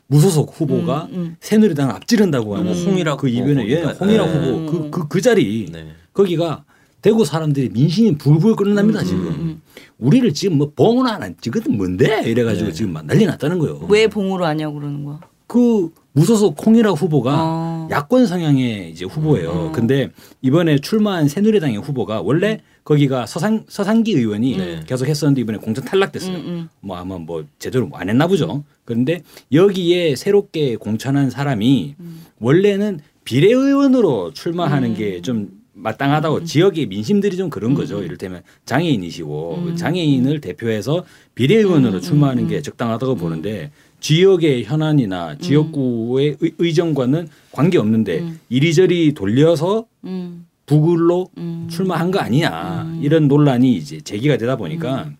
무소속 0.06 0.54
후보가 0.58 1.08
음, 1.10 1.14
음. 1.14 1.36
새누리당을 1.40 1.94
앞지른다고 1.94 2.56
하는 2.56 2.72
뭐 2.72 2.82
홍일학 2.84 3.18
그 3.18 3.28
이변에 3.28 3.68
예. 3.68 3.82
홍일학 3.82 4.28
네. 4.28 4.38
후보 4.50 4.90
그그그 4.90 5.20
자리 5.20 5.68
네. 5.70 5.92
거기가 6.12 6.64
대구 7.02 7.24
사람들이 7.24 7.70
민심이 7.70 8.16
불불 8.16 8.52
음, 8.52 8.56
끓는답니다 8.56 9.02
지금. 9.02 9.60
우리를 9.98 10.32
지금 10.34 10.58
뭐 10.58 10.72
봉은 10.74 11.06
안 11.06 11.34
찍거든 11.40 11.76
뭔데 11.76 12.22
이래가지고 12.26 12.68
네. 12.68 12.72
지금 12.72 12.92
막 12.92 13.04
난리 13.06 13.26
났다는 13.26 13.58
거예요. 13.58 13.86
왜 13.88 14.06
봉으로 14.06 14.46
하냐고 14.46 14.76
그러는 14.76 15.04
거야. 15.04 15.20
그 15.50 15.90
무소속 16.12 16.64
홍일학 16.64 16.92
후보가 17.02 17.36
어. 17.36 17.88
야권 17.90 18.28
성향의 18.28 18.90
이제 18.92 19.04
후보예요. 19.04 19.50
어. 19.50 19.72
근데 19.72 20.10
이번에 20.42 20.78
출마한 20.78 21.26
새누리당의 21.26 21.78
후보가 21.78 22.20
원래 22.20 22.60
거기가 22.84 23.26
서상 23.26 23.64
서상기 23.68 24.12
의원이 24.12 24.56
네. 24.56 24.80
계속 24.86 25.08
했었는데 25.08 25.40
이번에 25.40 25.58
공천 25.58 25.84
탈락됐어요. 25.84 26.36
음, 26.36 26.40
음. 26.46 26.68
뭐 26.80 26.96
아마 26.96 27.18
뭐 27.18 27.44
제대로 27.58 27.90
안 27.94 28.08
했나 28.08 28.28
보죠. 28.28 28.62
그런데 28.84 29.22
여기에 29.52 30.14
새롭게 30.14 30.76
공천한 30.76 31.30
사람이 31.30 31.96
음. 31.98 32.22
원래는 32.38 33.00
비례의원으로 33.24 34.32
출마하는 34.32 34.94
게 34.94 35.20
좀 35.20 35.60
마땅하다고 35.80 36.36
음. 36.36 36.44
지역의 36.44 36.86
민심들이 36.86 37.36
좀 37.36 37.50
그런 37.50 37.74
거죠. 37.74 38.02
이를테면 38.02 38.42
장애인이시고 38.66 39.64
음. 39.68 39.76
장애인을 39.76 40.40
대표해서 40.40 41.04
비례의원으로 41.34 42.00
출마하는 42.00 42.48
게 42.48 42.62
적당하다고 42.62 43.16
보는데 43.16 43.70
지역의 44.00 44.64
현안이나 44.64 45.36
지역구의 45.38 46.36
의- 46.40 46.52
의정과는 46.58 47.28
관계 47.52 47.78
없는데 47.78 48.32
이리저리 48.48 49.12
돌려서 49.14 49.86
음. 50.04 50.46
북을로 50.66 51.28
음. 51.38 51.66
출마한 51.70 52.10
거 52.10 52.18
아니냐 52.20 52.98
이런 53.02 53.28
논란이 53.28 53.74
이제 53.76 54.00
제기가 54.00 54.36
되다 54.36 54.56
보니까 54.56 55.04
음. 55.04 55.16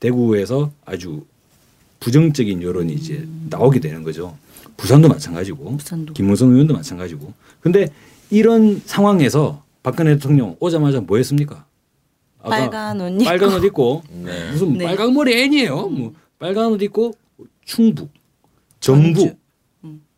대구에서 0.00 0.70
아주 0.84 1.24
부정적인 2.00 2.62
여론이 2.62 2.92
이제 2.92 3.26
나오게 3.50 3.80
되는 3.80 4.02
거죠. 4.02 4.36
부산도 4.76 5.08
마찬가지고 5.08 5.76
부산도. 5.76 6.12
김무성 6.14 6.50
의원도 6.50 6.74
마찬가지고. 6.74 7.32
근데 7.60 7.88
이런 8.30 8.82
상황에서 8.84 9.62
박근혜 9.82 10.14
대통령 10.14 10.56
오자마자 10.58 11.00
뭐 11.00 11.16
했습니까? 11.18 11.64
빨간 12.42 13.00
옷 13.00 13.08
입고. 13.12 13.24
빨간 13.24 13.52
옷 13.54 13.64
입고 13.64 14.02
네. 14.24 14.50
무슨 14.50 14.72
네. 14.76 14.84
빨강 14.86 15.14
머리 15.14 15.40
애니에요. 15.40 15.88
뭐 15.88 16.12
빨간 16.38 16.66
옷 16.72 16.82
입고 16.82 17.12
충북, 17.64 18.10
전북. 18.84 19.20
전주. 19.20 19.34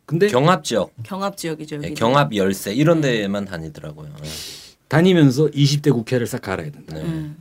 근데 0.06 0.28
경합 0.28 0.62
지역, 0.64 0.92
경합 1.02 1.36
지역이죠. 1.36 1.78
네. 1.78 1.94
경합 1.94 2.34
열세 2.34 2.72
이런 2.72 3.00
데만 3.00 3.44
다니더라고요. 3.44 4.08
네. 4.22 4.28
다니면서 4.88 5.46
20대 5.46 5.92
국회를 5.92 6.26
싹 6.28 6.42
갈아야 6.42 6.70
된다. 6.70 6.94
네. 6.94 7.02
음. 7.02 7.36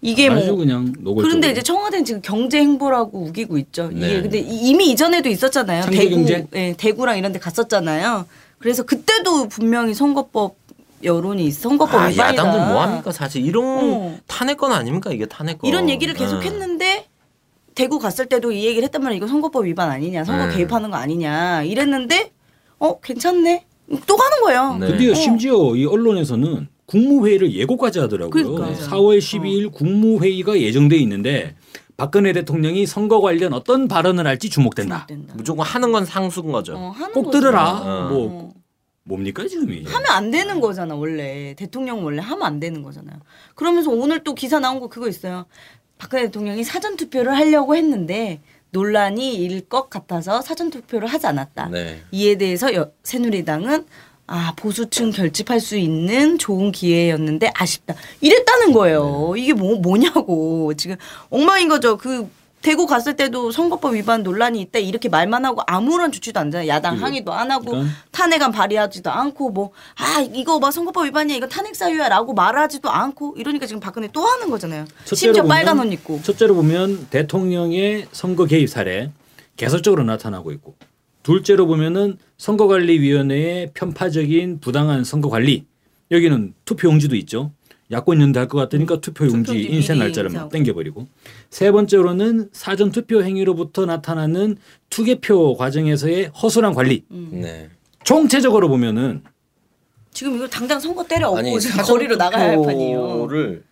이게 0.00 0.28
아주 0.30 0.48
뭐 0.48 0.56
그냥 0.56 0.86
노골적으로. 0.98 1.22
그런데 1.22 1.50
이제 1.50 1.62
청와대는 1.62 2.04
지금 2.04 2.22
경제 2.22 2.58
행보라고 2.58 3.20
우기고 3.26 3.58
있죠. 3.58 3.90
이게 3.92 4.06
네. 4.06 4.22
근데 4.22 4.38
이- 4.40 4.70
이미 4.70 4.90
이전에도 4.90 5.28
있었잖아요. 5.28 5.84
대구? 5.90 6.26
예, 6.54 6.74
대구랑 6.76 7.18
이런 7.18 7.32
데 7.32 7.38
갔었잖아요. 7.38 8.26
그래서 8.58 8.82
그때도 8.84 9.48
분명히 9.48 9.92
선거법 9.94 10.56
여론이 11.04 11.44
있- 11.46 11.52
선거법 11.52 11.94
아, 12.00 12.06
위반이다. 12.06 12.28
야당들 12.42 12.72
뭐 12.72 12.80
합니까? 12.82 13.12
사실 13.12 13.44
이런 13.44 13.64
어. 13.92 14.18
탄핵건 14.26 14.72
아닙니까? 14.72 15.12
이게 15.12 15.26
탄핵건. 15.26 15.68
이런 15.68 15.90
얘기를 15.90 16.14
계속 16.14 16.38
네. 16.40 16.46
했는데 16.46 17.06
대구 17.74 17.98
갔을 17.98 18.26
때도 18.26 18.52
이 18.52 18.64
얘기를 18.64 18.84
했단 18.84 19.02
말이야. 19.02 19.16
이거 19.16 19.26
선거법 19.26 19.64
위반 19.66 19.90
아니냐, 19.90 20.24
선거 20.24 20.46
네. 20.46 20.56
개입하는 20.56 20.90
거 20.90 20.96
아니냐 20.96 21.62
이랬는데 21.62 22.32
어 22.78 23.00
괜찮네. 23.00 23.66
또 24.06 24.16
가는 24.16 24.40
거예요. 24.42 24.76
네. 24.78 24.86
근데요 24.88 25.12
어. 25.12 25.14
심지어 25.14 25.76
이 25.76 25.84
언론에서는 25.84 26.68
국무회의를 26.86 27.54
예고까지 27.54 27.98
하더라고요. 28.00 28.30
그러니까요. 28.30 28.74
4월 28.88 29.18
12일 29.18 29.72
국무회의가 29.72 30.58
예정돼 30.58 30.96
있는데 30.98 31.54
박근혜 31.96 32.32
대통령이 32.32 32.86
선거 32.86 33.20
관련 33.20 33.52
어떤 33.52 33.88
발언을 33.88 34.26
할지 34.26 34.50
주목된다. 34.50 35.06
된다. 35.06 35.34
무조건 35.36 35.66
하는 35.66 35.92
건 35.92 36.04
상수인 36.04 36.50
거죠. 36.52 36.74
어, 36.76 36.90
하는 36.90 37.12
꼭. 37.12 37.30
들어라. 37.30 37.70
어. 37.70 38.08
뭐 38.08 38.52
뭡니까 39.04 39.46
지금이? 39.46 39.84
하면 39.84 40.06
안 40.10 40.30
되는 40.30 40.60
거잖아 40.60 40.94
원래 40.94 41.54
대통령 41.56 42.04
원래 42.04 42.22
하면 42.22 42.42
안 42.42 42.60
되는 42.60 42.82
거잖아요. 42.82 43.18
그러면서 43.54 43.90
오늘 43.90 44.22
또 44.24 44.34
기사 44.34 44.58
나온 44.60 44.80
거 44.80 44.88
그거 44.88 45.08
있어요. 45.08 45.46
박근혜 46.02 46.24
대통령이 46.24 46.64
사전 46.64 46.96
투표를 46.96 47.36
하려고 47.36 47.76
했는데 47.76 48.40
논란이 48.70 49.36
일 49.36 49.62
것 49.68 49.88
같아서 49.88 50.42
사전 50.42 50.68
투표를 50.70 51.06
하지 51.06 51.28
않았다. 51.28 51.68
네. 51.68 52.02
이에 52.10 52.36
대해서 52.36 52.74
여, 52.74 52.90
새누리당은 53.04 53.86
아 54.26 54.52
보수층 54.56 55.10
결집할 55.12 55.60
수 55.60 55.76
있는 55.76 56.38
좋은 56.38 56.72
기회였는데 56.72 57.52
아쉽다 57.54 57.94
이랬다는 58.20 58.72
거예요. 58.72 59.34
이게 59.36 59.52
뭐 59.52 59.76
뭐냐고 59.76 60.74
지금 60.74 60.96
엉망인 61.30 61.68
거죠. 61.68 61.96
그 61.96 62.28
대구 62.62 62.86
갔을 62.86 63.16
때도 63.16 63.50
선거법 63.50 63.94
위반 63.94 64.22
논란이 64.22 64.60
있다 64.62 64.78
이렇게 64.78 65.08
말만 65.08 65.44
하고 65.44 65.62
아무런 65.66 66.12
조치도 66.12 66.38
안 66.40 66.46
하잖아요. 66.46 66.68
야당. 66.68 66.96
항의도 67.02 67.32
안 67.32 67.50
하고 67.50 67.72
그러니까. 67.72 67.92
탄핵안 68.12 68.52
발의하지도 68.52 69.10
않고 69.10 69.50
뭐 69.50 69.72
아 69.96 70.20
이거 70.32 70.58
막 70.60 70.70
선거법 70.70 71.04
위반이야 71.06 71.36
이거 71.36 71.46
탄핵 71.48 71.74
사유야라고 71.74 72.34
말하지도 72.34 72.88
않고 72.88 73.34
이러니까 73.36 73.66
지금 73.66 73.80
박근혜 73.80 74.08
또 74.12 74.22
하는 74.24 74.48
거잖아요. 74.48 74.84
첫째로 75.04 75.16
심지어 75.16 75.42
보면- 75.42 75.48
빨간 75.48 75.78
옷 75.80 75.92
입고. 75.92 76.20
첫째로 76.22 76.54
보면 76.54 77.08
대통령의 77.10 78.06
선거 78.12 78.44
개입 78.46 78.68
사례 78.68 79.10
계속적으로 79.56 80.04
나타나고 80.04 80.52
있고 80.52 80.74
둘째로 81.24 81.66
보면은 81.66 82.18
선거관리위원회의 82.38 83.70
편파적인 83.74 84.60
부당한 84.60 85.04
선거 85.04 85.28
관리 85.28 85.64
여기는 86.10 86.54
투표용지도 86.64 87.16
있죠. 87.16 87.52
야권 87.92 88.20
연대 88.20 88.38
할 88.40 88.48
것 88.48 88.58
같으니까 88.58 89.00
투표용지 89.00 89.42
투표용지 89.52 89.68
인쇄 89.74 89.94
날짜를 89.94 90.30
막. 90.30 90.48
땡겨버리고 90.50 91.08
세 91.50 91.70
번째로는 91.70 92.48
사전 92.52 92.90
투표 92.90 93.22
행위로부터 93.22 93.84
나타나는 93.86 94.56
투개표 94.90 95.56
과정에서의 95.56 96.26
허술한 96.28 96.74
관리 96.74 97.04
음. 97.10 97.28
네. 97.32 97.68
총체적으로 98.04 98.68
보면은 98.68 99.22
지금 100.12 100.36
이거 100.36 100.48
당장 100.48 100.80
선거 100.80 101.04
때려 101.04 101.28
엎고 101.30 101.58
지금 101.58 101.82
거리로 101.84 102.16
나가야 102.16 102.50
할 102.50 102.62
판이에요. 102.62 102.98
투표를 103.00 103.62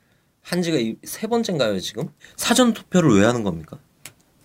한 0.43 0.63
지가 0.63 0.79
이- 0.79 0.97
세 1.05 1.27
번째인가요 1.27 1.79
지금? 1.81 2.09
사전 2.37 2.73
투표를 2.73 3.19
왜 3.19 3.25
하는 3.27 3.43
겁니까? 3.43 3.79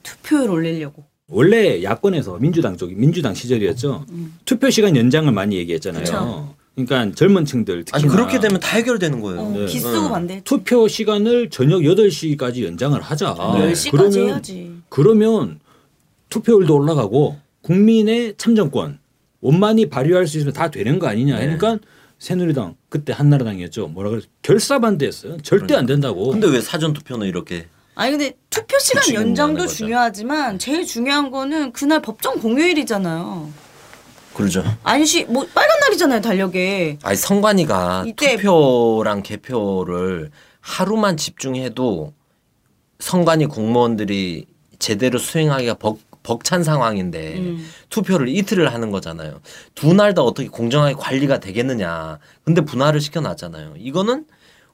투표율 0.03 0.49
올리려고. 0.49 1.05
원래 1.27 1.81
야권에서 1.81 2.37
민주당 2.37 2.77
쪽이 2.77 2.93
민주당 2.95 3.33
시절이었죠. 3.33 4.05
투표 4.45 4.69
시간 4.69 4.95
연장을 4.95 5.31
많이 5.31 5.55
얘기했잖아요. 5.57 6.01
음. 6.01 6.05
그쵸. 6.05 6.54
그러니까 6.75 7.15
젊은 7.15 7.45
층들 7.45 7.85
특히나 7.85 7.97
아니 7.97 8.07
그렇게 8.13 8.39
되면 8.39 8.59
다 8.59 8.75
해결되는 8.77 9.21
거예요. 9.21 9.41
어, 9.41 9.51
네. 9.51 9.65
기 9.65 9.79
쓰고 9.79 10.09
반대. 10.09 10.41
투표 10.43 10.87
시간을 10.87 11.49
저녁 11.49 11.79
8시까지 11.81 12.63
연장을 12.65 12.99
하자. 13.01 13.35
네. 13.57 13.71
10시까지 13.71 13.91
그러면 13.91 14.27
해야지. 14.29 14.71
그러면 14.89 15.59
투표율도 16.29 16.75
올라가고 16.75 17.37
국민의 17.61 18.35
참정권 18.37 18.99
원만히 19.39 19.89
발휘할 19.89 20.27
수 20.27 20.37
있으면 20.37 20.53
다 20.53 20.69
되는 20.69 20.99
거 20.99 21.07
아니냐. 21.07 21.39
네. 21.39 21.55
그러니까 21.57 21.79
새누리당 22.19 22.75
그때 22.89 23.13
한나라당이었죠. 23.13 23.87
뭐라 23.87 24.09
그래 24.09 24.21
결사 24.41 24.79
반대했어요. 24.79 25.37
절대 25.43 25.75
안 25.75 25.85
된다고. 25.85 26.31
근데 26.31 26.47
왜 26.47 26.59
사전 26.59 26.91
투표는 26.93 27.27
이렇게 27.27 27.67
아니 27.95 28.11
근데 28.11 28.33
투표 28.49 28.77
시간 28.79 29.13
연장도. 29.13 29.67
중요하지만 29.67 30.59
제일 30.59 30.85
중요한 30.85 31.31
거는 31.31 31.71
그날 31.71 32.01
법정 32.01 32.39
공휴일이잖아요. 32.39 33.49
그러죠? 34.35 34.63
안시 34.83 35.23
뭐 35.25 35.45
빨간 35.53 35.79
날이잖아요 35.79 36.21
달력에. 36.21 36.97
아니 37.03 37.15
선관위가 37.15 38.03
이때- 38.07 38.35
투표랑 38.35 39.23
개표를 39.23 40.29
하루만 40.59 41.15
집중해도 41.17 42.13
선관위 42.99 43.45
공무원들이 43.47 44.45
제대로 44.77 45.17
수행하기가 45.19 45.75
벅, 45.75 45.99
벅찬 46.23 46.63
상황인데 46.63 47.37
음. 47.37 47.65
투표를 47.89 48.27
이틀을 48.27 48.73
하는 48.73 48.91
거잖아요. 48.91 49.39
두 49.73 49.93
날 49.93 50.13
다 50.13 50.21
어떻게 50.21 50.49
공정하게 50.49 50.95
관리가 50.95 51.39
되겠느냐. 51.39 52.19
근데 52.43 52.61
분할을 52.61 52.99
시켜놨잖아요. 52.99 53.75
이거는 53.77 54.25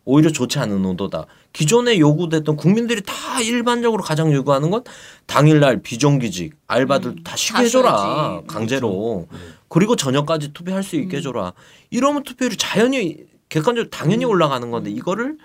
오히려 0.06 0.32
좋지 0.32 0.60
않은 0.60 0.84
의도다. 0.86 1.26
기존에 1.54 1.99
요구됐던 1.99 2.56
국민들이 2.56 3.02
다 3.06 3.41
일반적으로 3.41 4.02
가장 4.04 4.34
요구하는 4.34 4.70
건 4.72 4.84
당일날 5.28 5.82
비정규직 5.82 6.54
알바들 6.68 7.24
다 7.24 7.36
쉬게 7.36 7.54
다 7.58 7.62
해줘라. 7.62 8.41
강제로 8.47 9.28
그리고 9.68 9.95
저녁까지 9.95 10.54
투표할 10.54 10.84
수 10.84 10.95
있게 10.95 11.18
해줘라 11.18 11.54
이러면 11.89 12.24
투표율이 12.24 12.58
자연히 12.58 13.18
객관적으로 13.49 13.89
당연히 13.89 14.26
올라가는 14.26 14.70
건데 14.72 14.89
이거를 14.89 15.38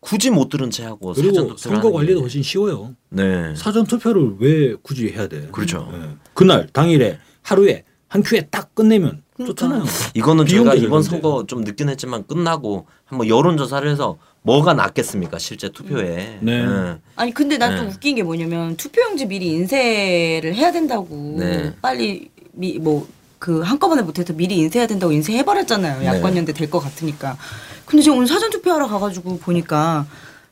굳이 0.00 0.30
못 0.30 0.50
들은 0.50 0.70
채 0.70 0.84
하고 0.84 1.14
사전 1.14 1.30
그리고 1.32 1.54
투표를 1.54 1.58
선거 1.58 1.90
관리도 1.90 2.16
게. 2.16 2.20
훨씬 2.20 2.42
쉬워요. 2.42 2.94
네 3.08 3.54
사전 3.56 3.84
투표를 3.86 4.36
왜 4.38 4.74
굳이 4.82 5.08
해야 5.08 5.26
돼? 5.28 5.48
그렇죠. 5.50 5.90
예. 5.94 6.10
그날 6.34 6.68
당일에 6.72 7.18
하루에 7.42 7.84
한 8.14 8.22
큐에 8.22 8.46
딱 8.48 8.72
끝내면 8.76 9.22
그러니까. 9.34 9.56
좋잖아요. 9.60 9.84
이거는 10.14 10.46
제가 10.46 10.74
이번. 10.74 11.02
선거 11.02 11.44
좀 11.48 11.62
늦긴 11.64 11.88
했지만 11.88 12.24
끝나고 12.28 12.86
한번 13.06 13.26
여론 13.26 13.56
조사를 13.56 13.90
해서 13.90 14.18
뭐가 14.42 14.72
낫겠습니까 14.74 15.40
실제 15.40 15.68
투표에 15.70 16.38
네. 16.40 16.64
네. 16.64 16.96
아니 17.16 17.34
근데 17.34 17.58
난좀 17.58 17.88
네. 17.88 17.92
웃긴 17.92 18.14
게 18.14 18.22
뭐냐면 18.22 18.76
투표용지 18.76 19.26
미리 19.26 19.48
인쇄를 19.48 20.54
해야 20.54 20.70
된다고 20.70 21.34
네. 21.38 21.74
빨리 21.82 22.30
미, 22.52 22.78
뭐. 22.78 23.06
그 23.40 23.60
한꺼번에 23.60 24.00
못해서 24.00 24.32
미리 24.32 24.56
인쇄해야 24.56 24.86
된다고 24.86 25.12
인쇄해버렸잖아요. 25.12 25.98
네. 26.00 26.06
야권 26.06 26.34
연대 26.34 26.54
될 26.54 26.70
것 26.70 26.78
같으니까. 26.78 27.36
근데 27.84 28.02
지금 28.02 28.16
오늘 28.16 28.26
사전 28.26 28.48
투표하러 28.48 28.86
가가지고 28.88 29.36
보니까 29.40 30.06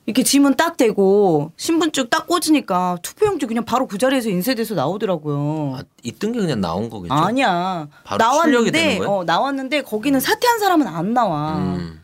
이렇게 0.06 0.24
지문 0.24 0.56
딱 0.56 0.76
대고 0.76 1.52
신분증 1.56 2.08
딱 2.10 2.26
꽂으니까 2.26 2.98
투표용지 3.02 3.46
그냥 3.46 3.64
바로 3.64 3.86
그 3.86 3.98
자리에서 3.98 4.30
인쇄돼서 4.30 4.74
나오더라고요. 4.74 5.76
아, 5.76 5.82
있던 6.02 6.32
게 6.32 6.40
그냥 6.40 6.60
나온 6.60 6.90
거겠죠. 6.90 7.14
아니야. 7.14 7.88
바로 8.04 8.42
출력이 8.42 8.72
되는 8.72 8.86
나왔는데 8.86 8.98
거예요? 8.98 9.12
어 9.20 9.24
나왔는데 9.24 9.82
거기는 9.82 10.18
사퇴한 10.18 10.58
사람은 10.58 10.88
안 10.88 11.14
나와. 11.14 11.56
음. 11.58 12.00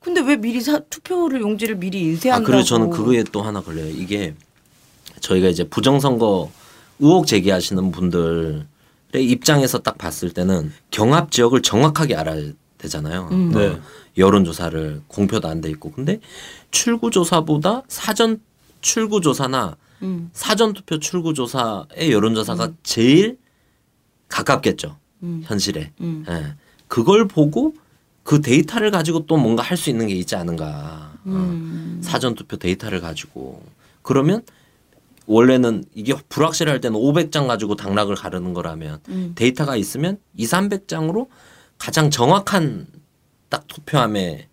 근데 0.00 0.20
왜 0.20 0.36
미리 0.36 0.60
사, 0.60 0.78
투표를 0.78 1.42
용지를 1.42 1.76
미리 1.76 1.98
아 1.98 2.02
인쇄한다고? 2.02 2.46
그리고 2.46 2.64
저는 2.64 2.90
그거에 2.90 3.22
또 3.30 3.42
하나 3.42 3.60
걸려요. 3.60 3.88
이게 3.90 4.34
저희가 5.20 5.48
이제 5.48 5.64
부정선거 5.64 6.50
의혹 7.00 7.26
제기하시는 7.26 7.92
분들의 7.92 8.64
입장에서 9.14 9.78
딱 9.78 9.98
봤을 9.98 10.32
때는 10.32 10.72
경합 10.90 11.30
지역을 11.30 11.62
정확하게 11.62 12.16
알아야 12.16 12.42
되잖아요. 12.78 13.28
음. 13.30 13.52
어, 13.54 13.58
네. 13.58 13.80
여론조사를 14.16 15.02
공표도 15.08 15.48
안 15.48 15.60
돼 15.60 15.70
있고 15.70 15.90
근데 15.92 16.20
출구조사보다 16.70 17.82
사전 17.88 18.40
출구조사나 18.80 19.76
음. 20.02 20.30
사전투표 20.32 20.98
출구조사의 20.98 22.10
여론조사가 22.12 22.72
제일 22.82 23.38
가깝겠죠. 24.28 24.96
음. 25.22 25.42
현실에. 25.44 25.92
음. 26.00 26.24
예. 26.28 26.54
그걸 26.88 27.28
보고 27.28 27.74
그 28.24 28.40
데이터를 28.40 28.90
가지고 28.90 29.26
또 29.26 29.36
뭔가 29.36 29.62
할 29.62 29.76
수 29.76 29.90
있는 29.90 30.08
게 30.08 30.14
있지 30.14 30.34
않은가. 30.34 31.12
어. 31.24 31.28
음. 31.30 32.00
사전투표 32.02 32.56
데이터를 32.56 33.00
가지고. 33.00 33.62
그러면 34.02 34.42
원래는 35.26 35.84
이게 35.94 36.14
불확실할 36.28 36.80
때는 36.80 36.98
500장 36.98 37.46
가지고 37.46 37.76
당락을 37.76 38.16
가르는 38.16 38.52
거라면 38.54 38.98
음. 39.08 39.32
데이터가 39.36 39.76
있으면 39.76 40.18
2, 40.36 40.46
300장으로 40.46 41.28
가장 41.78 42.10
정확한 42.10 42.86
딱 43.52 43.66
투표함에 43.68 44.48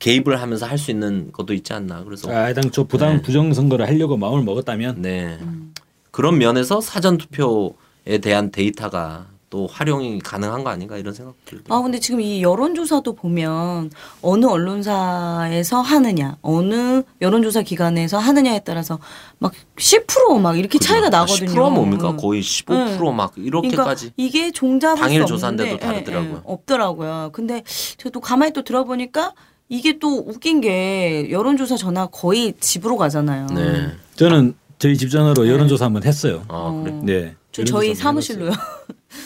개입을 0.00 0.40
하면서 0.40 0.66
할 0.66 0.76
수 0.76 0.90
있는 0.90 1.32
것도 1.32 1.54
있지 1.54 1.72
않나. 1.72 2.04
그래서 2.04 2.30
아, 2.30 2.52
당초 2.52 2.84
부당 2.84 3.16
네. 3.16 3.22
부정 3.22 3.54
선거를 3.54 3.86
하려고 3.86 4.16
마음을 4.16 4.42
먹었다면 4.42 5.00
네. 5.02 5.38
음. 5.40 5.72
그런 6.10 6.38
면에서 6.38 6.80
사전 6.80 7.16
투표에 7.16 8.18
대한 8.20 8.50
데이터가 8.50 9.28
또 9.54 9.68
활용이 9.70 10.18
가능한 10.18 10.64
거 10.64 10.70
아닌가 10.70 10.96
이런 10.96 11.14
생각 11.14 11.36
들고. 11.44 11.72
아 11.72 11.80
근데 11.80 12.00
지금 12.00 12.20
이 12.20 12.42
여론조사도 12.42 13.14
보면 13.14 13.92
어느 14.20 14.46
언론사에서 14.46 15.80
하느냐, 15.80 16.38
어느 16.42 17.04
여론조사 17.20 17.62
기관에서 17.62 18.18
하느냐에 18.18 18.62
따라서 18.64 18.98
막 19.38 19.52
10%막 19.76 20.58
이렇게 20.58 20.80
차이가 20.80 21.08
나거든요. 21.08 21.52
10%가 21.52 21.70
뭡니까? 21.70 22.10
응. 22.10 22.16
거의 22.16 22.42
15%막 22.42 23.34
이렇게까지. 23.36 24.10
그러니까 24.10 24.14
이게 24.16 24.50
종잡을 24.50 25.00
당일 25.00 25.20
수 25.20 25.28
조사인데도 25.28 25.74
없는데, 25.74 25.86
예, 25.86 25.88
다르더라고요. 25.88 26.34
예, 26.34 26.40
없더라고요. 26.42 27.30
근데 27.32 27.62
저도 27.96 28.18
가만히 28.18 28.52
또 28.52 28.64
들어보니까 28.64 29.34
이게 29.68 30.00
또 30.00 30.16
웃긴 30.26 30.62
게 30.62 31.30
여론조사 31.30 31.76
전화 31.76 32.06
거의 32.06 32.54
집으로 32.58 32.96
가잖아요. 32.96 33.46
네. 33.54 33.92
저는 34.16 34.54
저희 34.78 34.96
집 34.96 35.10
전화로 35.10 35.46
여론조사 35.46 35.84
한번 35.84 36.02
했어요. 36.02 36.42
아, 36.48 36.82
그래. 36.82 37.00
네. 37.04 37.36
저 37.52 37.62
저희 37.62 37.94
사무실로요. 37.94 38.50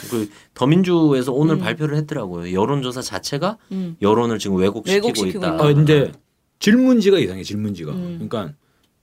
그 0.09 0.29
더민주에서 0.53 1.31
오늘 1.31 1.57
발표를 1.57 1.97
했더라고요. 1.97 2.53
여론조사 2.53 3.01
자체가 3.01 3.57
음. 3.71 3.95
여론을 4.01 4.39
지금 4.39 4.57
왜곡시키고, 4.57 5.07
왜곡시키고 5.07 5.37
있다. 5.39 5.55
있다. 5.55 5.63
아 5.63 5.73
근데 5.73 6.11
질문지가 6.59 7.19
이상해 7.19 7.43
질문지가. 7.43 7.91
음. 7.91 8.27
그러니까 8.27 8.53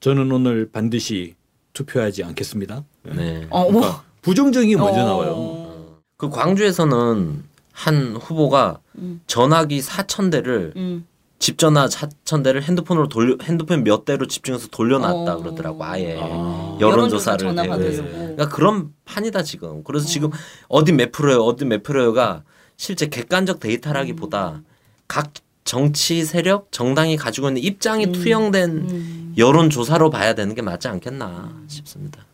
저는 0.00 0.30
오늘 0.30 0.70
반드시 0.70 1.34
투표하지 1.72 2.24
않겠습니다. 2.24 2.84
네. 3.04 3.46
어, 3.50 3.70
뭐. 3.70 3.80
그러니까 3.80 4.04
부정적이 4.22 4.76
먼저 4.76 5.02
어. 5.02 5.04
나와요. 5.04 5.98
그 6.16 6.30
광주에서는 6.30 7.44
한 7.72 8.16
후보가 8.16 8.80
음. 8.98 9.20
전화기 9.26 9.80
4천 9.80 10.30
대를 10.30 10.72
음. 10.76 11.06
집 11.38 11.58
전화 11.58 11.86
4천 11.86 12.42
대를 12.42 12.62
핸드폰으로 12.62 13.08
돌려 13.08 13.36
핸드폰 13.42 13.84
몇 13.84 14.04
대로 14.04 14.26
집중해서 14.26 14.68
돌려놨다 14.68 15.34
어. 15.34 15.38
그러더라고 15.38 15.84
아예 15.84 16.18
아. 16.20 16.78
여론조사를 16.80 17.54
받으려고. 17.54 18.08
그러니까 18.10 18.48
그런 18.48 18.92
판이다 19.04 19.42
지금. 19.42 19.84
그래서 19.84 20.06
지금 20.06 20.30
어디 20.68 20.92
몇 20.92 21.12
프로요, 21.12 21.42
어디 21.42 21.64
몇 21.64 21.82
프로요가 21.82 22.42
실제 22.76 23.08
객관적 23.08 23.60
데이터라기보다 23.60 24.50
음. 24.56 24.64
각 25.08 25.32
정치 25.64 26.24
세력 26.24 26.70
정당이 26.72 27.16
가지고 27.16 27.48
있는 27.48 27.62
입장이 27.62 28.06
음. 28.06 28.12
투영된 28.12 28.70
음. 28.70 29.34
여론 29.36 29.68
조사로 29.68 30.10
봐야 30.10 30.34
되는 30.34 30.54
게 30.54 30.62
맞지 30.62 30.88
않겠나 30.88 31.52
싶습니다. 31.68 32.25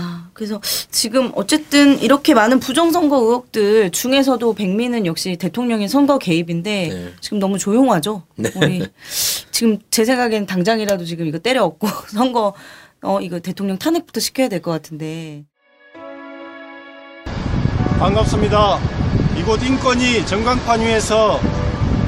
아, 0.00 0.28
그래서 0.32 0.60
지금 0.92 1.32
어쨌든 1.34 1.98
이렇게 2.00 2.32
많은 2.32 2.60
부정선거 2.60 3.16
의혹들 3.16 3.90
중에서도 3.90 4.54
백미는 4.54 5.06
역시 5.06 5.36
대통령의 5.36 5.88
선거 5.88 6.18
개입인데 6.18 6.88
네. 6.88 7.12
지금 7.20 7.40
너무 7.40 7.58
조용하죠. 7.58 8.22
네. 8.36 8.50
우리 8.54 8.86
지금 9.50 9.78
제 9.90 10.04
생각엔 10.04 10.46
당장이라도 10.46 11.04
지금 11.04 11.26
이거 11.26 11.38
때려 11.38 11.64
엎고 11.64 11.88
선거 12.14 12.54
어 13.02 13.20
이거 13.20 13.40
대통령 13.40 13.76
탄핵부터 13.78 14.20
시켜야 14.20 14.48
될 14.48 14.62
것 14.62 14.70
같은데. 14.70 15.44
반갑습니다. 17.98 18.78
이곳 19.36 19.60
인권위 19.62 20.24
정강판 20.26 20.80
위에서 20.80 21.40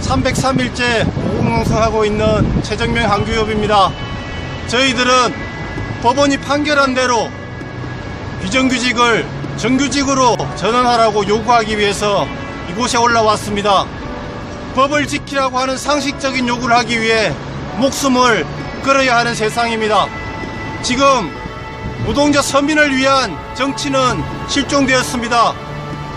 303일째 0.01 1.13
공공성하고 1.13 2.05
있는 2.05 2.63
최정명 2.63 3.11
항규협입니다. 3.11 3.91
저희들은 4.69 5.11
법원이 6.03 6.37
판결한 6.39 6.95
대로 6.95 7.29
비정규직을 8.43 9.27
정규직으로 9.57 10.37
전환하라고 10.57 11.27
요구하기 11.27 11.77
위해서 11.77 12.27
이곳에 12.71 12.97
올라왔습니다. 12.97 13.85
법을 14.75 15.07
지키라고 15.07 15.59
하는 15.59 15.77
상식적인 15.77 16.49
요구를 16.49 16.77
하기 16.79 17.01
위해 17.01 17.35
목숨을 17.79 18.47
걸어야 18.85 19.19
하는 19.19 19.35
세상입니다. 19.35 20.07
지금 20.83 21.31
노동자 22.07 22.41
서민을 22.41 22.97
위한 22.97 23.37
정치는 23.55 24.23
실종되었습니다. 24.49 25.55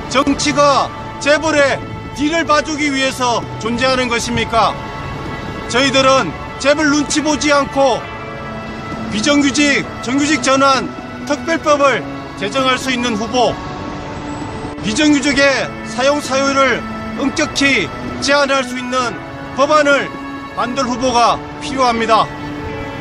정치가 0.10 0.90
재벌의 1.20 1.80
뒤를 2.16 2.46
봐주기 2.46 2.94
위해서 2.94 3.44
존재하는 3.60 4.08
것입니까? 4.08 4.74
저희들은 5.70 6.32
재벌 6.60 6.90
눈치 6.90 7.22
보지 7.22 7.52
않고 7.52 8.00
비정규직, 9.12 9.86
정규직 10.04 10.42
전환 10.42 11.26
특별법을 11.26 12.13
제정할 12.44 12.78
수 12.78 12.92
있는 12.92 13.16
후보, 13.16 13.56
비정규직의 14.84 15.88
사용 15.88 16.20
사유를 16.20 16.84
엄격히 17.18 17.88
제한할 18.20 18.66
수 18.66 18.78
있는 18.78 19.00
법안을 19.56 20.10
만들 20.58 20.84
후보가 20.84 21.40
필요합니다. 21.62 22.28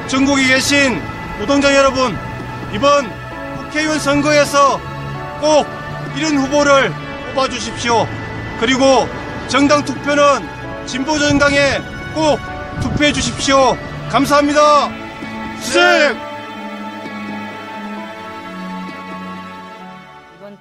전국에 0.06 0.46
계신 0.46 1.02
노동자 1.40 1.74
여러분, 1.74 2.16
이번 2.72 3.10
국회의원 3.56 3.98
선거에서 3.98 4.80
꼭 5.40 5.66
이런 6.16 6.38
후보를 6.38 6.92
뽑아주십시오. 7.34 8.06
그리고 8.60 9.08
정당 9.48 9.84
투표는 9.84 10.86
진보 10.86 11.18
정당에 11.18 11.80
꼭 12.14 12.38
투표해 12.80 13.12
주십시오. 13.12 13.76
감사합니다. 14.08 14.88
수색! 15.60 16.31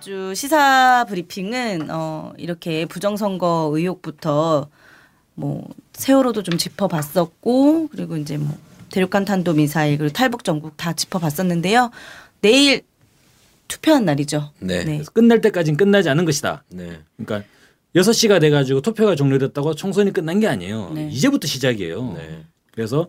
주 0.01 0.33
시사 0.35 1.05
브리핑은 1.07 1.89
어, 1.91 2.33
이렇게 2.37 2.85
부정선거 2.85 3.71
의혹부터 3.73 4.67
뭐 5.35 5.69
세월호도 5.93 6.43
좀 6.43 6.57
짚어봤었고 6.57 7.89
그리고 7.89 8.17
이제 8.17 8.37
뭐 8.37 8.57
대륙간 8.89 9.25
탄도 9.25 9.53
미사일 9.53 9.97
그리고 9.97 10.11
탈북 10.11 10.43
전국 10.43 10.75
다 10.75 10.93
짚어봤었는데요. 10.93 11.91
내일 12.41 12.81
투표한 13.67 14.03
날이죠. 14.03 14.51
네. 14.59 14.83
네. 14.83 15.03
끝날 15.13 15.39
때까지는 15.39 15.77
끝나지 15.77 16.09
않은 16.09 16.25
것이다. 16.25 16.63
네. 16.69 16.99
그러니까 17.15 17.47
6시가 17.95 18.41
돼 18.41 18.49
가지고 18.49 18.81
투표가 18.81 19.15
종료됐다고 19.15 19.75
총선이 19.75 20.11
끝난 20.11 20.39
게 20.39 20.47
아니에요. 20.47 20.91
네. 20.93 21.09
이제부터 21.09 21.47
시작이에요. 21.47 22.13
네. 22.13 22.45
그래서 22.71 23.07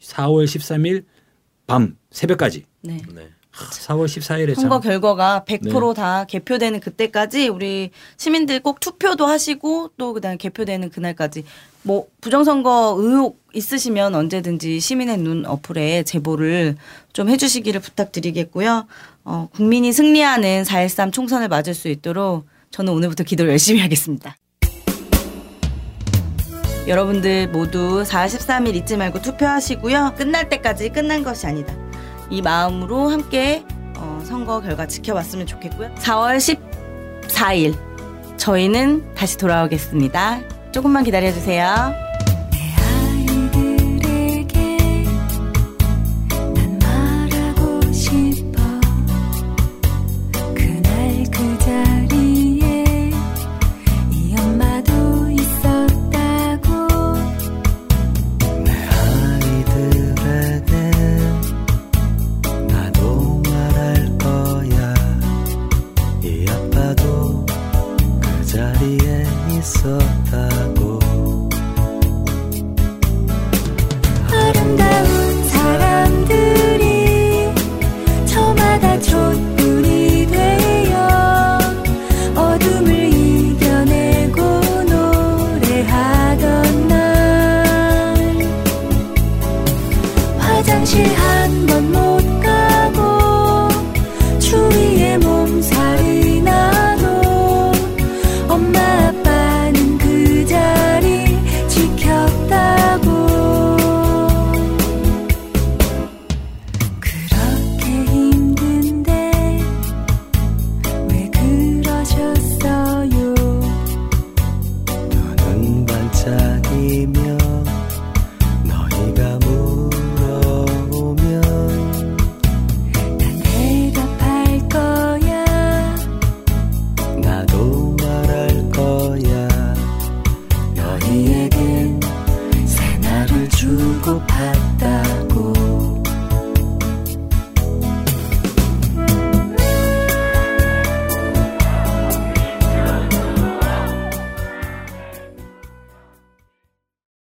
4월 0.00 0.44
13일 0.46 1.04
밤 1.66 1.96
새벽까지. 2.10 2.64
네. 2.80 3.02
네. 3.12 3.30
4월 3.54 4.06
14일에 4.06 4.54
선거 4.54 4.80
결과가 4.80 5.44
100%다 5.46 6.26
네. 6.26 6.26
개표되는 6.28 6.80
그때까지 6.80 7.48
우리 7.48 7.90
시민들 8.16 8.60
꼭 8.60 8.80
투표도 8.80 9.26
하시고 9.26 9.90
또 9.96 10.12
그다음에 10.12 10.36
개표되는 10.36 10.90
그날까지 10.90 11.44
뭐 11.82 12.06
부정선거 12.20 12.96
의혹 12.98 13.44
있으시면 13.54 14.14
언제든지 14.14 14.80
시민의 14.80 15.18
눈 15.18 15.46
어플에 15.46 16.02
제보를 16.02 16.76
좀 17.12 17.28
해주시기를 17.28 17.80
부탁드리겠고요. 17.80 18.86
어, 19.24 19.48
국민이 19.54 19.92
승리하는 19.92 20.64
4.13 20.64 21.12
총선을 21.12 21.48
맞을 21.48 21.74
수 21.74 21.88
있도록 21.88 22.46
저는 22.70 22.92
오늘부터 22.92 23.22
기도를 23.22 23.52
열심히 23.52 23.80
하겠습니다. 23.80 24.36
여러분들 26.88 27.48
모두 27.48 28.02
4월 28.02 28.26
13일 28.26 28.74
잊지 28.74 28.96
말고 28.96 29.22
투표하시고요. 29.22 30.14
끝날 30.16 30.48
때까지 30.48 30.88
끝난 30.90 31.22
것이 31.22 31.46
아니다. 31.46 31.83
이 32.30 32.42
마음으로 32.42 33.08
함께 33.08 33.64
어, 33.96 34.20
선거 34.24 34.60
결과 34.60 34.86
지켜봤으면 34.86 35.46
좋겠고요. 35.46 35.94
4월 35.96 36.58
14일 37.28 37.76
저희는 38.36 39.14
다시 39.14 39.38
돌아오겠습니다. 39.38 40.40
조금만 40.72 41.04
기다려주세요. 41.04 42.03